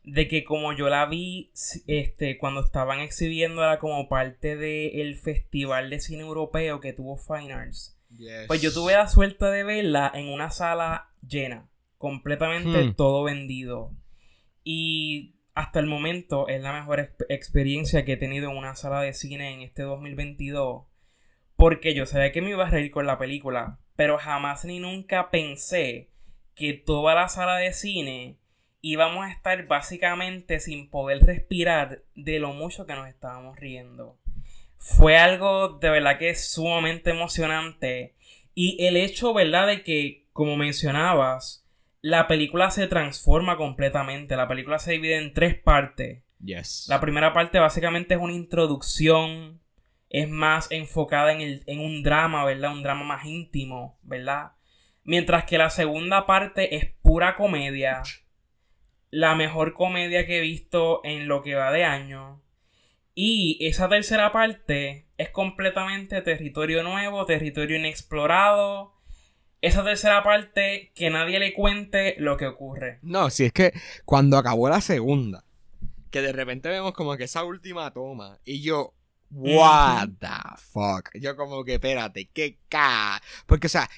de 0.09 0.29
que 0.29 0.45
como 0.45 0.73
yo 0.73 0.89
la 0.89 1.05
vi 1.07 1.51
este 1.87 2.39
cuando 2.39 2.61
estaban 2.65 3.01
exhibiéndola 3.01 3.79
como 3.79 4.09
parte 4.09 4.57
del 4.57 5.17
festival 5.17 5.91
de 5.91 6.01
cine 6.01 6.23
europeo 6.23 6.81
que 6.81 6.93
tuvo 6.95 7.17
Fine 7.19 7.53
Arts. 7.53 7.99
Pues 8.47 8.63
yo 8.63 8.73
tuve 8.73 8.93
la 8.95 9.09
suerte 9.09 9.45
de 9.47 9.65
verla 9.65 10.11
en 10.15 10.29
una 10.29 10.51
sala 10.51 11.11
llena, 11.27 11.69
completamente 11.99 12.85
Hmm. 12.85 12.95
todo 12.95 13.25
vendido. 13.25 13.93
Y 14.65 15.35
hasta 15.55 15.81
el 15.81 15.87
momento 15.87 16.49
es 16.49 16.61
la 16.63 16.73
mejor 16.73 17.01
exp- 17.01 17.27
experiencia 17.29 18.05
que 18.05 18.13
he 18.13 18.17
tenido 18.17 18.51
en 18.51 18.57
una 18.57 18.77
sala 18.77 19.01
de 19.01 19.13
cine 19.13 19.53
en 19.55 19.63
este 19.63 19.83
2022. 19.83 20.85
Porque 21.57 21.95
yo 21.95 22.07
sabía 22.07 22.33
que 22.33 22.43
me 22.43 22.51
iba 22.51 22.67
a 22.67 22.71
reír 22.71 22.91
con 22.91 23.07
la 23.07 23.19
película, 23.19 23.79
pero 23.97 24.19
jamás 24.19 24.65
ni 24.65 24.79
nunca 24.79 25.31
pensé 25.31 26.11
que 26.55 26.75
toda 26.75 27.15
la 27.15 27.29
sala 27.29 27.57
de 27.57 27.73
cine 27.73 28.37
íbamos 28.93 29.27
a 29.27 29.33
estar 29.33 29.67
básicamente 29.67 30.61
sin 30.61 30.89
poder 30.89 31.25
respirar 31.25 32.03
de 32.15 32.39
lo 32.39 32.53
mucho 32.53 32.87
que 32.87 32.95
nos 32.95 33.09
estábamos 33.09 33.59
riendo. 33.59 34.17
Fue 34.77 35.17
algo 35.17 35.71
de 35.81 35.91
verdad 35.91 36.19
que 36.19 36.31
es 36.31 36.53
sumamente 36.53 37.11
emocionante. 37.11 38.15
Y 38.55 38.87
el 38.87 38.97
hecho, 38.97 39.35
¿verdad?, 39.35 39.67
de 39.67 39.83
que, 39.83 40.27
como 40.33 40.57
mencionabas, 40.57 41.67
la 42.01 42.29
película 42.29 42.71
se 42.71 42.87
transforma 42.87 43.57
completamente. 43.57 44.37
La 44.37 44.47
película 44.47 44.79
se 44.79 44.93
divide 44.93 45.17
en 45.17 45.35
tres 45.35 45.59
partes. 45.59 46.23
Yes. 46.39 46.87
La 46.89 47.01
primera 47.01 47.33
parte 47.33 47.59
básicamente 47.59 48.15
es 48.15 48.21
una 48.21 48.35
introducción. 48.35 49.61
Es 50.09 50.29
más 50.29 50.71
enfocada 50.71 51.33
en, 51.33 51.41
el, 51.41 51.65
en 51.67 51.81
un 51.81 52.05
drama, 52.05 52.45
¿verdad? 52.45 52.73
Un 52.73 52.85
drama 52.85 53.03
más 53.03 53.25
íntimo, 53.25 53.99
¿verdad? 54.03 54.53
Mientras 55.03 55.45
que 55.45 55.59
la 55.59 55.71
segunda 55.71 56.25
parte 56.25 56.77
es 56.77 56.87
pura 57.03 57.35
comedia. 57.35 58.03
La 59.11 59.35
mejor 59.35 59.75
comedia 59.75 60.27
que 60.27 60.39
he 60.39 60.41
visto 60.41 61.01
en 61.05 61.29
lo 61.29 61.43
que 61.43 61.55
va 61.55 61.71
de 61.73 61.85
año. 61.85 62.43
Y 63.15 63.59
esa 63.67 63.89
tercera 63.89 64.31
parte 64.31 65.07
es 65.17 65.31
completamente 65.31 66.21
territorio 66.23 66.83
nuevo, 66.83 67.25
territorio 67.25 67.77
inexplorado. 67.77 68.95
Esa 69.63 69.83
tercera 69.83 70.23
parte 70.23 70.93
que 70.95 71.09
nadie 71.09 71.39
le 71.39 71.55
cuente 71.55 72.17
lo 72.19 72.37
que 72.37 72.47
ocurre. 72.47 72.99
No, 73.03 73.31
si 73.31 73.47
es 73.47 73.53
que 73.53 73.73
cuando 74.05 74.37
acabó 74.37 74.69
la 74.69 74.83
segunda, 74.83 75.45
que 76.11 76.21
de 76.21 76.33
repente 76.33 76.69
vemos 76.69 76.93
como 76.93 77.17
que 77.17 77.25
esa 77.25 77.43
última 77.43 77.91
toma, 77.93 78.39
y 78.45 78.61
yo, 78.61 78.93
what 79.31 80.09
the 80.21 80.61
fuck. 80.73 81.11
Yo 81.15 81.37
como 81.37 81.65
que, 81.65 81.75
espérate, 81.75 82.29
qué 82.33 82.59
ca... 82.69 83.21
Porque, 83.47 83.67
o 83.67 83.71
sea, 83.71 83.89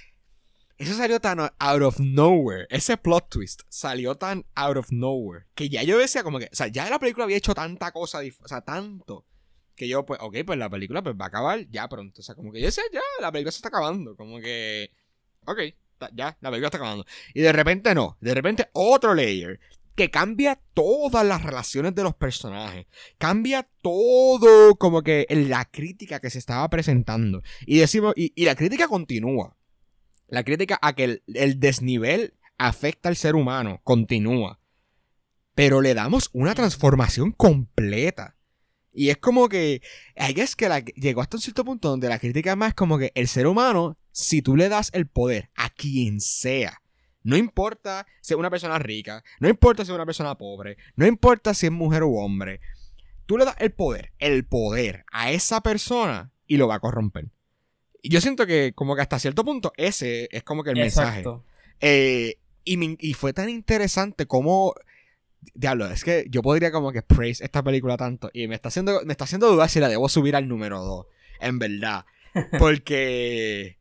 eso 0.78 0.94
salió 0.94 1.20
tan 1.20 1.40
out 1.40 1.82
of 1.82 1.98
nowhere. 1.98 2.66
Ese 2.70 2.96
plot 2.96 3.28
twist 3.28 3.62
salió 3.68 4.14
tan 4.14 4.46
out 4.54 4.76
of 4.76 4.92
nowhere. 4.92 5.46
Que 5.54 5.68
ya 5.68 5.82
yo 5.82 5.98
decía 5.98 6.22
como 6.22 6.38
que, 6.38 6.46
o 6.46 6.54
sea, 6.54 6.68
ya 6.68 6.88
la 6.88 7.00
película 7.00 7.24
había 7.24 7.36
hecho 7.36 7.52
tanta 7.52 7.90
cosa, 7.90 8.20
o 8.20 8.48
sea, 8.48 8.60
tanto. 8.60 9.26
Que 9.74 9.88
yo, 9.88 10.06
pues, 10.06 10.20
ok, 10.22 10.36
pues 10.46 10.58
la 10.58 10.70
película 10.70 11.02
pues 11.02 11.16
va 11.16 11.26
a 11.26 11.28
acabar 11.28 11.68
ya 11.68 11.88
pronto. 11.88 12.20
O 12.20 12.24
sea, 12.24 12.36
como 12.36 12.52
que 12.52 12.60
yo 12.60 12.66
decía, 12.66 12.84
ya, 12.92 13.00
la 13.20 13.32
película 13.32 13.50
se 13.50 13.58
está 13.58 13.68
acabando. 13.68 14.16
Como 14.16 14.40
que, 14.40 14.92
ok, 15.46 15.58
ya, 16.14 16.38
la 16.40 16.50
película 16.50 16.68
está 16.68 16.78
acabando. 16.78 17.04
Y 17.34 17.40
de 17.40 17.52
repente 17.52 17.94
no, 17.94 18.16
de 18.20 18.34
repente 18.34 18.68
otro 18.72 19.14
layer 19.14 19.58
que 19.96 20.12
cambia 20.12 20.60
todas 20.74 21.26
las 21.26 21.42
relaciones 21.42 21.92
de 21.96 22.04
los 22.04 22.14
personajes. 22.14 22.86
Cambia 23.18 23.68
todo 23.82 24.76
como 24.76 25.02
que 25.02 25.26
en 25.28 25.50
la 25.50 25.64
crítica 25.64 26.20
que 26.20 26.30
se 26.30 26.38
estaba 26.38 26.70
presentando. 26.70 27.42
Y 27.66 27.78
decimos, 27.78 28.14
y 28.16 28.44
la 28.44 28.54
crítica 28.54 28.86
continúa. 28.86 29.57
La 30.28 30.44
crítica 30.44 30.78
a 30.80 30.94
que 30.94 31.04
el, 31.04 31.22
el 31.34 31.58
desnivel 31.58 32.34
afecta 32.58 33.08
al 33.08 33.16
ser 33.16 33.34
humano 33.34 33.80
continúa. 33.84 34.60
Pero 35.54 35.80
le 35.80 35.94
damos 35.94 36.30
una 36.32 36.54
transformación 36.54 37.32
completa. 37.32 38.36
Y 38.92 39.10
es 39.10 39.18
como 39.18 39.48
que, 39.48 39.82
I 40.16 40.32
guess 40.34 40.56
que 40.56 40.68
llegó 40.96 41.20
hasta 41.20 41.36
un 41.36 41.40
cierto 41.40 41.64
punto 41.64 41.88
donde 41.88 42.08
la 42.08 42.18
crítica 42.18 42.52
es 42.52 42.56
más 42.56 42.74
como 42.74 42.98
que 42.98 43.12
el 43.14 43.28
ser 43.28 43.46
humano, 43.46 43.96
si 44.10 44.42
tú 44.42 44.56
le 44.56 44.68
das 44.68 44.90
el 44.92 45.06
poder 45.06 45.50
a 45.54 45.70
quien 45.70 46.20
sea, 46.20 46.82
no 47.22 47.36
importa 47.36 48.06
si 48.20 48.34
es 48.34 48.38
una 48.38 48.50
persona 48.50 48.78
rica, 48.78 49.22
no 49.38 49.48
importa 49.48 49.84
si 49.84 49.90
es 49.90 49.94
una 49.94 50.06
persona 50.06 50.36
pobre, 50.36 50.78
no 50.96 51.06
importa 51.06 51.54
si 51.54 51.66
es 51.66 51.72
mujer 51.72 52.02
u 52.02 52.16
hombre, 52.16 52.60
tú 53.26 53.38
le 53.38 53.44
das 53.44 53.56
el 53.58 53.72
poder, 53.72 54.12
el 54.18 54.46
poder 54.46 55.04
a 55.12 55.30
esa 55.30 55.60
persona 55.60 56.32
y 56.46 56.56
lo 56.56 56.66
va 56.66 56.76
a 56.76 56.80
corromper. 56.80 57.30
Yo 58.02 58.20
siento 58.20 58.46
que 58.46 58.72
como 58.74 58.94
que 58.96 59.02
hasta 59.02 59.18
cierto 59.18 59.44
punto 59.44 59.72
ese 59.76 60.28
es 60.30 60.42
como 60.44 60.62
que 60.64 60.70
el 60.70 60.76
mensaje. 60.82 61.22
Eh, 61.80 62.36
y, 62.64 62.76
me- 62.76 62.96
y 63.00 63.14
fue 63.14 63.32
tan 63.32 63.48
interesante 63.48 64.26
como... 64.26 64.74
Diablo, 65.54 65.86
es 65.86 66.02
que 66.04 66.26
yo 66.28 66.42
podría 66.42 66.72
como 66.72 66.90
que 66.92 67.02
praise 67.02 67.44
esta 67.44 67.62
película 67.62 67.96
tanto 67.96 68.28
y 68.32 68.48
me 68.48 68.56
está 68.56 68.68
haciendo, 68.68 69.00
me 69.04 69.12
está 69.12 69.24
haciendo 69.24 69.50
dudar 69.50 69.68
si 69.70 69.78
la 69.80 69.88
debo 69.88 70.08
subir 70.08 70.34
al 70.36 70.48
número 70.48 70.80
2, 70.82 71.06
en 71.40 71.58
verdad. 71.58 72.04
Porque... 72.58 73.78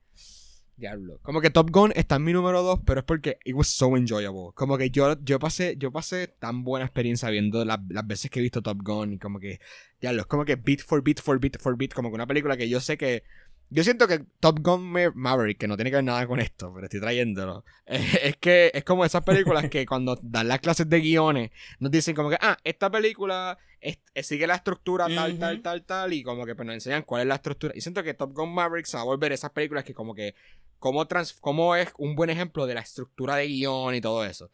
Diablo. 0.77 1.17
Como 1.23 1.41
que 1.41 1.49
Top 1.49 1.71
Gun 1.71 1.91
está 1.95 2.17
en 2.17 2.23
mi 2.23 2.33
número 2.33 2.61
2, 2.61 2.81
pero 2.85 2.99
es 2.99 3.03
porque 3.03 3.39
it 3.45 3.55
was 3.55 3.67
so 3.67 3.97
enjoyable. 3.97 4.51
Como 4.53 4.77
que 4.77 4.91
yo, 4.91 5.19
yo 5.23 5.39
pasé, 5.39 5.75
yo 5.79 5.91
pasé 5.91 6.27
tan 6.27 6.63
buena 6.63 6.85
experiencia 6.85 7.31
viendo 7.31 7.65
la- 7.65 7.83
las 7.89 8.05
veces 8.05 8.29
que 8.29 8.37
he 8.39 8.43
visto 8.43 8.61
Top 8.61 8.77
Gun 8.83 9.13
y 9.13 9.17
como 9.17 9.39
que, 9.39 9.59
diablo, 9.99 10.21
es 10.21 10.27
como 10.27 10.45
que 10.45 10.55
beat 10.55 10.81
for 10.81 11.01
beat 11.01 11.19
for 11.19 11.39
beat 11.39 11.57
for 11.59 11.75
beat, 11.75 11.93
como 11.93 12.09
que 12.09 12.15
una 12.15 12.27
película 12.27 12.55
que 12.57 12.69
yo 12.69 12.79
sé 12.79 12.95
que 12.95 13.23
yo 13.69 13.83
siento 13.83 14.07
que 14.07 14.19
Top 14.39 14.59
Gun 14.61 14.83
Ma- 14.83 15.11
Maverick, 15.13 15.57
que 15.57 15.67
no 15.67 15.75
tiene 15.75 15.89
que 15.89 15.97
ver 15.97 16.03
nada 16.05 16.25
con 16.27 16.39
esto, 16.39 16.71
pero 16.73 16.85
estoy 16.85 16.99
trayéndolo, 17.01 17.63
es 17.85 18.37
que 18.37 18.71
es 18.73 18.83
como 18.83 19.03
esas 19.05 19.23
películas 19.23 19.69
que 19.69 19.85
cuando 19.87 20.17
dan 20.21 20.47
las 20.47 20.59
clases 20.59 20.89
de 20.89 20.99
guiones 21.01 21.51
nos 21.79 21.91
dicen 21.91 22.15
como 22.15 22.29
que, 22.29 22.37
ah, 22.41 22.57
esta 22.63 22.89
película 22.89 23.57
es- 23.81 23.99
eh, 24.13 24.23
sigue 24.23 24.47
la 24.47 24.55
estructura 24.55 25.07
tal, 25.07 25.37
tal, 25.39 25.61
tal, 25.61 25.83
tal, 25.85 26.13
y 26.13 26.23
como 26.23 26.45
que 26.45 26.55
pues, 26.55 26.65
nos 26.65 26.73
enseñan 26.75 27.03
cuál 27.03 27.21
es 27.23 27.27
la 27.27 27.35
estructura. 27.35 27.73
Y 27.75 27.81
siento 27.81 28.01
que 28.03 28.13
Top 28.13 28.33
Gun 28.33 28.53
Maverick 28.53 28.85
se 28.85 28.97
va 28.97 29.01
a 29.03 29.05
volver 29.05 29.31
esas 29.31 29.51
películas 29.51 29.83
que 29.83 29.93
como 29.93 30.15
que, 30.15 30.33
cómo, 30.79 31.05
trans, 31.07 31.33
cómo 31.33 31.75
es 31.75 31.89
un 31.97 32.15
buen 32.15 32.29
ejemplo 32.29 32.65
de 32.67 32.73
la 32.75 32.81
estructura 32.81 33.35
de 33.35 33.47
guion 33.47 33.95
y 33.95 34.01
todo 34.01 34.23
eso. 34.25 34.49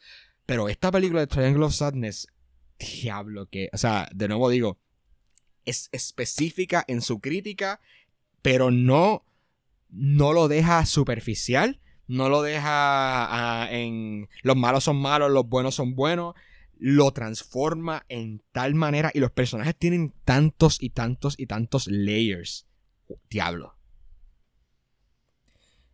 Pero 0.45 0.67
esta 0.69 0.91
película 0.91 1.21
de 1.21 1.27
Triangle 1.27 1.65
of 1.65 1.73
Sadness 1.73 2.27
diablo 2.79 3.45
que, 3.45 3.69
o 3.71 3.77
sea, 3.77 4.09
de 4.13 4.27
nuevo 4.27 4.49
digo, 4.49 4.77
es 5.65 5.87
específica 5.93 6.83
en 6.87 7.01
su 7.01 7.19
crítica, 7.21 7.79
pero 8.43 8.69
no, 8.69 9.25
no 9.89 10.33
lo 10.33 10.47
deja 10.47 10.85
superficial, 10.85 11.79
no 12.07 12.29
lo 12.29 12.43
deja 12.43 13.63
ah, 13.63 13.67
en 13.71 14.27
los 14.43 14.55
malos 14.55 14.83
son 14.83 14.97
malos, 14.97 15.31
los 15.31 15.47
buenos 15.47 15.73
son 15.73 15.95
buenos, 15.95 16.35
lo 16.77 17.11
transforma 17.11 18.05
en 18.09 18.43
tal 18.51 18.75
manera 18.75 19.09
y 19.13 19.19
los 19.19 19.31
personajes 19.31 19.75
tienen 19.75 20.13
tantos 20.25 20.77
y 20.81 20.89
tantos 20.91 21.39
y 21.39 21.47
tantos 21.47 21.87
layers. 21.87 22.67
Diablo. 23.29 23.75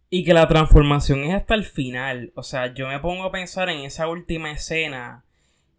Y 0.09 0.23
que 0.23 0.33
la 0.33 0.47
transformación 0.47 1.23
es 1.23 1.35
hasta 1.35 1.53
el 1.53 1.65
final. 1.65 2.31
O 2.35 2.41
sea, 2.41 2.73
yo 2.73 2.87
me 2.87 2.99
pongo 2.99 3.25
a 3.25 3.31
pensar 3.31 3.69
en 3.69 3.81
esa 3.81 4.07
última 4.07 4.51
escena 4.51 5.23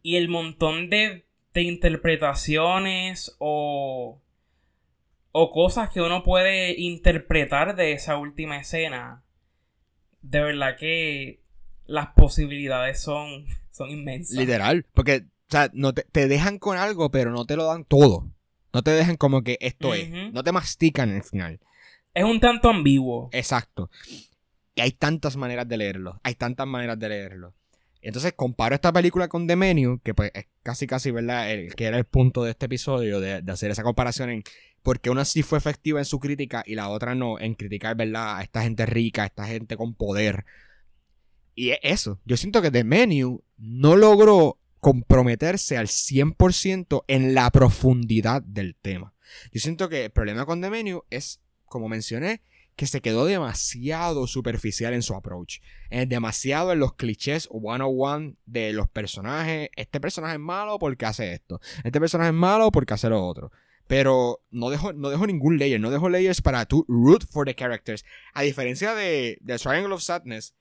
y 0.03 0.17
el 0.17 0.29
montón 0.29 0.89
de, 0.89 1.27
de 1.53 1.63
interpretaciones 1.63 3.35
o, 3.39 4.21
o 5.33 5.51
cosas 5.51 5.91
que 5.91 6.01
uno 6.01 6.23
puede 6.23 6.79
interpretar 6.81 7.77
de 7.77 7.93
esa 7.93 8.17
última 8.17 8.59
escena. 8.59 9.25
De 10.23 10.41
verdad 10.41 10.77
que 10.79 11.41
las 11.87 12.09
posibilidades 12.09 13.01
son, 13.01 13.47
son 13.71 13.91
inmensas. 13.91 14.37
Literal. 14.37 14.87
Porque, 14.95 15.25
o 15.27 15.51
sea, 15.51 15.71
no 15.73 15.93
te, 15.93 16.05
te 16.05 16.29
dejan 16.29 16.59
con 16.59 16.79
algo, 16.79 17.11
pero 17.11 17.31
no 17.31 17.45
te 17.45 17.57
lo 17.57 17.67
dan 17.67 17.85
todo. 17.85 18.31
No 18.73 18.83
te 18.83 18.93
dejan 18.93 19.17
como 19.17 19.43
que 19.43 19.59
esto 19.61 19.95
es. 19.95 20.33
No 20.33 20.45
te 20.45 20.53
mastican 20.53 21.11
el 21.11 21.23
final. 21.23 21.61
Es 22.15 22.25
un 22.25 22.41
tanto 22.41 22.69
ambiguo. 22.69 23.29
Exacto. 23.33 23.91
Y 24.75 24.81
hay 24.81 24.93
tantas 24.93 25.37
maneras 25.37 25.69
de 25.69 25.77
leerlo. 25.77 26.21
Hay 26.23 26.35
tantas 26.35 26.67
maneras 26.67 26.99
de 26.99 27.09
leerlo. 27.09 27.55
Entonces 28.03 28.33
comparo 28.35 28.75
esta 28.75 28.93
película 28.93 29.29
con 29.29 29.47
The 29.47 29.57
Menu, 29.57 30.01
que 30.03 30.15
pues 30.15 30.31
es 30.35 30.47
casi 30.63 30.87
casi, 30.87 31.11
¿verdad? 31.11 31.51
El, 31.51 31.75
que 31.75 31.85
era 31.85 31.99
el 31.99 32.05
punto 32.05 32.45
de 32.45 32.51
este 32.51 32.67
episodio, 32.67 33.21
de, 33.21 33.43
hacer 33.51 33.71
esa 33.71 33.83
comparación 33.83 34.31
en 34.31 34.43
por 34.83 35.01
qué 35.01 35.11
una 35.11 35.27
sí 35.27 35.43
fue 35.43 35.59
efectiva 35.59 35.99
en 35.99 36.07
su 36.07 36.19
crítica 36.19 36.63
y 36.67 36.75
la 36.75 36.89
otra 36.89 37.15
no, 37.15 37.39
en 37.39 37.55
criticar, 37.55 37.97
¿verdad? 37.97 38.39
A 38.39 38.43
esta 38.43 38.63
gente 38.63 38.87
rica, 38.87 39.25
a 39.25 39.27
esta 39.27 39.47
gente 39.47 39.77
con 39.77 39.95
poder. 39.95 40.47
Y 41.55 41.71
es 41.71 41.79
eso. 41.83 42.21
Yo 42.25 42.39
siento 42.39 42.63
que 42.63 42.71
The 42.71 42.85
Menu 42.85 43.43
no 43.59 43.97
logró 43.97 44.59
comprometerse 44.79 45.77
al 45.77 45.89
100% 45.89 47.05
en 47.07 47.35
la 47.35 47.51
profundidad 47.51 48.43
del 48.43 48.77
tema. 48.77 49.13
Yo 49.53 49.61
siento 49.61 49.91
que 49.91 50.07
el 50.07 50.11
problema 50.11 50.47
con 50.47 50.63
The 50.63 50.71
Menu 50.71 51.03
es, 51.11 51.41
como 51.67 51.89
mencioné, 51.89 52.41
que 52.81 52.87
se 52.87 53.03
quedó 53.03 53.27
demasiado 53.27 54.27
superficial 54.27 54.95
en 54.95 55.03
su 55.03 55.15
approach. 55.15 55.59
Eh, 55.91 56.07
demasiado 56.07 56.73
en 56.73 56.79
los 56.79 56.95
clichés 56.95 57.47
one-on-one 57.51 58.37
de 58.47 58.73
los 58.73 58.89
personajes. 58.89 59.69
Este 59.77 60.01
personaje 60.01 60.37
es 60.37 60.41
malo 60.41 60.79
porque 60.79 61.05
hace 61.05 61.35
esto. 61.35 61.61
Este 61.85 62.01
personaje 62.01 62.31
es 62.31 62.35
malo 62.35 62.71
porque 62.71 62.95
hace 62.95 63.11
lo 63.11 63.23
otro. 63.23 63.53
Pero 63.87 64.41
no 64.51 64.71
dejó, 64.71 64.95
no 64.95 65.15
ningún 65.27 65.59
layer. 65.59 65.79
No 65.79 65.91
dejó 65.91 66.09
layers 66.09 66.41
para 66.41 66.65
tu 66.65 66.87
root 66.89 67.27
for 67.31 67.45
the 67.45 67.55
characters. 67.55 68.03
A 68.33 68.41
diferencia 68.41 68.95
de, 68.95 69.37
de 69.43 69.59
Triangle 69.59 69.93
of 69.93 70.03
Sadness. 70.03 70.55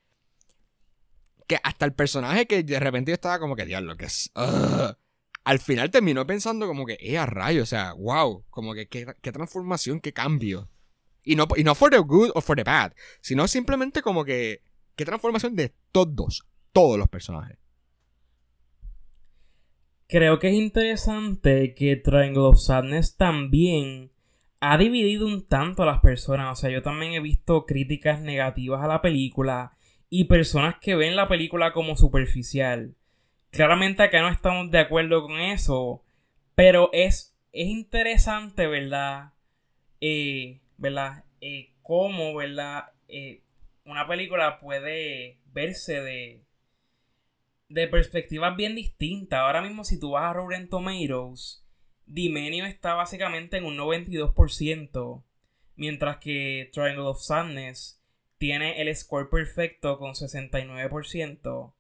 Que 1.48 1.58
hasta 1.64 1.86
el 1.86 1.94
personaje 1.94 2.48
que 2.48 2.64
de 2.64 2.82
repente 2.82 3.12
yo 3.12 3.14
estaba 3.14 3.40
como 3.40 3.56
que, 3.56 3.66
diablo, 3.66 3.96
que 3.96 4.08
es... 4.08 4.30
ugh", 4.36 4.98
al 5.46 5.60
final 5.60 5.90
terminó 5.90 6.28
pensando 6.28 6.68
como 6.68 6.86
que, 6.86 6.98
eh, 7.00 7.18
a 7.18 7.26
rayo, 7.26 7.64
o 7.64 7.66
sea, 7.66 7.94
wow, 7.94 8.44
como 8.50 8.74
que 8.74 8.90
qué 8.90 9.32
transformación, 9.32 10.02
qué 10.02 10.12
cambio. 10.12 10.68
Y 11.24 11.36
no, 11.36 11.48
y 11.56 11.64
no 11.64 11.76
for 11.76 11.92
the 11.92 12.00
good 12.00 12.32
o 12.34 12.42
for 12.42 12.56
the 12.56 12.64
bad, 12.64 12.94
sino 13.22 13.48
simplemente 13.48 14.02
como 14.02 14.26
que, 14.26 14.62
qué 14.96 15.06
transformación 15.06 15.56
de 15.56 15.74
todos, 15.92 16.48
todos 16.72 16.98
los 16.98 17.10
personajes. 17.10 17.58
Creo 20.08 20.40
que 20.40 20.48
es 20.48 20.56
interesante 20.56 21.76
que 21.76 21.96
Triangle 21.96 22.44
of 22.44 22.60
Sadness 22.60 23.16
también 23.16 24.12
ha 24.60 24.78
dividido 24.78 25.28
un 25.28 25.46
tanto 25.46 25.84
a 25.84 25.86
las 25.86 26.02
personas. 26.02 26.52
O 26.52 26.56
sea, 26.60 26.70
yo 26.70 26.82
también 26.82 27.14
he 27.14 27.20
visto 27.20 27.66
críticas 27.66 28.20
negativas 28.20 28.82
a 28.82 28.88
la 28.88 29.02
película 29.02 29.74
y 30.10 30.26
personas 30.26 30.76
que 30.82 30.96
ven 30.96 31.16
la 31.16 31.28
película 31.28 31.72
como 31.72 31.96
superficial. 31.96 32.96
Claramente 33.52 34.04
acá 34.04 34.22
no 34.22 34.30
estamos 34.30 34.72
de 34.72 34.80
acuerdo 34.80 35.24
con 35.24 35.40
eso, 35.40 36.04
pero 36.56 36.90
es, 36.92 37.36
es 37.52 37.68
interesante, 37.68 38.68
¿verdad? 38.68 39.34
Eh, 40.02 40.60
¿Verdad? 40.80 41.26
Eh, 41.42 41.74
cómo, 41.82 42.34
¿verdad? 42.34 42.86
Eh, 43.10 43.44
una 43.84 44.08
película 44.08 44.60
puede 44.60 45.42
verse 45.48 46.02
de, 46.02 46.46
de 47.68 47.88
perspectivas 47.90 48.56
bien 48.56 48.76
distintas. 48.76 49.40
Ahora 49.42 49.62
mismo, 49.62 49.84
si 49.84 50.00
tú 50.00 50.12
vas 50.12 50.24
a 50.24 50.34
Rotten 50.34 50.70
Tomatoes, 50.70 51.66
Menu 52.06 52.66
está 52.66 52.94
básicamente 52.94 53.58
en 53.58 53.66
un 53.66 53.78
92%, 53.78 55.24
mientras 55.76 56.18
que 56.18 56.70
Triangle 56.72 57.08
of 57.08 57.22
Sadness 57.22 58.02
tiene 58.38 58.82
el 58.82 58.96
score 58.96 59.30
perfecto 59.30 59.98
con 59.98 60.14
69%. 60.14 61.74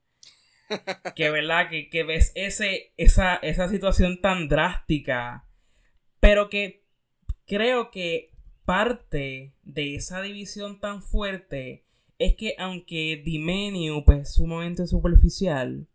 que 1.15 1.31
verdad 1.31 1.69
que, 1.69 1.89
que 1.89 2.03
ves 2.03 2.33
ese, 2.35 2.93
esa, 2.97 3.37
esa 3.37 3.69
situación 3.69 4.19
tan 4.19 4.49
drástica, 4.49 5.47
pero 6.19 6.49
que 6.49 6.83
creo 7.47 7.91
que 7.91 8.31
parte 8.69 9.55
de 9.63 9.95
esa 9.95 10.21
división 10.21 10.79
tan 10.79 11.01
fuerte 11.01 11.85
es 12.19 12.35
que 12.35 12.53
aunque 12.59 13.19
The 13.25 14.03
pues, 14.05 14.19
es 14.19 14.33
sumamente 14.35 14.85
superficial, 14.85 15.87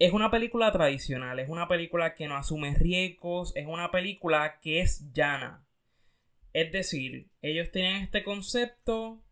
es 0.00 0.12
una 0.12 0.32
película 0.32 0.72
tradicional, 0.72 1.38
es 1.38 1.48
una 1.48 1.68
película 1.68 2.16
que 2.16 2.26
no 2.26 2.36
asume 2.36 2.74
riesgos, 2.74 3.52
es 3.54 3.68
una 3.68 3.92
película 3.92 4.58
que 4.58 4.80
es 4.80 5.12
llana. 5.12 5.64
Es 6.52 6.72
decir, 6.72 7.28
ellos 7.42 7.70
tienen 7.70 8.02
este 8.02 8.24
concepto 8.24 9.22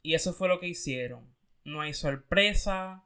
y 0.00 0.14
eso 0.14 0.32
fue 0.32 0.46
lo 0.46 0.60
que 0.60 0.68
hicieron. 0.68 1.34
No 1.64 1.80
hay 1.80 1.92
sorpresa, 1.92 3.02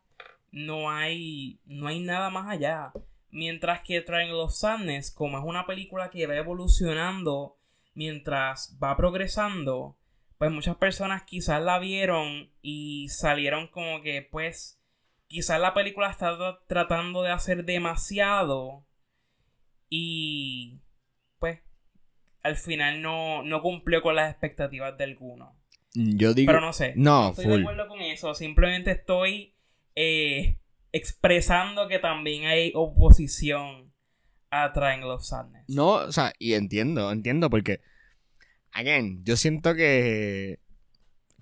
no 0.53 0.91
hay, 0.91 1.59
no 1.65 1.87
hay 1.87 2.01
nada 2.01 2.29
más 2.29 2.51
allá. 2.51 2.93
Mientras 3.31 3.81
que 3.81 4.03
Triangle 4.03 4.43
of 4.43 4.53
Sadness, 4.53 5.11
como 5.11 5.39
es 5.39 5.45
una 5.47 5.65
película 5.65 6.11
que 6.11 6.27
va 6.27 6.37
evolucionando 6.37 7.58
mientras 7.99 8.79
va 8.81 8.97
progresando, 8.97 9.99
pues 10.39 10.53
muchas 10.53 10.77
personas 10.77 11.25
quizás 11.25 11.61
la 11.61 11.81
vieron 11.81 12.53
y 12.63 13.09
salieron 13.09 13.67
como 13.67 14.01
que 14.03 14.23
pues 14.23 14.81
quizás 15.27 15.61
la 15.61 15.75
película 15.75 16.09
está 16.09 16.39
tra- 16.39 16.61
tratando 16.69 17.23
de 17.23 17.33
hacer 17.33 17.65
demasiado 17.65 18.87
y 19.91 20.81
pues 21.41 21.61
al 22.45 22.57
final 22.57 23.03
no, 23.03 23.43
no 23.43 23.61
cumplió 23.63 24.01
con 24.01 24.15
las 24.15 24.31
expectativas 24.31 24.97
de 24.97 25.05
alguno. 25.05 25.57
Yo 25.95 26.35
digo... 26.35 26.53
Pero 26.53 26.61
no 26.61 26.73
sé. 26.73 26.93
No, 26.95 27.31
estoy 27.31 27.47
de 27.47 27.61
acuerdo 27.63 27.89
con 27.89 28.01
eso. 28.01 28.33
Simplemente 28.33 28.93
estoy 28.93 29.57
eh, 29.97 30.61
expresando 30.93 31.89
que 31.89 31.99
también 31.99 32.45
hay 32.45 32.71
oposición 32.77 33.93
a 34.51 34.73
Triangle 34.73 35.11
of 35.11 35.25
Sadness. 35.25 35.65
No, 35.69 35.95
o 35.95 36.13
sea, 36.13 36.33
y 36.39 36.55
entiendo, 36.55 37.11
entiendo, 37.11 37.51
porque, 37.51 37.81
again, 38.73 39.23
yo 39.25 39.37
siento 39.37 39.75
que, 39.75 40.59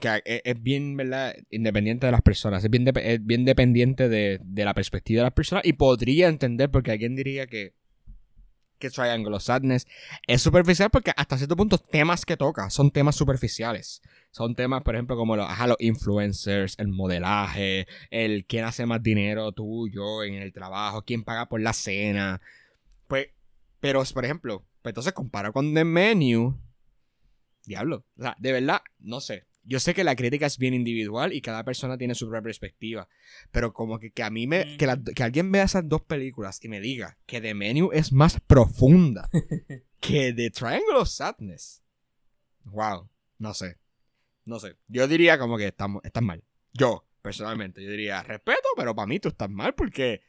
que 0.00 0.22
es, 0.24 0.42
es 0.44 0.62
bien, 0.62 0.96
¿verdad? 0.96 1.34
Independiente 1.50 2.06
de 2.06 2.12
las 2.12 2.22
personas, 2.22 2.64
es 2.64 2.70
bien, 2.70 2.86
es 2.94 3.24
bien 3.24 3.44
dependiente 3.44 4.08
de, 4.08 4.40
de 4.42 4.64
la 4.64 4.74
perspectiva 4.74 5.20
de 5.20 5.26
las 5.26 5.34
personas, 5.34 5.64
y 5.64 5.74
podría 5.74 6.28
entender, 6.28 6.70
porque 6.70 6.92
alguien 6.92 7.16
diría 7.16 7.46
que, 7.46 7.74
que 8.78 8.90
Triangle 8.90 9.34
of 9.34 9.42
Sadness 9.42 9.86
es 10.26 10.42
superficial, 10.42 10.90
porque 10.90 11.12
hasta 11.16 11.38
cierto 11.38 11.56
punto 11.56 11.78
temas 11.78 12.24
que 12.24 12.36
toca 12.36 12.68
son 12.70 12.90
temas 12.90 13.16
superficiales. 13.16 14.02
Son 14.32 14.54
temas, 14.54 14.82
por 14.82 14.94
ejemplo, 14.94 15.16
como 15.16 15.34
los, 15.34 15.48
ajá, 15.48 15.66
los 15.66 15.78
influencers, 15.80 16.78
el 16.78 16.88
modelaje, 16.88 17.86
el 18.10 18.44
quién 18.44 18.66
hace 18.66 18.84
más 18.84 19.02
dinero, 19.02 19.52
tú, 19.52 19.88
yo, 19.88 20.24
en 20.24 20.34
el 20.34 20.52
trabajo, 20.52 21.02
quién 21.06 21.24
paga 21.24 21.48
por 21.48 21.62
la 21.62 21.72
cena. 21.72 22.42
Pues, 23.06 23.28
pero, 23.80 24.02
por 24.12 24.24
ejemplo, 24.26 24.62
pues 24.82 24.90
entonces 24.90 25.14
comparo 25.14 25.54
con 25.54 25.72
The 25.72 25.84
Menu. 25.84 26.54
Diablo. 27.66 28.04
O 28.18 28.22
sea, 28.22 28.36
de 28.38 28.52
verdad, 28.52 28.80
no 29.00 29.20
sé. 29.20 29.44
Yo 29.68 29.80
sé 29.80 29.94
que 29.94 30.04
la 30.04 30.14
crítica 30.14 30.46
es 30.46 30.58
bien 30.58 30.74
individual 30.74 31.32
y 31.32 31.40
cada 31.40 31.64
persona 31.64 31.98
tiene 31.98 32.14
su 32.14 32.26
propia 32.28 32.42
perspectiva. 32.42 33.08
Pero 33.50 33.72
como 33.72 33.98
que, 33.98 34.12
que 34.12 34.22
a 34.22 34.30
mí 34.30 34.46
me. 34.46 34.76
Que, 34.76 34.86
la- 34.86 34.96
que 35.02 35.22
alguien 35.24 35.50
vea 35.50 35.64
esas 35.64 35.88
dos 35.88 36.02
películas 36.02 36.60
y 36.64 36.68
me 36.68 36.80
diga 36.80 37.18
que 37.26 37.40
The 37.40 37.52
Menu 37.54 37.90
es 37.92 38.12
más 38.12 38.38
profunda 38.46 39.28
que 40.00 40.32
The 40.32 40.50
Triangle 40.50 40.94
of 40.96 41.08
Sadness. 41.08 41.82
Wow. 42.64 43.08
No 43.38 43.54
sé. 43.54 43.76
No 44.44 44.60
sé. 44.60 44.76
Yo 44.86 45.08
diría 45.08 45.36
como 45.38 45.58
que 45.58 45.66
estamos, 45.66 46.00
estás 46.04 46.22
mal. 46.22 46.44
Yo, 46.72 47.04
personalmente, 47.20 47.82
yo 47.82 47.90
diría 47.90 48.22
respeto, 48.22 48.68
pero 48.76 48.94
para 48.94 49.06
mí 49.08 49.18
tú 49.18 49.28
estás 49.30 49.50
mal 49.50 49.74
porque. 49.74 50.22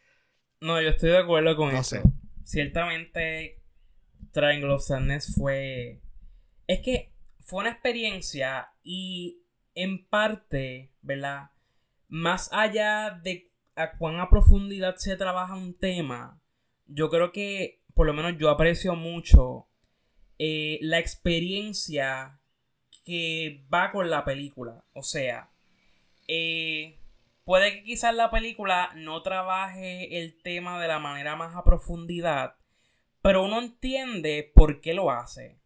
No, 0.61 0.81
yo 0.81 0.89
estoy 0.89 1.09
de 1.11 1.17
acuerdo 1.19 1.55
con 1.55 1.71
No 1.71 1.79
eso. 1.81 1.97
sé. 1.97 2.01
Ciertamente, 2.43 3.61
Triangle 4.31 4.71
of 4.71 4.83
Sadness 4.83 5.35
fue. 5.35 6.01
Es 6.65 6.79
que 6.83 7.13
fue 7.47 7.61
una 7.61 7.71
experiencia 7.71 8.73
y 8.83 9.39
en 9.73 10.05
parte, 10.05 10.91
¿verdad? 11.01 11.51
Más 12.09 12.51
allá 12.51 13.21
de 13.23 13.49
a 13.73 13.97
cuán 13.97 14.19
a 14.19 14.29
profundidad 14.29 14.97
se 14.97 15.15
trabaja 15.15 15.55
un 15.55 15.73
tema, 15.73 16.41
yo 16.87 17.09
creo 17.09 17.31
que, 17.31 17.83
por 17.93 18.05
lo 18.05 18.13
menos 18.13 18.37
yo 18.37 18.49
aprecio 18.49 18.95
mucho 18.95 19.69
eh, 20.37 20.77
la 20.81 20.99
experiencia 20.99 22.41
que 23.05 23.65
va 23.73 23.91
con 23.91 24.09
la 24.09 24.25
película. 24.25 24.83
O 24.91 25.01
sea, 25.01 25.49
eh, 26.27 26.99
puede 27.45 27.75
que 27.75 27.83
quizás 27.83 28.13
la 28.13 28.29
película 28.29 28.91
no 28.93 29.21
trabaje 29.21 30.19
el 30.21 30.41
tema 30.41 30.81
de 30.81 30.89
la 30.89 30.99
manera 30.99 31.37
más 31.37 31.55
a 31.55 31.63
profundidad, 31.63 32.57
pero 33.21 33.45
uno 33.45 33.61
entiende 33.61 34.51
por 34.53 34.81
qué 34.81 34.93
lo 34.93 35.11
hace. 35.11 35.61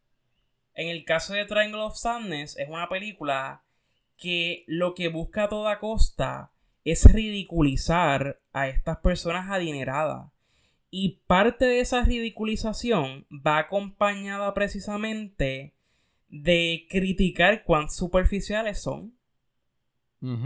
En 0.82 0.88
el 0.88 1.06
caso 1.06 1.34
de 1.34 1.46
Triangle 1.46 1.82
of 1.82 1.96
Sadness, 1.96 2.58
es 2.58 2.68
una 2.68 2.90
película 2.90 3.62
que 4.18 4.64
lo 4.66 4.96
que 4.96 5.10
busca 5.10 5.44
a 5.44 5.48
toda 5.48 5.78
costa 5.78 6.54
es 6.84 7.06
ridiculizar 7.06 8.40
a 8.52 8.68
estas 8.68 8.98
personas 8.98 9.52
adineradas. 9.52 10.32
Y 10.90 11.20
parte 11.28 11.66
de 11.66 11.82
esa 11.82 12.04
ridiculización 12.04 13.28
va 13.30 13.60
acompañada 13.60 14.56
precisamente 14.56 15.76
de 16.30 16.88
criticar 16.90 17.64
cuán 17.64 17.92
superficiales 17.92 18.82
son. 18.82 19.14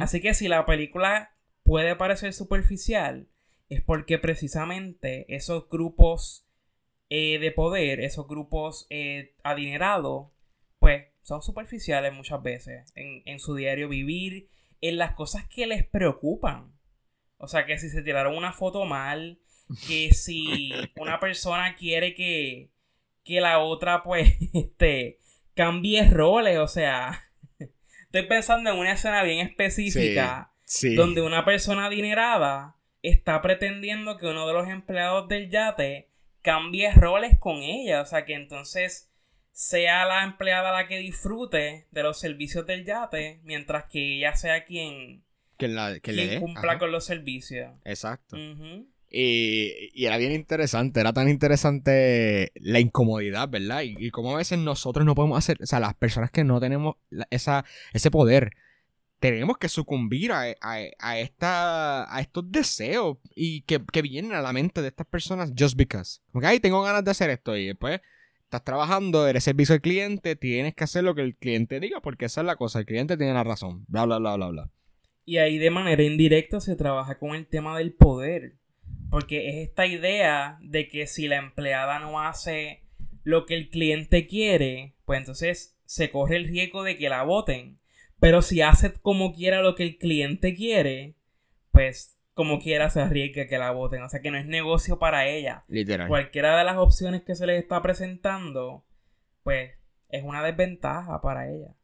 Así 0.02 0.20
que 0.20 0.34
si 0.34 0.50
la 0.50 0.66
película 0.66 1.32
puede 1.64 1.96
parecer 1.96 2.34
superficial, 2.34 3.30
es 3.70 3.82
porque 3.82 4.20
precisamente 4.20 5.34
esos 5.34 5.70
grupos 5.70 6.45
eh, 7.10 7.40
de 7.40 7.52
poder, 7.52 8.00
esos 8.00 8.28
grupos 8.28 8.88
eh, 8.90 9.36
adinerados, 9.44 10.28
pues 10.80 11.08
son 11.22 11.42
superficiales 11.42 12.14
muchas 12.14 12.42
veces 12.42 12.92
en, 12.96 13.22
en 13.26 13.40
su 13.40 13.56
diario 13.56 13.90
vivir, 13.90 14.50
en 14.82 14.98
las 14.98 15.14
cosas 15.16 15.48
que 15.48 15.68
les 15.68 15.86
preocupan. 15.86 16.74
O 17.38 17.48
sea, 17.48 17.66
que 17.66 17.78
si 17.80 17.90
se 17.90 18.02
tiraron 18.02 18.36
una 18.36 18.54
foto 18.54 18.86
mal, 18.86 19.40
que 19.88 20.14
si 20.14 20.72
una 20.98 21.20
persona 21.20 21.76
quiere 21.76 22.14
que, 22.14 22.72
que 23.24 23.42
la 23.42 23.60
otra, 23.60 24.04
pues, 24.04 24.34
este, 24.54 25.20
cambie 25.54 26.10
roles, 26.10 26.58
o 26.60 26.68
sea, 26.68 27.24
estoy 27.60 28.24
pensando 28.24 28.70
en 28.70 28.78
una 28.78 28.94
escena 28.94 29.24
bien 29.24 29.46
específica 29.46 30.52
donde 30.96 31.22
una 31.22 31.46
persona 31.46 31.86
adinerada 31.86 32.76
está 33.04 33.40
pretendiendo 33.42 34.18
que 34.18 34.26
uno 34.26 34.48
de 34.48 34.54
los 34.54 34.68
empleados 34.68 35.28
del 35.28 35.52
yate 35.52 36.10
cambie 36.46 36.92
roles 36.94 37.38
con 37.40 37.58
ella, 37.58 38.02
o 38.02 38.06
sea, 38.06 38.24
que 38.24 38.36
entonces 38.36 39.10
sea 39.52 40.06
la 40.06 40.24
empleada 40.24 40.72
la 40.72 40.88
que 40.88 41.00
disfrute 41.00 41.88
de 41.90 42.04
los 42.04 42.20
servicios 42.20 42.66
del 42.66 42.86
yate, 42.86 43.42
mientras 43.44 43.86
que 43.86 44.18
ella 44.18 44.36
sea 44.36 44.64
quien, 44.64 45.24
que 45.58 45.68
la, 45.68 46.00
que 46.00 46.40
cumpla 46.40 46.78
con 46.78 46.92
los 46.92 47.04
servicios. 47.04 47.72
Exacto. 47.84 48.38
y, 49.10 50.06
era 50.06 50.18
bien 50.18 50.34
interesante, 50.34 51.00
era 51.00 51.14
tan 51.14 51.30
interesante 51.30 52.52
la 52.56 52.80
incomodidad, 52.80 53.50
¿verdad? 53.50 53.82
Y, 53.82 53.96
y 53.98 54.12
cómo 54.12 54.36
a 54.36 54.38
veces 54.38 54.60
nosotros 54.60 55.06
no 55.06 55.16
podemos 55.16 55.40
hacer, 55.40 55.58
o 55.62 55.66
sea, 55.66 55.80
las 55.80 55.96
personas 55.96 56.30
que 56.30 56.44
no 56.44 56.60
tenemos 56.60 56.98
esa, 57.32 57.66
ese 57.94 58.12
poder, 58.12 58.52
tenemos 59.32 59.58
que 59.58 59.70
sucumbir 59.70 60.32
a, 60.32 60.44
a, 60.62 61.20
esta, 61.20 62.16
a 62.16 62.22
estos 62.22 62.52
deseos 62.52 63.18
y 63.36 63.62
que, 63.62 63.82
que, 63.92 64.04
vienen 64.04 64.34
a 64.34 64.42
la 64.42 64.54
mente 64.54 64.84
de 64.84 64.90
estas 64.90 65.08
personas 65.08 65.52
just 65.58 65.76
because. 65.76 66.20
Como 66.32 66.42
que, 66.42 66.48
ay, 66.48 66.60
tengo 66.60 66.84
ganas 66.84 67.04
de 67.04 67.12
hacer 67.12 67.32
esto 67.32 67.58
y 67.58 67.68
después 67.68 68.02
estás 68.44 68.64
trabajando, 68.64 69.28
eres 69.28 69.44
servicio 69.44 69.74
al 69.74 69.82
cliente, 69.82 70.36
tienes 70.36 70.76
que 70.76 70.84
hacer 70.84 71.04
lo 71.04 71.16
que 71.16 71.22
el 71.22 71.36
cliente 71.36 71.80
diga, 71.80 72.02
porque 72.02 72.26
esa 72.26 72.42
es 72.42 72.48
la 72.48 72.56
cosa, 72.56 72.80
el 72.80 72.86
cliente 72.86 73.18
tiene 73.18 73.34
la 73.34 73.44
razón, 73.44 73.84
bla, 73.88 74.06
bla, 74.06 74.20
bla, 74.20 74.36
bla, 74.36 74.48
bla. 74.50 74.72
Y 75.26 75.38
ahí 75.38 75.58
de 75.58 75.72
manera 75.72 76.04
indirecta 76.04 76.60
se 76.60 76.76
trabaja 76.76 77.18
con 77.18 77.34
el 77.36 77.48
tema 77.48 77.76
del 77.78 77.94
poder, 77.94 78.58
porque 79.10 79.50
es 79.50 79.70
esta 79.70 79.88
idea 79.88 80.60
de 80.62 80.88
que 80.88 81.08
si 81.08 81.28
la 81.28 81.38
empleada 81.38 81.98
no 81.98 82.22
hace 82.22 82.84
lo 83.24 83.48
que 83.48 83.56
el 83.56 83.70
cliente 83.70 84.28
quiere, 84.28 84.94
pues 85.06 85.18
entonces 85.18 85.76
se 85.86 86.12
corre 86.12 86.38
el 86.38 86.46
riesgo 86.46 86.84
de 86.84 86.96
que 86.96 87.10
la 87.10 87.24
voten. 87.24 87.80
Pero 88.26 88.42
si 88.42 88.64
hace 88.64 88.92
como 88.92 89.36
quiera 89.36 89.62
lo 89.62 89.76
que 89.76 89.84
el 89.84 90.00
cliente 90.00 90.56
quiere, 90.56 91.14
pues 91.70 92.18
como 92.34 92.58
quiera 92.58 92.90
se 92.90 93.00
arriesgue 93.00 93.46
que 93.48 93.60
la 93.60 93.70
voten. 93.70 94.02
O 94.02 94.10
sea 94.10 94.20
que 94.20 94.32
no 94.32 94.40
es 94.40 94.48
negocio 94.48 94.98
para 94.98 95.28
ella. 95.28 95.62
Literal. 95.68 96.08
Cualquiera 96.08 96.58
de 96.58 96.64
las 96.64 96.78
opciones 96.78 97.22
que 97.22 97.36
se 97.36 97.46
les 97.46 97.62
está 97.62 97.84
presentando, 97.84 98.84
pues 99.44 99.74
es 100.10 100.24
una 100.24 100.42
desventaja 100.42 101.22
para 101.22 101.48
ella. 101.52 101.76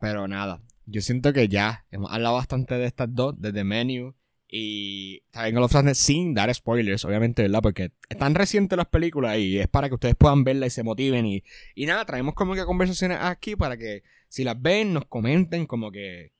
Pero 0.00 0.26
nada, 0.26 0.64
yo 0.84 1.00
siento 1.00 1.32
que 1.32 1.46
ya 1.46 1.86
hemos 1.92 2.10
hablado 2.10 2.34
bastante 2.34 2.74
de 2.74 2.86
estas 2.86 3.14
dos, 3.14 3.40
desde 3.40 3.62
Menu 3.62 4.16
y 4.48 5.20
también 5.30 5.54
los 5.60 5.70
fans 5.70 5.96
sin 5.96 6.34
dar 6.34 6.52
spoilers, 6.52 7.04
obviamente, 7.04 7.42
¿verdad? 7.42 7.62
Porque 7.62 7.92
están 8.08 8.34
recientes 8.34 8.76
las 8.76 8.88
películas 8.88 9.38
y 9.38 9.60
es 9.60 9.68
para 9.68 9.88
que 9.88 9.94
ustedes 9.94 10.16
puedan 10.16 10.42
verlas 10.42 10.66
y 10.66 10.70
se 10.70 10.82
motiven. 10.82 11.24
Y, 11.24 11.44
y 11.76 11.86
nada, 11.86 12.04
traemos 12.04 12.34
como 12.34 12.54
que 12.54 12.64
conversaciones 12.64 13.18
aquí 13.20 13.54
para 13.54 13.76
que 13.76 14.02
si 14.34 14.42
las 14.42 14.60
ven, 14.60 14.92
nos 14.92 15.04
comenten 15.04 15.64
como 15.64 15.92
que 15.92 16.32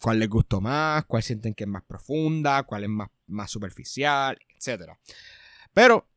cuál 0.00 0.18
les 0.18 0.30
gustó 0.30 0.62
más, 0.62 1.04
cuál 1.04 1.22
sienten 1.22 1.52
que 1.52 1.64
es 1.64 1.68
más 1.68 1.82
profunda, 1.82 2.62
cuál 2.62 2.84
es 2.84 2.88
más, 2.88 3.10
más 3.26 3.50
superficial, 3.50 4.38
etc. 4.56 4.92
Pero, 5.74 6.08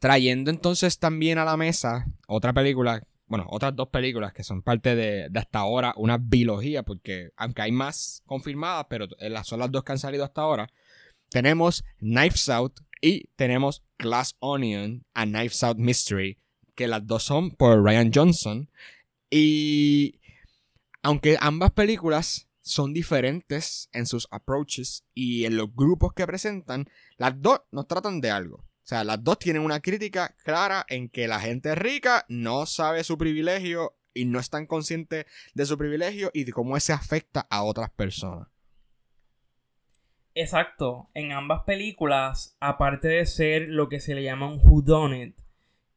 trayendo 0.00 0.50
entonces 0.50 0.98
también 0.98 1.38
a 1.38 1.44
la 1.44 1.56
mesa 1.56 2.04
otra 2.26 2.52
película, 2.52 3.00
bueno, 3.28 3.46
otras 3.48 3.76
dos 3.76 3.90
películas 3.90 4.32
que 4.32 4.42
son 4.42 4.60
parte 4.60 4.96
de, 4.96 5.30
hasta 5.36 5.60
ahora 5.60 5.94
una 5.96 6.18
biología, 6.18 6.82
porque 6.82 7.30
aunque 7.36 7.62
hay 7.62 7.70
más 7.70 8.24
confirmadas, 8.26 8.86
pero 8.90 9.06
son 9.44 9.60
las 9.60 9.70
dos 9.70 9.84
que 9.84 9.92
han 9.92 10.00
salido 10.00 10.24
hasta 10.24 10.40
ahora, 10.40 10.68
tenemos 11.28 11.84
Knives 12.00 12.48
Out 12.48 12.80
y 13.00 13.28
tenemos 13.36 13.84
Glass 13.98 14.34
Onion 14.40 15.04
a 15.14 15.26
Knives 15.26 15.62
Out 15.62 15.78
Mystery, 15.78 16.38
que 16.74 16.88
las 16.88 17.06
dos 17.06 17.22
son 17.22 17.52
por 17.52 17.84
Ryan 17.84 18.10
Johnson. 18.12 18.68
Y 19.30 20.20
aunque 21.02 21.36
ambas 21.40 21.72
películas 21.72 22.48
son 22.60 22.92
diferentes 22.92 23.88
en 23.92 24.06
sus 24.06 24.28
approaches 24.30 25.04
y 25.14 25.44
en 25.44 25.56
los 25.56 25.74
grupos 25.74 26.12
que 26.12 26.26
presentan, 26.26 26.88
las 27.16 27.40
dos 27.40 27.62
nos 27.72 27.86
tratan 27.88 28.20
de 28.20 28.30
algo. 28.30 28.56
O 28.58 28.88
sea, 28.88 29.04
las 29.04 29.22
dos 29.22 29.38
tienen 29.38 29.62
una 29.62 29.80
crítica 29.80 30.34
clara 30.44 30.84
en 30.88 31.08
que 31.08 31.28
la 31.28 31.40
gente 31.40 31.74
rica 31.74 32.24
no 32.28 32.66
sabe 32.66 33.04
su 33.04 33.18
privilegio 33.18 33.98
y 34.14 34.24
no 34.24 34.38
están 34.38 34.66
conscientes 34.66 35.26
de 35.54 35.66
su 35.66 35.76
privilegio 35.76 36.30
y 36.32 36.44
de 36.44 36.52
cómo 36.52 36.76
ese 36.76 36.92
afecta 36.92 37.46
a 37.50 37.62
otras 37.62 37.90
personas. 37.90 38.48
Exacto. 40.34 41.10
En 41.14 41.32
ambas 41.32 41.64
películas, 41.64 42.56
aparte 42.60 43.08
de 43.08 43.26
ser 43.26 43.68
lo 43.68 43.88
que 43.88 44.00
se 44.00 44.14
le 44.14 44.22
llama 44.22 44.48
un 44.48 44.60
whodunit, 44.62 45.36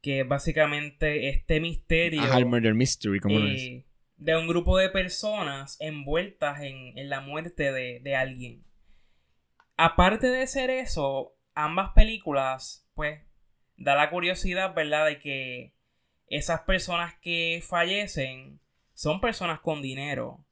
que 0.02 0.24
básicamente 0.24 1.30
este 1.30 1.60
misterio. 1.60 2.22
Ajá, 2.22 2.40
murder 2.40 2.74
mystery, 2.74 3.20
como 3.20 3.40
lo 3.40 3.48
es 3.48 3.62
eh, 3.62 3.86
de 4.22 4.38
un 4.38 4.48
grupo 4.48 4.78
de 4.78 4.90
personas 4.90 5.78
envueltas 5.80 6.62
en, 6.62 7.10
la 7.10 7.22
muerte 7.22 7.72
de, 7.72 8.16
alguien. 8.16 8.64
Aparte 9.78 10.28
de 10.28 10.46
ser 10.46 10.70
eso, 10.70 11.36
ambas 11.56 11.94
películas, 11.96 12.88
pues, 12.94 13.22
da 13.78 13.96
la 13.96 14.12
curiosidad, 14.12 14.76
¿verdad?, 14.76 15.08
de 15.08 15.18
que 15.18 15.74
esas 16.28 16.62
personas 16.62 17.16
que 17.20 17.64
fallecen 17.68 18.62
son 18.94 19.22
personas 19.22 19.60
con 19.60 19.82
dinero. 19.82 20.46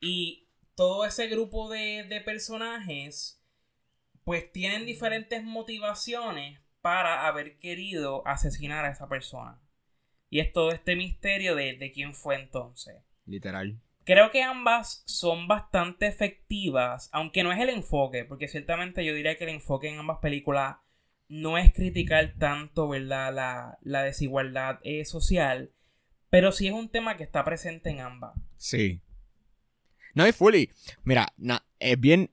Y 0.00 0.48
todo 0.74 1.04
ese 1.04 1.28
grupo 1.28 1.70
de, 1.70 2.02
de 2.02 2.20
personajes, 2.22 3.40
pues, 4.24 4.50
tienen 4.50 4.84
diferentes 4.84 5.44
motivaciones 5.44 6.58
para 6.82 7.26
haber 7.26 7.56
querido 7.56 8.26
asesinar 8.26 8.84
a 8.84 8.90
esa 8.90 9.08
persona. 9.08 9.60
Y 10.28 10.40
es 10.40 10.52
todo 10.52 10.72
este 10.72 10.96
misterio 10.96 11.54
de, 11.54 11.76
de 11.76 11.92
quién 11.92 12.14
fue 12.14 12.34
entonces. 12.36 13.02
Literal. 13.24 13.80
Creo 14.04 14.30
que 14.32 14.42
ambas 14.42 15.04
son 15.06 15.46
bastante 15.46 16.08
efectivas, 16.08 17.08
aunque 17.12 17.44
no 17.44 17.52
es 17.52 17.60
el 17.60 17.68
enfoque, 17.68 18.24
porque 18.24 18.48
ciertamente 18.48 19.04
yo 19.04 19.14
diría 19.14 19.36
que 19.36 19.44
el 19.44 19.50
enfoque 19.50 19.88
en 19.88 19.98
ambas 19.98 20.18
películas 20.18 20.76
no 21.28 21.56
es 21.56 21.72
criticar 21.72 22.34
tanto, 22.38 22.88
¿verdad?, 22.88 23.78
la, 23.82 24.02
desigualdad 24.02 24.80
eh, 24.82 25.04
social, 25.04 25.70
pero 26.30 26.50
sí 26.50 26.66
es 26.66 26.74
un 26.74 26.88
tema 26.88 27.16
que 27.16 27.22
está 27.22 27.44
presente 27.44 27.90
en 27.90 28.00
ambas. 28.00 28.34
Sí. 28.56 29.00
No, 30.14 30.26
es 30.26 30.34
fully. 30.34 30.70
Mira, 31.04 31.32
es 31.78 32.00
bien. 32.00 32.30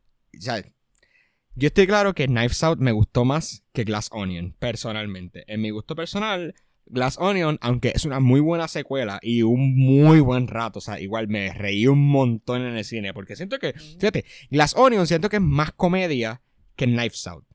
Yo 1.60 1.68
estoy 1.68 1.88
claro 1.88 2.16
que 2.16 2.28
Knives 2.28 2.64
Out 2.64 2.80
me 2.80 2.94
gustó 2.94 3.26
más 3.26 3.64
que 3.74 3.84
Glass 3.84 4.10
Onion, 4.12 4.56
personalmente. 4.60 5.44
En 5.48 5.62
mi 5.62 5.72
gusto 5.72 5.94
personal, 5.94 6.56
Glass 6.86 7.18
Onion, 7.20 7.58
aunque 7.62 7.92
es 7.94 8.06
una 8.06 8.22
muy 8.22 8.40
buena 8.40 8.70
secuela 8.70 9.20
y 9.22 9.44
un 9.44 9.78
muy 9.78 10.22
buen 10.22 10.48
rato, 10.48 10.80
o 10.80 10.82
sea, 10.82 11.00
igual 11.02 11.28
me 11.28 11.54
reí 11.54 11.86
un 11.86 12.08
montón 12.08 12.62
en 12.62 12.78
el 12.78 12.86
cine, 12.86 13.14
porque 13.14 13.36
siento 13.36 13.60
que, 13.60 13.74
fíjate, 13.74 14.24
Glass 14.50 14.74
Onion 14.76 15.06
siento 15.06 15.28
que 15.28 15.36
es 15.36 15.42
más 15.42 15.74
comedia 15.74 16.42
que 16.78 16.86
Knives 16.86 17.28
Out. 17.28 17.46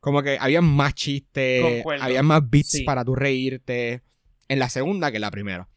Como 0.00 0.22
que 0.22 0.36
había 0.38 0.60
más 0.60 0.94
chistes, 0.94 1.82
había 2.00 2.22
más 2.22 2.48
beats 2.48 2.82
para 2.84 3.04
tu 3.04 3.14
reírte 3.14 4.02
en 4.48 4.58
la 4.58 4.68
segunda 4.68 5.10
que 5.10 5.16
en 5.16 5.22
la 5.22 5.30
primera. 5.30 5.68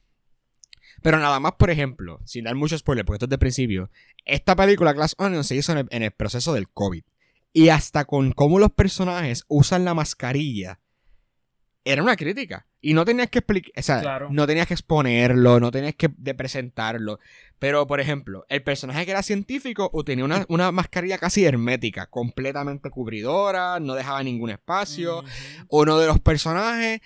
Pero 1.02 1.18
nada 1.18 1.40
más, 1.40 1.54
por 1.54 1.70
ejemplo, 1.70 2.20
sin 2.26 2.44
dar 2.44 2.56
mucho 2.56 2.78
spoiler, 2.78 3.06
porque 3.06 3.16
esto 3.16 3.26
es 3.26 3.30
de 3.30 3.38
principio, 3.38 3.90
esta 4.26 4.54
película 4.56 4.92
Glass 4.92 5.16
Onion 5.18 5.46
se 5.46 5.56
hizo 5.56 5.72
en 5.72 6.04
el 6.04 6.12
proceso 6.12 6.54
del 6.54 6.70
COVID. 6.70 7.04
Y 7.54 7.70
hasta 7.70 8.06
con 8.06 8.32
cómo 8.32 8.60
los 8.60 8.72
personajes 8.72 9.46
usan 9.48 9.86
la 9.86 9.94
mascarilla 9.94 10.80
era 11.86 12.04
una 12.04 12.16
crítica. 12.16 12.68
Y 12.82 12.94
no 12.94 13.04
tenías 13.04 13.30
que 13.30 13.40
explicar, 13.40 13.72
o 13.76 13.82
sea, 13.82 14.02
Claro. 14.02 14.30
no 14.32 14.46
tenías 14.48 14.68
que 14.68 14.74
exponerlo, 14.74 15.60
no 15.60 15.72
tenías 15.72 15.96
que 15.96 16.10
de 16.18 16.34
presentarlo. 16.34 17.20
Pero, 17.58 17.88
por 17.88 18.00
ejemplo, 18.00 18.46
el 18.48 18.64
personaje 18.64 19.06
que 19.06 19.12
era 19.12 19.24
científico 19.24 19.92
tenía 20.06 20.24
una, 20.24 20.46
una 20.50 20.72
mascarilla 20.72 21.18
casi 21.18 21.44
hermética, 21.46 22.06
completamente 22.06 22.90
cubridora, 22.90 23.80
no 23.80 23.96
dejaba 23.96 24.24
ningún 24.24 24.50
espacio. 24.52 25.24
Uno 25.68 25.98
de 25.98 26.08
los 26.08 26.20
personajes 26.20 27.02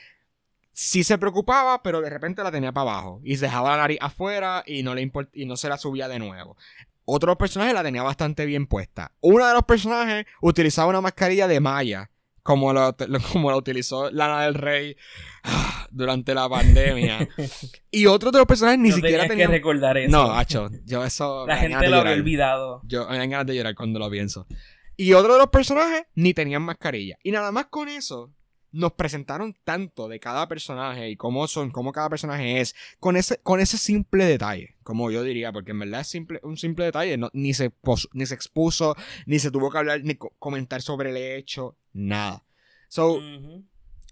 sí 0.74 1.04
se 1.04 1.18
preocupaba, 1.18 1.82
pero 1.82 2.02
de 2.02 2.10
repente 2.10 2.44
la 2.44 2.52
tenía 2.52 2.72
para 2.72 2.92
abajo. 2.92 3.22
Y 3.24 3.38
se 3.38 3.46
dejaba 3.46 3.72
la 3.72 3.78
nariz 3.78 4.00
afuera 4.02 4.64
y 4.68 4.84
no, 4.84 4.94
le 4.94 5.10
y 5.34 5.46
no 5.46 5.56
se 5.58 5.70
la 5.70 5.78
subía 5.78 6.08
de 6.08 6.20
nuevo. 6.20 6.58
Otro 7.06 7.38
personaje 7.38 7.74
la 7.74 7.84
tenía 7.84 8.04
bastante 8.04 8.46
bien 8.46 8.68
puesta. 8.68 9.12
Uno 9.22 9.46
de 9.46 9.54
los 9.54 9.64
personajes 9.64 10.26
utilizaba 10.42 10.90
una 10.90 11.02
mascarilla 11.02 11.48
de 11.48 11.60
malla, 11.60 12.12
como 12.44 12.74
la, 12.74 12.96
como 13.32 13.52
la 13.52 13.58
utilizó 13.58 14.10
Lana 14.12 14.44
del 14.44 14.54
Rey 14.54 14.96
ah, 15.44 15.88
durante 15.92 16.34
la 16.34 16.48
pandemia. 16.48 17.28
y 17.92 18.06
otro 18.06 18.32
de 18.32 18.38
los 18.38 18.48
personajes 18.48 18.80
ni 18.80 18.90
no 18.90 18.96
siquiera 18.96 19.28
tenía... 19.28 19.48
que 19.48 19.52
recordar 19.52 19.98
eso. 19.98 20.12
No, 20.12 20.32
hacho, 20.34 20.70
yo 20.86 21.04
eso... 21.04 21.46
La 21.48 21.58
gente 21.58 21.78
de 21.78 21.90
lo 21.90 21.98
había 21.98 22.14
olvidado. 22.14 22.82
Yo 22.86 23.08
me 23.10 23.18
dan 23.18 23.30
ganas 23.30 23.48
de 23.48 23.56
llorar 23.56 23.76
cuando 23.76 24.00
lo 24.00 24.10
pienso. 24.10 24.48
Y 24.96 25.14
otro 25.14 25.34
de 25.34 25.40
los 25.40 25.50
personajes 25.50 26.04
ni 26.16 26.34
tenían 26.34 26.62
mascarilla. 26.62 27.18
Y 27.24 27.32
nada 27.32 27.52
más 27.52 27.66
con 27.66 27.90
eso, 27.90 28.32
nos 28.74 28.92
presentaron 28.94 29.56
tanto 29.64 30.10
de 30.10 30.20
cada 30.20 30.48
personaje 30.50 31.10
y 31.10 31.16
cómo 31.16 31.48
son, 31.48 31.72
cómo 31.72 31.92
cada 31.94 32.10
personaje 32.10 32.60
es, 32.60 32.76
con 33.00 33.16
ese, 33.16 33.38
con 33.38 33.60
ese 33.62 33.78
simple 33.78 34.26
detalle, 34.26 34.76
como 34.84 35.10
yo 35.12 35.24
diría, 35.24 35.52
porque 35.54 35.72
en 35.72 35.80
verdad 35.80 36.02
es 36.02 36.08
simple, 36.08 36.40
un 36.44 36.58
simple 36.58 36.84
detalle, 36.86 37.16
no- 37.18 37.30
ni, 37.34 37.54
se 37.54 37.70
pos- 37.70 38.10
ni 38.14 38.26
se 38.26 38.34
expuso, 38.36 38.96
ni 39.26 39.40
se 39.40 39.52
tuvo 39.52 39.72
que 39.72 39.78
hablar, 39.78 40.02
ni 40.04 40.16
co- 40.16 40.34
comentar 40.40 40.82
sobre 40.82 41.12
el 41.12 41.18
hecho, 41.18 41.78
nada. 41.94 42.44
So, 42.90 43.20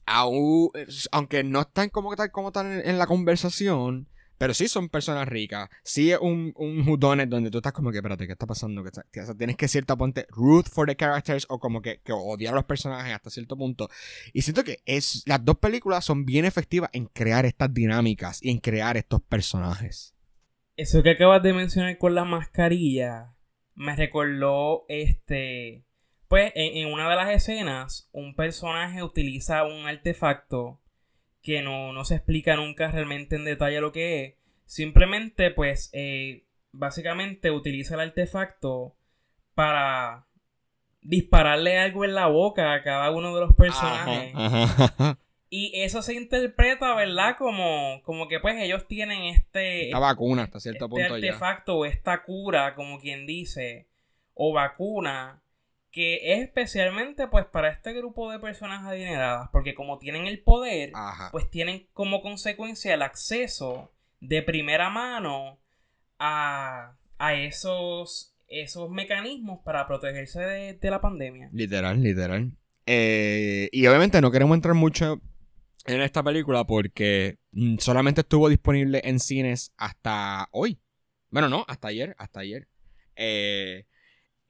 aún- 0.06 0.72
aunque 1.12 1.44
no 1.44 1.62
están 1.62 1.90
como 1.90 2.16
tal 2.16 2.32
como 2.32 2.52
en 2.56 2.98
la 2.98 3.08
conversación, 3.08 4.08
pero 4.42 4.56
sí 4.56 4.68
son 4.68 4.90
personas 4.90 5.28
ricas. 5.28 5.70
Sí 5.84 6.12
es 6.12 6.18
un, 6.20 6.52
un 6.56 6.84
donde 7.30 7.52
tú 7.52 7.60
estás 7.60 7.74
como 7.74 7.92
que, 7.92 7.98
espérate, 7.98 8.26
¿qué 8.26 8.32
está 8.34 8.48
pasando? 8.48 8.82
¿Qué 8.82 8.88
está- 8.90 9.06
qué- 9.12 9.22
o 9.22 9.26
sea, 9.28 9.36
tienes 9.36 9.56
que 9.56 9.68
cierta 9.68 9.96
ponte 9.96 10.26
root 10.32 10.68
for 10.68 10.88
the 10.88 10.96
characters 10.96 11.46
o 11.48 11.60
como 11.60 11.84
que, 11.84 12.02
que 12.02 12.12
odiar 12.12 12.54
a 12.54 12.56
los 12.56 12.66
personajes 12.66 13.14
hasta 13.14 13.30
cierto 13.30 13.56
punto. 13.56 13.88
Y 14.34 14.42
siento 14.42 14.64
que 14.64 14.80
es, 14.88 15.22
las 15.28 15.46
dos 15.46 15.60
películas 15.60 16.06
son 16.06 16.26
bien 16.26 16.46
efectivas 16.46 16.90
en 16.92 17.06
crear 17.06 17.46
estas 17.46 17.72
dinámicas 17.72 18.42
y 18.42 18.50
en 18.50 18.58
crear 18.58 18.98
estos 18.98 19.22
personajes. 19.22 20.16
Eso 20.76 21.04
que 21.04 21.12
acabas 21.12 21.44
de 21.44 21.54
mencionar 21.54 22.00
con 22.00 22.16
la 22.16 22.26
mascarilla 22.26 23.36
me 23.76 23.96
recordó 23.96 24.86
este. 24.88 25.86
Pues 26.28 26.52
en, 26.56 26.78
en 26.88 26.92
una 26.92 27.08
de 27.08 27.16
las 27.16 27.30
escenas, 27.30 28.10
un 28.12 28.34
personaje 28.34 29.04
utiliza 29.04 29.66
un 29.66 29.86
artefacto 29.86 30.81
que 31.42 31.62
no, 31.62 31.94
no 31.94 32.06
se 32.06 32.16
explica 32.16 32.56
nunca 32.56 32.90
realmente 32.92 33.36
en 33.36 33.46
detalle 33.46 33.82
lo 33.82 33.92
que 33.92 34.24
es. 34.24 34.34
Simplemente, 34.66 35.52
pues, 35.52 35.90
eh, 35.94 36.44
básicamente 36.72 37.52
utiliza 37.52 37.96
el 37.96 38.02
artefacto 38.02 38.96
para 39.54 40.28
dispararle 41.02 41.80
algo 41.80 42.06
en 42.06 42.16
la 42.16 42.28
boca 42.28 42.74
a 42.74 42.82
cada 42.84 43.12
uno 43.12 43.34
de 43.34 43.42
los 43.42 43.54
personajes. 43.56 44.34
Ajá, 44.36 44.64
ajá. 44.64 45.18
Y 45.54 45.82
eso 45.82 46.02
se 46.02 46.14
interpreta, 46.14 46.96
¿verdad? 46.96 47.36
Como, 47.38 48.02
como 48.04 48.30
que 48.30 48.40
pues 48.40 48.56
ellos 48.58 48.88
tienen 48.88 49.24
este, 49.24 49.88
Esta 49.88 50.00
vacuna 50.00 50.44
hasta 50.44 50.62
cierto 50.62 50.86
este 50.86 50.90
punto 50.90 51.18
ya. 51.18 51.28
artefacto 51.32 51.78
o 51.80 51.86
esta 51.86 52.24
cura, 52.24 52.74
como 52.74 53.02
quien 53.02 53.28
dice, 53.28 53.90
o 54.34 54.54
vacuna, 54.54 55.42
que 55.92 56.34
es 56.34 56.42
especialmente 56.42 57.28
pues 57.28 57.46
para 57.46 57.70
este 57.70 57.94
grupo 57.94 58.32
de 58.32 58.40
personas 58.40 58.86
adineradas, 58.86 59.50
porque 59.52 59.76
como 59.76 60.00
tienen 60.00 60.26
el 60.26 60.42
poder, 60.42 60.92
Ajá. 60.94 61.30
pues 61.32 61.50
tienen 61.50 61.88
como 61.94 62.22
consecuencia 62.22 62.94
el 62.94 63.02
acceso 63.02 63.92
de 64.22 64.42
primera 64.42 64.90
mano 64.90 65.60
a, 66.18 66.96
a 67.18 67.34
esos, 67.34 68.34
esos 68.48 68.90
mecanismos 68.90 69.60
para 69.66 69.86
protegerse 69.86 70.40
de, 70.40 70.74
de 70.76 70.90
la 70.90 71.02
pandemia. 71.02 71.50
Literal, 71.52 72.02
literal. 72.02 72.52
Eh, 72.86 73.70
y 73.72 73.86
obviamente 73.88 74.22
no 74.22 74.32
queremos 74.32 74.56
entrar 74.56 74.76
mucho 74.76 75.22
en 75.86 76.02
esta 76.02 76.24
película 76.24 76.66
porque 76.66 77.38
mm, 77.52 77.78
solamente 77.80 78.22
estuvo 78.22 78.48
disponible 78.50 79.02
en 79.04 79.20
cines 79.20 79.74
hasta 79.78 80.48
hoy. 80.52 80.80
Bueno, 81.30 81.50
no, 81.50 81.66
hasta 81.68 81.90
ayer, 81.90 82.16
hasta 82.18 82.42
ayer. 82.42 82.68
Eh, 83.16 83.86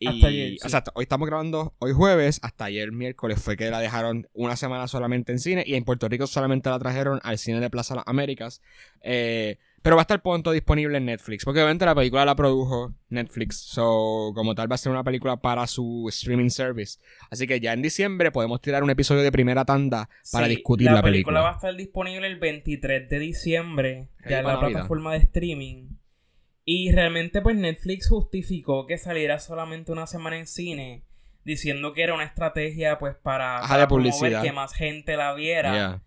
y, 0.02 0.08
Hasta 0.08 0.28
ayer, 0.28 0.50
sí. 0.54 0.58
O 0.66 0.70
sea, 0.70 0.84
hoy 0.96 1.04
estamos 1.04 1.28
grabando 1.28 1.76
hoy 1.78 1.94
jueves, 1.94 2.40
hasta 2.42 2.66
ayer 2.66 2.92
miércoles 2.92 3.40
fue 3.40 3.56
que 3.56 3.70
la 3.70 3.80
dejaron 3.80 4.28
una 4.34 4.56
semana 4.56 4.88
solamente 4.88 5.32
en 5.32 5.38
cine 5.38 5.64
y 5.66 5.76
en 5.76 5.84
Puerto 5.84 6.10
Rico 6.10 6.26
solamente 6.26 6.72
la 6.72 6.80
trajeron 6.80 7.20
al 7.24 7.38
cine 7.38 7.60
de 7.60 7.70
Plaza 7.70 7.94
Las 7.94 8.04
Américas. 8.08 8.62
Eh, 9.04 9.60
pero 9.84 9.96
va 9.96 10.02
a 10.02 10.04
estar 10.04 10.22
pronto 10.22 10.52
disponible 10.52 10.98
en 10.98 11.06
Netflix, 11.06 11.44
porque 11.46 11.60
obviamente 11.60 11.86
la 11.86 11.96
película 11.96 12.24
la 12.26 12.36
produjo 12.36 12.94
Netflix, 13.10 13.58
so 13.58 14.32
como 14.36 14.54
tal 14.56 14.72
va 14.72 14.76
a 14.76 14.78
ser 14.78 14.92
una 14.92 15.04
película 15.04 15.38
para 15.38 15.66
su 15.68 16.08
streaming 16.10 16.50
service. 16.50 17.00
Así 17.30 17.46
que 17.48 17.60
ya 17.60 17.74
en 17.74 17.82
diciembre 17.82 18.32
podemos 18.32 18.60
tirar 18.62 18.84
un 18.84 18.90
episodio 18.90 19.22
de 19.22 19.32
primera 19.32 19.66
tanda 19.66 20.10
para 20.32 20.48
Sí, 20.48 20.56
discutir 20.56 20.92
la, 20.92 21.02
película. 21.02 21.42
va 21.42 21.52
a 21.52 21.56
estar 21.56 21.76
disponible 21.76 22.28
el 22.28 22.38
23 22.40 23.10
de 23.10 23.20
diciembre 23.20 24.10
ya 24.28 24.40
en 24.40 24.46
la 24.46 24.54
Navidad. 24.54 24.70
plataforma 24.72 25.14
de 25.14 25.20
streaming. 25.20 25.88
Y 26.66 26.92
realmente 26.92 27.42
pues 27.42 27.56
Netflix 27.56 28.08
justificó 28.10 28.86
que 28.86 28.98
saliera 28.98 29.40
solamente 29.40 29.92
una 29.92 30.06
semana 30.08 30.38
en 30.38 30.48
cine 30.48 31.04
diciendo 31.44 31.94
que 31.94 32.04
era 32.04 32.14
una 32.14 32.24
estrategia 32.24 32.98
pues 33.00 33.16
para, 33.16 33.58
Ajá, 33.60 33.68
para 33.68 33.88
publicidad. 33.88 34.44
que 34.44 34.52
más 34.52 34.74
gente 34.74 35.18
la 35.18 35.34
viera. 35.34 35.74
Yeah. 35.74 36.02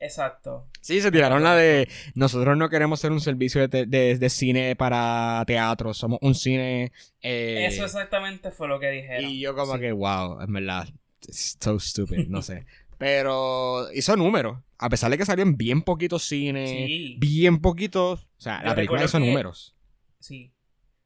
Exacto. 0.00 0.66
Sí, 0.80 1.00
se 1.00 1.12
tiraron 1.12 1.42
la 1.44 1.54
de 1.54 1.86
nosotros 2.14 2.56
no 2.56 2.70
queremos 2.70 2.98
ser 3.00 3.12
un 3.12 3.20
servicio 3.20 3.68
de, 3.68 3.84
de- 3.86 4.16
de 4.18 4.30
cine 4.30 4.74
para 4.74 5.44
teatro, 5.46 5.92
somos 5.94 6.18
un 6.22 6.34
cine... 6.34 6.90
eh, 7.20 7.66
Eso 7.68 7.84
exactamente 7.84 8.50
fue 8.50 8.66
lo 8.66 8.80
que 8.80 8.90
dijeron. 8.90 9.30
Y 9.30 9.38
yo 9.40 9.54
como 9.54 9.74
Sí. 9.74 9.80
que, 9.80 9.92
wow, 9.92 10.40
en 10.40 10.52
verdad, 10.54 10.88
it's 11.28 11.56
so 11.60 11.78
stupid, 11.78 12.26
no 12.28 12.40
sé. 12.42 12.64
Pero 12.98 13.92
hizo 13.94 14.16
números, 14.16 14.58
a 14.78 14.88
pesar 14.88 15.10
de 15.10 15.18
que 15.18 15.24
salieron 15.26 15.56
bien 15.56 15.82
poquitos 15.82 16.22
cines, 16.24 16.70
Sí. 16.70 17.16
bien 17.20 17.60
poquitos, 17.60 18.24
o 18.24 18.40
sea, 18.40 18.60
Yo 18.62 18.68
la 18.70 18.74
película 18.74 19.04
hizo 19.04 19.20
números. 19.20 19.76
Sí. 20.20 20.52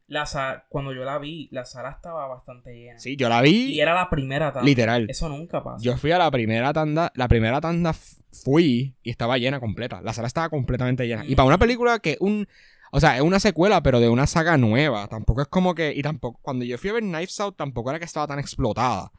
La 0.06 0.26
sa- 0.26 0.66
cuando 0.68 0.92
yo 0.92 1.02
la 1.04 1.18
vi, 1.18 1.48
la 1.50 1.64
sala 1.64 1.88
estaba 1.90 2.26
bastante 2.26 2.74
llena. 2.76 3.00
Sí, 3.00 3.16
yo 3.16 3.30
la 3.30 3.40
vi, 3.40 3.72
Y 3.72 3.80
era 3.80 3.94
la 3.94 4.10
primera 4.10 4.52
tanda. 4.52 4.66
literal. 4.66 5.06
Eso 5.08 5.30
nunca 5.30 5.64
pasa. 5.64 5.82
Yo 5.82 5.96
fui 5.96 6.12
a 6.12 6.18
la 6.18 6.30
primera 6.30 6.74
tanda, 6.74 7.10
la 7.14 7.26
primera 7.26 7.58
tanda 7.62 7.94
fui 7.94 8.94
y 9.02 9.10
estaba 9.10 9.38
llena 9.38 9.60
completa. 9.60 10.02
La 10.02 10.12
sala 10.12 10.26
estaba 10.28 10.50
completamente 10.50 11.06
llena. 11.06 11.24
Y 11.24 11.34
para 11.34 11.46
una 11.46 11.56
película 11.58 12.00
que 12.00 12.18
un, 12.20 12.46
o 12.92 13.00
sea, 13.00 13.16
es 13.16 13.22
una 13.22 13.40
secuela, 13.40 13.82
pero 13.82 13.98
de 13.98 14.10
una 14.10 14.26
saga 14.26 14.58
nueva, 14.58 15.08
tampoco 15.08 15.40
es 15.40 15.48
como 15.48 15.74
que, 15.74 15.94
y 15.96 16.02
tampoco, 16.02 16.38
cuando 16.42 16.66
yo 16.66 16.76
fui 16.76 16.90
a 16.90 16.94
ver 16.94 17.02
Knives 17.02 17.40
Out, 17.40 17.56
tampoco 17.56 17.88
era 17.88 17.98
que 17.98 18.04
estaba 18.04 18.26
tan 18.26 18.38
explotada. 18.38 19.10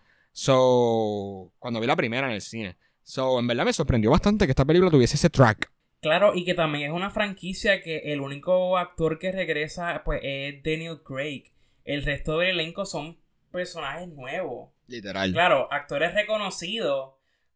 So, 0.55 1.51
cuando 1.59 1.79
vi 1.79 1.87
la 1.87 1.95
primera 1.95 2.27
en 2.27 2.33
el 2.33 2.41
cine. 2.41 2.77
So, 3.03 3.39
en 3.39 3.47
verdad 3.47 3.65
me 3.65 3.73
sorprendió 3.73 4.11
bastante 4.11 4.45
que 4.45 4.51
esta 4.51 4.65
película 4.65 4.91
tuviese 4.91 5.15
ese 5.15 5.29
track. 5.29 5.71
Claro, 6.05 6.35
y 6.35 6.45
que 6.45 6.53
también 6.53 6.91
es 6.91 6.95
una 6.95 7.09
franquicia 7.09 7.81
que 7.81 8.13
el 8.13 8.21
único 8.21 8.77
actor 8.77 9.17
que 9.17 9.31
regresa 9.31 10.03
pues 10.05 10.19
es 10.21 10.61
Daniel 10.61 11.01
Craig. 11.01 11.45
El 11.83 12.05
resto 12.05 12.37
del 12.37 12.51
elenco 12.51 12.85
son 12.85 13.17
personajes 13.49 14.07
nuevos. 14.09 14.69
Literal. 14.85 15.31
Claro, 15.31 15.67
actores 15.73 16.13
reconocidos, 16.13 17.15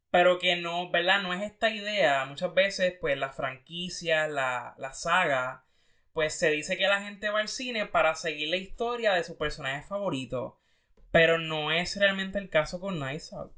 pero 0.10 0.40
que 0.40 0.56
no, 0.56 0.90
¿verdad? 0.90 1.22
No 1.22 1.32
es 1.32 1.44
esta 1.44 1.70
idea. 1.70 2.26
Muchas 2.26 2.52
veces, 2.56 2.96
pues, 3.00 3.20
la 3.20 3.30
franquicia, 3.30 4.28
la, 4.28 4.74
la 4.80 4.94
saga, 4.94 5.64
pues 6.14 6.34
se 6.34 6.50
dice 6.50 6.76
que 6.76 6.88
la 6.88 7.04
gente 7.04 7.30
va 7.30 7.42
al 7.42 7.50
cine 7.50 7.86
para 7.86 8.16
seguir 8.16 8.50
la 8.50 8.58
historia 8.58 9.14
de 9.14 9.24
su 9.24 9.38
personaje 9.38 9.84
favorito. 9.84 10.58
Pero 11.12 11.38
no 11.38 11.72
es 11.72 11.96
realmente 11.98 12.40
el 12.40 12.50
caso 12.50 12.80
con 12.80 13.00
Nice 13.00 13.36
Out. 13.36 13.54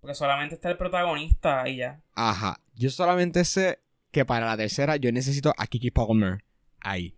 Porque 0.00 0.14
solamente 0.14 0.54
está 0.54 0.70
el 0.70 0.78
protagonista 0.78 1.68
y 1.68 1.76
ya. 1.76 2.00
Ajá. 2.14 2.58
Yo 2.74 2.88
solamente 2.88 3.44
sé 3.44 3.80
que 4.10 4.24
para 4.24 4.46
la 4.46 4.56
tercera 4.56 4.96
yo 4.96 5.12
necesito 5.12 5.52
a 5.56 5.66
Kiki 5.66 5.90
Palmer 5.90 6.44
ahí. 6.80 7.14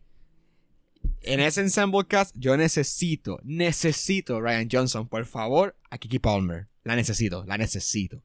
En 1.22 1.40
ese 1.40 1.60
ensemble 1.60 2.06
cast 2.06 2.34
yo 2.38 2.56
necesito, 2.56 3.40
necesito 3.42 4.40
Ryan 4.40 4.68
Johnson, 4.70 5.08
por 5.08 5.24
favor, 5.26 5.76
a 5.90 5.98
Kiki 5.98 6.18
Palmer. 6.18 6.68
La 6.82 6.96
necesito, 6.96 7.44
la 7.44 7.58
necesito. 7.58 8.22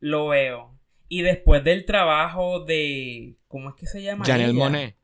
Lo 0.00 0.28
veo. 0.28 0.78
Y 1.08 1.22
después 1.22 1.62
del 1.62 1.84
trabajo 1.84 2.64
de. 2.64 3.36
¿Cómo 3.46 3.70
es 3.70 3.74
que 3.76 3.86
se 3.86 4.02
llama? 4.02 4.24
Janelle 4.24 4.50
ella? 4.50 4.58
Monet. 4.58 4.96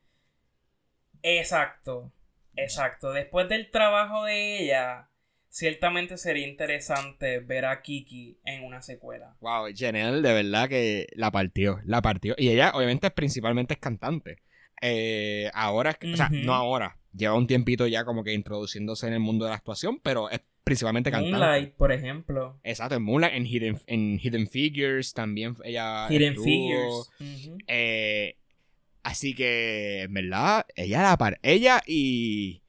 Exacto. 1.23 2.11
Exacto. 2.55 3.11
Después 3.13 3.47
del 3.47 3.71
trabajo 3.71 4.25
de 4.25 4.63
ella, 4.63 5.09
ciertamente 5.51 6.17
sería 6.17 6.47
interesante 6.47 7.39
ver 7.41 7.65
a 7.65 7.81
Kiki 7.81 8.39
en 8.45 8.63
una 8.63 8.81
secuela. 8.81 9.35
Wow, 9.41 9.67
Janelle 9.75 10.21
de 10.21 10.33
verdad 10.33 10.69
que 10.69 11.07
la 11.13 11.29
partió, 11.29 11.79
la 11.85 12.01
partió. 12.01 12.33
Y 12.37 12.49
ella 12.49 12.71
obviamente 12.73 13.11
principalmente 13.11 13.73
es 13.75 13.79
cantante. 13.79 14.37
Eh, 14.81 15.51
ahora, 15.53 15.91
es 15.91 15.97
que- 15.97 16.13
o 16.13 16.17
sea, 16.17 16.29
no 16.29 16.55
ahora, 16.55 16.97
lleva 17.13 17.35
un 17.35 17.45
tiempito 17.45 17.85
ya 17.85 18.05
como 18.05 18.23
que 18.23 18.33
introduciéndose 18.33 19.05
en 19.07 19.13
el 19.13 19.19
mundo 19.19 19.45
de 19.45 19.49
la 19.51 19.57
actuación, 19.57 19.99
pero 19.99 20.29
es 20.29 20.39
principalmente 20.63 21.11
cantante. 21.11 21.37
Moonlight, 21.37 21.73
por 21.75 21.91
ejemplo. 21.91 22.59
Exacto, 22.63 22.95
en 22.95 23.03
Moonlight, 23.03 23.33
en 23.35 23.45
Hidden, 23.45 23.79
en 23.87 24.19
Hidden 24.19 24.47
Figures 24.47 25.13
también 25.13 25.55
ella 25.65 26.07
Hidden 26.09 26.29
estuvo. 26.29 26.45
Figures. 26.45 27.11
Eh, 27.67 28.37
así 29.03 29.35
que, 29.35 30.03
en 30.03 30.13
verdad, 30.13 30.65
ella 30.75 31.01
la 31.03 31.17
par 31.17 31.39
ella 31.43 31.81
y, 31.85 32.60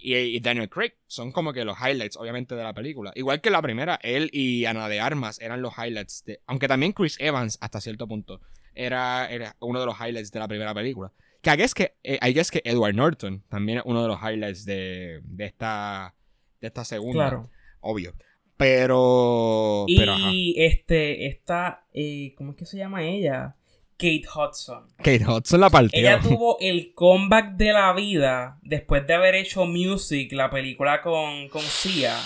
y 0.00 0.16
y 0.16 0.40
Daniel 0.40 0.68
Craig 0.68 0.94
son 1.06 1.32
como 1.32 1.52
que 1.52 1.64
los 1.64 1.78
highlights, 1.78 2.16
obviamente, 2.16 2.54
de 2.54 2.62
la 2.62 2.74
película. 2.74 3.12
Igual 3.14 3.40
que 3.40 3.50
la 3.50 3.62
primera, 3.62 3.98
él 4.02 4.30
y 4.32 4.64
Ana 4.64 4.88
de 4.88 5.00
Armas 5.00 5.40
eran 5.40 5.62
los 5.62 5.74
highlights. 5.76 6.24
De, 6.24 6.40
aunque 6.46 6.68
también 6.68 6.92
Chris 6.92 7.16
Evans, 7.20 7.58
hasta 7.60 7.80
cierto 7.80 8.06
punto, 8.06 8.40
era, 8.74 9.30
era 9.30 9.56
uno 9.60 9.80
de 9.80 9.86
los 9.86 9.96
highlights 9.98 10.30
de 10.30 10.38
la 10.38 10.48
primera 10.48 10.74
película. 10.74 11.12
Que 11.40 11.56
guess 11.56 11.74
que, 11.74 11.94
eh, 12.02 12.18
I 12.20 12.32
guess 12.32 12.50
que 12.50 12.62
Edward 12.64 12.94
Norton 12.94 13.44
también 13.48 13.78
es 13.78 13.84
uno 13.86 14.02
de 14.02 14.08
los 14.08 14.18
highlights 14.20 14.64
de, 14.64 15.20
de 15.22 15.44
esta 15.44 16.14
de 16.60 16.66
esta 16.66 16.84
segunda. 16.84 17.28
Claro. 17.28 17.50
Obvio. 17.80 18.14
Pero. 18.56 19.84
Y 19.86 20.54
este, 20.58 21.26
esta, 21.26 21.86
eh, 21.94 22.34
¿cómo 22.36 22.50
es 22.50 22.56
que 22.56 22.66
se 22.66 22.76
llama 22.76 23.04
ella? 23.04 23.56
Kate 23.98 24.22
Hudson. 24.32 24.86
Kate 24.98 25.24
Hudson 25.26 25.60
la 25.60 25.70
partió. 25.70 25.98
Ella 25.98 26.20
tuvo 26.22 26.56
el 26.60 26.94
comeback 26.94 27.56
de 27.56 27.72
la 27.72 27.92
vida 27.92 28.58
después 28.62 29.06
de 29.06 29.14
haber 29.14 29.34
hecho 29.34 29.66
Music, 29.66 30.32
la 30.32 30.48
película 30.48 31.02
con, 31.02 31.48
con 31.48 31.62
Sia. 31.62 32.16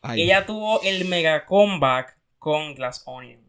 Ay. 0.00 0.22
Ella 0.22 0.46
tuvo 0.46 0.80
el 0.82 1.04
mega 1.04 1.44
comeback 1.44 2.16
con 2.38 2.74
Glass 2.74 3.02
Onion. 3.04 3.40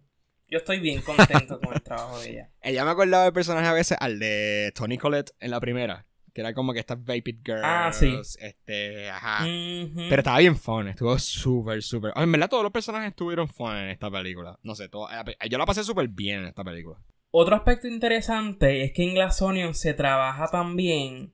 Yo 0.49 0.57
estoy 0.57 0.79
bien 0.79 1.01
contento 1.01 1.61
con 1.61 1.73
el 1.73 1.81
trabajo 1.81 2.19
de 2.19 2.31
ella. 2.31 2.49
Ella 2.61 2.83
me 2.83 2.91
acordaba 2.91 3.23
del 3.23 3.31
personaje 3.31 3.65
a 3.65 3.73
veces 3.73 3.97
al 4.01 4.19
de 4.19 4.73
Tony 4.75 4.97
Collette 4.97 5.31
en 5.39 5.49
la 5.49 5.61
primera. 5.61 6.05
Que 6.33 6.41
era 6.41 6.53
como 6.53 6.73
que 6.73 6.79
estas 6.79 6.97
Vapid 6.97 7.37
Girls. 7.43 7.61
Ah, 7.63 7.91
sí. 7.93 8.17
Este, 8.39 9.09
ajá. 9.09 9.43
Pero 9.45 10.15
estaba 10.17 10.39
bien 10.39 10.57
fun, 10.57 10.89
estuvo 10.89 11.17
súper, 11.19 11.81
súper. 11.81 12.13
En 12.15 12.31
verdad, 12.31 12.49
todos 12.49 12.63
los 12.63 12.71
personajes 12.71 13.09
estuvieron 13.09 13.49
fun 13.49 13.75
en 13.75 13.89
esta 13.89 14.09
película. 14.09 14.57
No 14.63 14.75
sé, 14.75 14.87
todo, 14.87 15.07
yo 15.49 15.57
la 15.57 15.65
pasé 15.65 15.83
súper 15.83 16.07
bien 16.09 16.39
en 16.39 16.45
esta 16.47 16.63
película. 16.63 16.97
Otro 17.31 17.55
aspecto 17.55 17.87
interesante 17.87 18.83
es 18.83 18.91
que 18.91 19.03
en 19.03 19.13
Glass 19.15 19.41
Onion 19.41 19.73
se 19.73 19.93
trabaja 19.93 20.49
también 20.49 21.33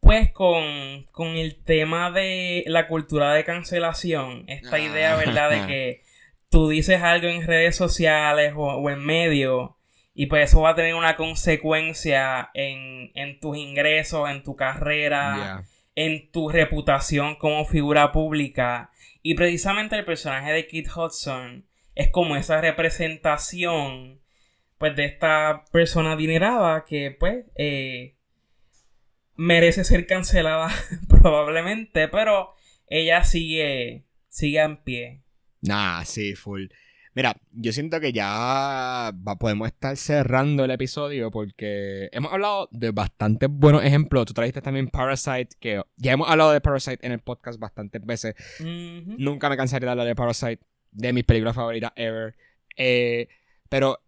pues 0.00 0.30
con, 0.32 1.04
con 1.12 1.28
el 1.28 1.62
tema 1.64 2.10
de 2.10 2.64
la 2.66 2.88
cultura 2.88 3.32
de 3.34 3.44
cancelación. 3.44 4.44
Esta 4.48 4.76
Ah. 4.76 4.80
idea, 4.80 5.16
¿verdad? 5.16 5.50
De 5.50 5.66
que 5.66 6.00
tú 6.50 6.68
dices 6.68 7.02
algo 7.02 7.26
en 7.28 7.46
redes 7.46 7.74
sociales 7.76 8.52
o, 8.56 8.62
o 8.64 8.90
en 8.90 9.00
medio 9.04 9.76
y 10.14 10.26
pues 10.26 10.50
eso 10.50 10.60
va 10.60 10.70
a 10.70 10.74
tener 10.74 10.94
una 10.94 11.16
consecuencia 11.16 12.50
en, 12.54 13.10
en 13.14 13.40
tus 13.40 13.56
ingresos, 13.56 14.28
en 14.30 14.42
tu 14.44 14.54
carrera, 14.56 15.34
Yeah. 15.36 15.64
en 15.96 16.30
tu 16.30 16.48
reputación 16.50 17.36
como 17.36 17.64
figura 17.64 18.12
pública. 18.12 18.90
Y 19.22 19.34
precisamente 19.34 19.96
el 19.96 20.04
personaje 20.04 20.52
de 20.52 20.66
Kit 20.66 20.88
Hudson 20.94 21.64
es 21.94 22.10
como 22.10 22.36
esa 22.36 22.60
representación 22.60 24.20
pues 24.84 24.96
de 24.96 25.06
esta 25.06 25.64
persona 25.72 26.12
adinerada 26.12 26.84
que 26.84 27.16
pues 27.18 27.46
eh, 27.56 28.16
merece 29.34 29.82
ser 29.82 30.06
cancelada 30.06 30.68
probablemente, 31.08 32.08
pero 32.08 32.50
ella 32.86 33.24
sigue 33.24 34.04
sigue 34.28 34.60
en 34.60 34.76
pie. 34.76 35.22
Nah, 35.62 36.04
sí, 36.04 36.34
full. 36.34 36.66
Mira, 37.14 37.34
yo 37.52 37.72
siento 37.72 37.98
que 37.98 38.12
ya 38.12 39.10
va- 39.26 39.36
podemos 39.38 39.68
estar 39.68 39.96
cerrando 39.96 40.64
el 40.64 40.70
episodio 40.72 41.30
porque 41.30 42.10
hemos 42.12 42.30
hablado 42.30 42.68
de 42.72 42.90
bastantes 42.90 43.48
buenos 43.50 43.82
ejemplos. 43.84 44.26
Tú 44.26 44.34
trajiste 44.34 44.60
también 44.60 44.88
Parasite, 44.88 45.48
que 45.60 45.80
ya 45.96 46.12
hemos 46.12 46.28
hablado 46.28 46.52
de 46.52 46.60
Parasite 46.60 47.06
en 47.06 47.12
el 47.12 47.20
podcast 47.20 47.58
bastantes 47.58 48.04
veces. 48.04 48.34
Nunca 48.60 49.48
me 49.48 49.56
cansaré 49.56 49.86
de 49.86 49.92
hablar 49.92 50.06
de 50.06 50.14
Parasite, 50.14 50.60
de 50.90 51.12
mis 51.14 51.24
películas 51.24 51.54
favoritas 51.54 51.92
ever. 51.96 52.34
Eh, 52.76 53.28
pero 53.70 54.00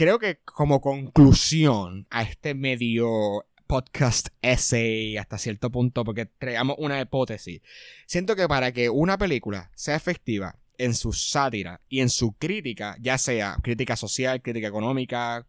creo 0.00 0.18
que 0.18 0.38
como 0.46 0.80
conclusión 0.80 2.06
a 2.08 2.22
este 2.22 2.54
medio 2.54 3.44
podcast 3.66 4.28
essay 4.40 5.18
hasta 5.18 5.36
cierto 5.36 5.70
punto, 5.70 6.04
porque 6.04 6.24
traigamos 6.24 6.76
una 6.78 6.98
hipótesis, 7.02 7.60
siento 8.06 8.34
que 8.34 8.48
para 8.48 8.72
que 8.72 8.88
una 8.88 9.18
película 9.18 9.70
sea 9.74 9.96
efectiva 9.96 10.56
en 10.78 10.94
su 10.94 11.12
sátira 11.12 11.82
y 11.90 12.00
en 12.00 12.08
su 12.08 12.32
crítica, 12.32 12.96
ya 12.98 13.18
sea 13.18 13.58
crítica 13.62 13.94
social, 13.94 14.40
crítica 14.40 14.68
económica, 14.68 15.46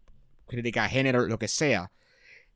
crítica 0.48 0.84
de 0.84 0.90
género, 0.90 1.28
lo 1.28 1.40
que 1.40 1.48
sea, 1.48 1.94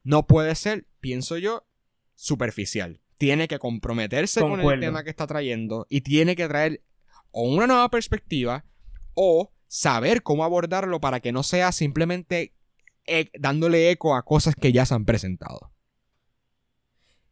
no 0.03 0.27
puede 0.27 0.53
ser, 0.55 0.87
pienso 0.99 1.37
yo, 1.37 1.65
superficial. 2.13 2.99
Tiene 3.17 3.47
que 3.47 3.57
comprometerse 3.57 4.41
con 4.41 4.59
el 4.59 4.79
tema 4.81 5.05
que 5.05 5.11
está 5.11 5.27
trayendo 5.27 5.87
y 5.89 6.01
tiene 6.01 6.35
que 6.35 6.49
traer 6.49 6.81
o 7.31 7.43
una 7.43 7.67
nueva 7.67 7.87
perspectiva 7.89 8.65
o 9.13 9.54
saber 9.67 10.23
cómo 10.23 10.43
abordarlo 10.43 10.99
para 10.99 11.19
que 11.19 11.31
no 11.31 11.43
sea 11.43 11.71
simplemente 11.71 12.53
e- 13.05 13.29
dándole 13.37 13.91
eco 13.91 14.15
a 14.15 14.23
cosas 14.23 14.55
que 14.55 14.71
ya 14.71 14.85
se 14.85 14.93
han 14.93 15.05
presentado. 15.05 15.71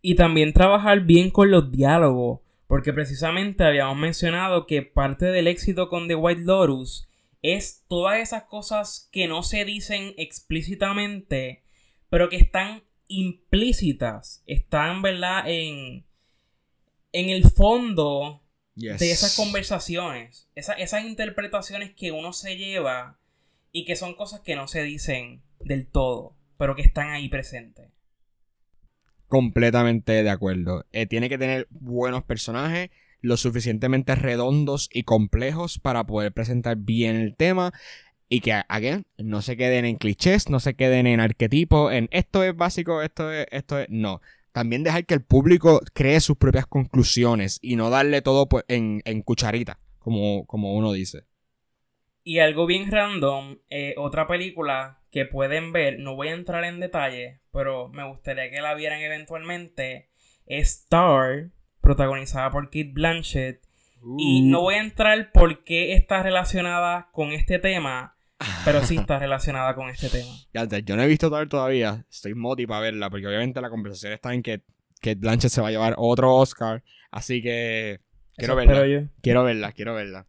Y 0.02 0.16
también 0.16 0.54
trabajar 0.54 1.02
bien 1.02 1.30
con 1.30 1.50
los 1.50 1.72
diálogos, 1.72 2.42
porque 2.68 2.94
precisamente 2.94 3.64
habíamos 3.64 3.98
mencionado 3.98 4.66
que 4.66 4.82
parte 4.82 5.28
del 5.28 5.48
éxito 5.48 5.90
con 5.90 6.08
The 6.08 6.16
White 6.16 6.42
Lotus 6.42 7.08
es 7.42 7.84
todas 7.88 8.20
esas 8.20 8.44
cosas 8.44 9.10
que 9.12 9.28
no 9.28 9.44
se 9.44 9.66
dicen 9.66 10.14
explícitamente, 10.18 11.64
pero 12.10 12.30
que 12.30 12.38
están 12.38 12.84
implícitas, 13.08 14.44
están, 14.46 15.02
¿verdad?, 15.02 15.44
en, 15.48 16.06
en 17.12 17.30
el 17.30 17.50
fondo 17.50 18.43
Yes. 18.76 19.00
de 19.00 19.12
esas 19.12 19.36
conversaciones, 19.36 20.48
esa- 20.56 20.74
esas 20.74 21.06
interpretaciones 21.06 21.92
que 21.92 22.12
uno 22.12 22.34
se 22.34 22.58
lleva 22.58 23.20
y 23.72 23.86
que 23.86 23.96
son 23.96 24.16
cosas 24.16 24.42
que 24.42 24.56
no 24.56 24.68
se 24.68 24.84
dicen 24.84 25.44
del 25.60 25.86
todo, 25.88 26.36
pero 26.58 26.76
que 26.76 26.82
están 26.82 27.10
ahí 27.12 27.30
presentes. 27.30 27.92
Completamente 29.28 30.24
de 30.24 30.30
acuerdo. 30.30 30.86
Eh, 30.92 31.06
tiene 31.08 31.30
que 31.30 31.38
tener 31.38 31.68
buenos 31.72 32.24
personajes, 32.24 32.90
lo 33.22 33.38
suficientemente 33.38 34.16
redondos 34.16 34.90
y 34.92 35.04
complejos 35.04 35.80
para 35.80 36.06
poder 36.06 36.32
presentar 36.34 36.78
bien 36.78 37.16
el 37.16 37.36
tema. 37.36 37.74
Y 38.30 38.42
que, 38.42 38.54
again, 38.68 39.06
no 39.18 39.42
se 39.44 39.58
queden 39.58 39.86
en 39.86 39.98
clichés, 39.98 40.50
no 40.50 40.60
se 40.60 40.76
queden 40.76 41.06
en 41.08 41.20
arquetipos, 41.20 41.94
en 41.94 42.10
esto 42.12 42.44
es 42.44 42.56
básico, 42.56 43.02
esto 43.04 43.32
es, 43.32 43.46
esto 43.52 43.80
es. 43.80 43.88
No. 43.90 44.22
También 44.54 44.84
dejar 44.84 45.06
que 45.06 45.16
el 45.16 45.24
público 45.24 45.82
cree 45.94 46.20
sus 46.22 46.38
propias 46.38 46.68
conclusiones 46.68 47.60
y 47.62 47.76
no 47.76 47.90
darle 47.90 48.22
todo 48.22 48.48
pues, 48.48 48.64
en, 48.68 49.02
en 49.04 49.22
cucharita, 49.22 49.80
como, 50.00 50.46
como 50.46 50.76
uno 50.76 50.94
dice. 50.94 51.26
Y 52.24 52.40
algo 52.40 52.66
bien 52.66 52.90
random, 52.90 53.58
eh, 53.70 53.96
otra 53.98 54.28
película 54.28 55.02
que 55.12 55.26
pueden 55.26 55.74
ver, 55.74 56.00
no 56.00 56.16
voy 56.16 56.30
a 56.30 56.34
entrar 56.34 56.64
en 56.64 56.80
detalle, 56.80 57.42
pero 57.52 57.90
me 57.90 58.08
gustaría 58.08 58.50
que 58.50 58.62
la 58.62 58.74
vieran 58.76 59.02
eventualmente, 59.02 60.10
es 60.46 60.84
Star, 60.84 61.50
protagonizada 61.82 62.50
por 62.50 62.66
Kate 62.68 62.92
Blanchett. 62.94 63.62
Y 64.18 64.42
Uh. 64.42 64.46
no 64.52 64.62
voy 64.62 64.76
a 64.76 64.82
entrar 64.82 65.32
por 65.32 65.64
qué 65.64 65.94
está 65.94 66.22
relacionada 66.24 67.10
con 67.12 67.32
este 67.32 67.58
tema, 67.58 68.18
pero 68.66 68.84
sí 68.84 68.96
está 69.00 69.20
relacionada 69.20 69.76
con 69.76 69.90
este 69.90 70.10
tema. 70.10 70.32
Ya, 70.54 70.66
yo 70.80 70.96
no 70.96 71.04
he 71.04 71.08
visto 71.08 71.30
Tar 71.30 71.48
todavía. 71.48 72.06
Estoy 72.10 72.34
moti 72.36 72.66
para 72.66 72.82
verla, 72.82 73.10
porque 73.10 73.28
obviamente 73.28 73.62
la 73.62 73.70
conversación 73.70 74.14
está 74.14 74.34
en 74.34 74.44
que, 74.44 74.62
que 75.02 75.16
Blanchett 75.16 75.52
se 75.52 75.62
va 75.62 75.68
a 75.70 75.72
llevar 75.72 75.96
otro 75.98 76.36
Oscar. 76.36 76.84
Así 77.12 77.42
que 77.42 78.00
quiero 78.36 78.60
Eso 78.60 78.68
verla. 78.68 79.10
Quiero 79.22 79.44
verla, 79.44 79.72
quiero 79.72 79.94
verla. 79.94 80.28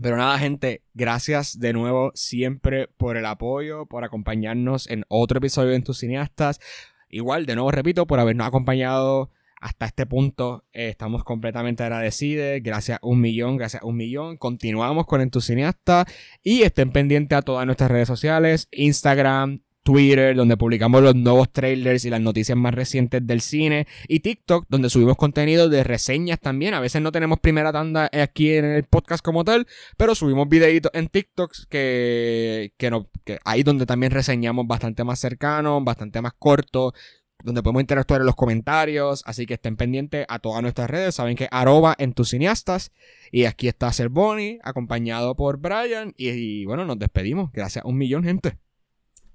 Pero 0.00 0.16
nada, 0.16 0.38
gente, 0.38 0.82
gracias 0.92 1.58
de 1.60 1.72
nuevo 1.72 2.10
siempre 2.14 2.88
por 2.88 3.16
el 3.16 3.26
apoyo, 3.26 3.86
por 3.86 4.04
acompañarnos 4.04 4.88
en 4.88 5.04
otro 5.08 5.38
episodio 5.38 5.70
de 5.70 5.76
En 5.76 5.84
tus 5.84 5.98
cineastas. 5.98 6.60
Igual, 7.08 7.46
de 7.46 7.54
nuevo 7.54 7.70
repito, 7.70 8.06
por 8.06 8.18
habernos 8.18 8.46
acompañado 8.46 9.30
hasta 9.64 9.86
este 9.86 10.04
punto. 10.04 10.64
Eh, 10.74 10.90
estamos 10.90 11.24
completamente 11.24 11.82
agradecidos. 11.82 12.60
Gracias 12.62 12.98
un 13.00 13.20
millón, 13.20 13.56
gracias 13.56 13.82
un 13.82 13.96
millón. 13.96 14.36
Continuamos 14.36 15.06
con 15.06 15.22
En 15.22 15.30
tus 15.30 15.46
cineastas 15.46 16.04
y 16.42 16.62
estén 16.62 16.92
pendientes 16.92 17.38
a 17.38 17.42
todas 17.42 17.64
nuestras 17.64 17.90
redes 17.90 18.06
sociales, 18.06 18.68
Instagram, 18.72 19.62
Twitter, 19.82 20.36
donde 20.36 20.58
publicamos 20.58 21.02
los 21.02 21.14
nuevos 21.14 21.50
trailers 21.50 22.04
y 22.04 22.10
las 22.10 22.20
noticias 22.20 22.58
más 22.58 22.74
recientes 22.74 23.26
del 23.26 23.40
cine, 23.40 23.86
y 24.08 24.20
TikTok, 24.20 24.66
donde 24.68 24.88
subimos 24.90 25.16
contenido 25.16 25.68
de 25.68 25.84
reseñas 25.84 26.40
también. 26.40 26.74
A 26.74 26.80
veces 26.80 27.00
no 27.02 27.12
tenemos 27.12 27.38
primera 27.38 27.72
tanda 27.72 28.10
aquí 28.12 28.54
en 28.54 28.64
el 28.64 28.84
podcast 28.84 29.24
como 29.24 29.44
tal, 29.44 29.66
pero 29.96 30.14
subimos 30.14 30.48
videitos 30.48 30.90
en 30.94 31.08
TikTok 31.08 31.52
que, 31.68 32.72
que, 32.78 32.90
no, 32.90 33.08
que 33.24 33.38
ahí 33.44 33.62
donde 33.62 33.86
también 33.86 34.10
reseñamos 34.10 34.66
bastante 34.66 35.04
más 35.04 35.20
cercano, 35.20 35.82
bastante 35.82 36.20
más 36.22 36.32
corto, 36.38 36.94
donde 37.42 37.62
podemos 37.62 37.80
interactuar 37.82 38.20
en 38.20 38.26
los 38.26 38.36
comentarios. 38.36 39.22
Así 39.26 39.46
que 39.46 39.54
estén 39.54 39.76
pendientes 39.76 40.26
a 40.28 40.38
todas 40.38 40.62
nuestras 40.62 40.88
redes. 40.88 41.14
Saben 41.14 41.36
que 41.36 41.48
arroba 41.50 41.94
en 41.98 42.12
tus 42.12 42.30
cineastas. 42.30 42.92
Y 43.32 43.44
aquí 43.44 43.68
está 43.68 43.90
Bonnie, 44.10 44.58
acompañado 44.62 45.34
por 45.34 45.58
Brian. 45.58 46.14
Y, 46.16 46.64
bueno, 46.66 46.84
nos 46.84 46.98
despedimos. 46.98 47.50
Gracias 47.52 47.84
un 47.84 47.96
millón, 47.98 48.24
gente. 48.24 48.58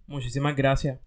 Muchísimas 0.08 0.56
gracias. 0.56 1.00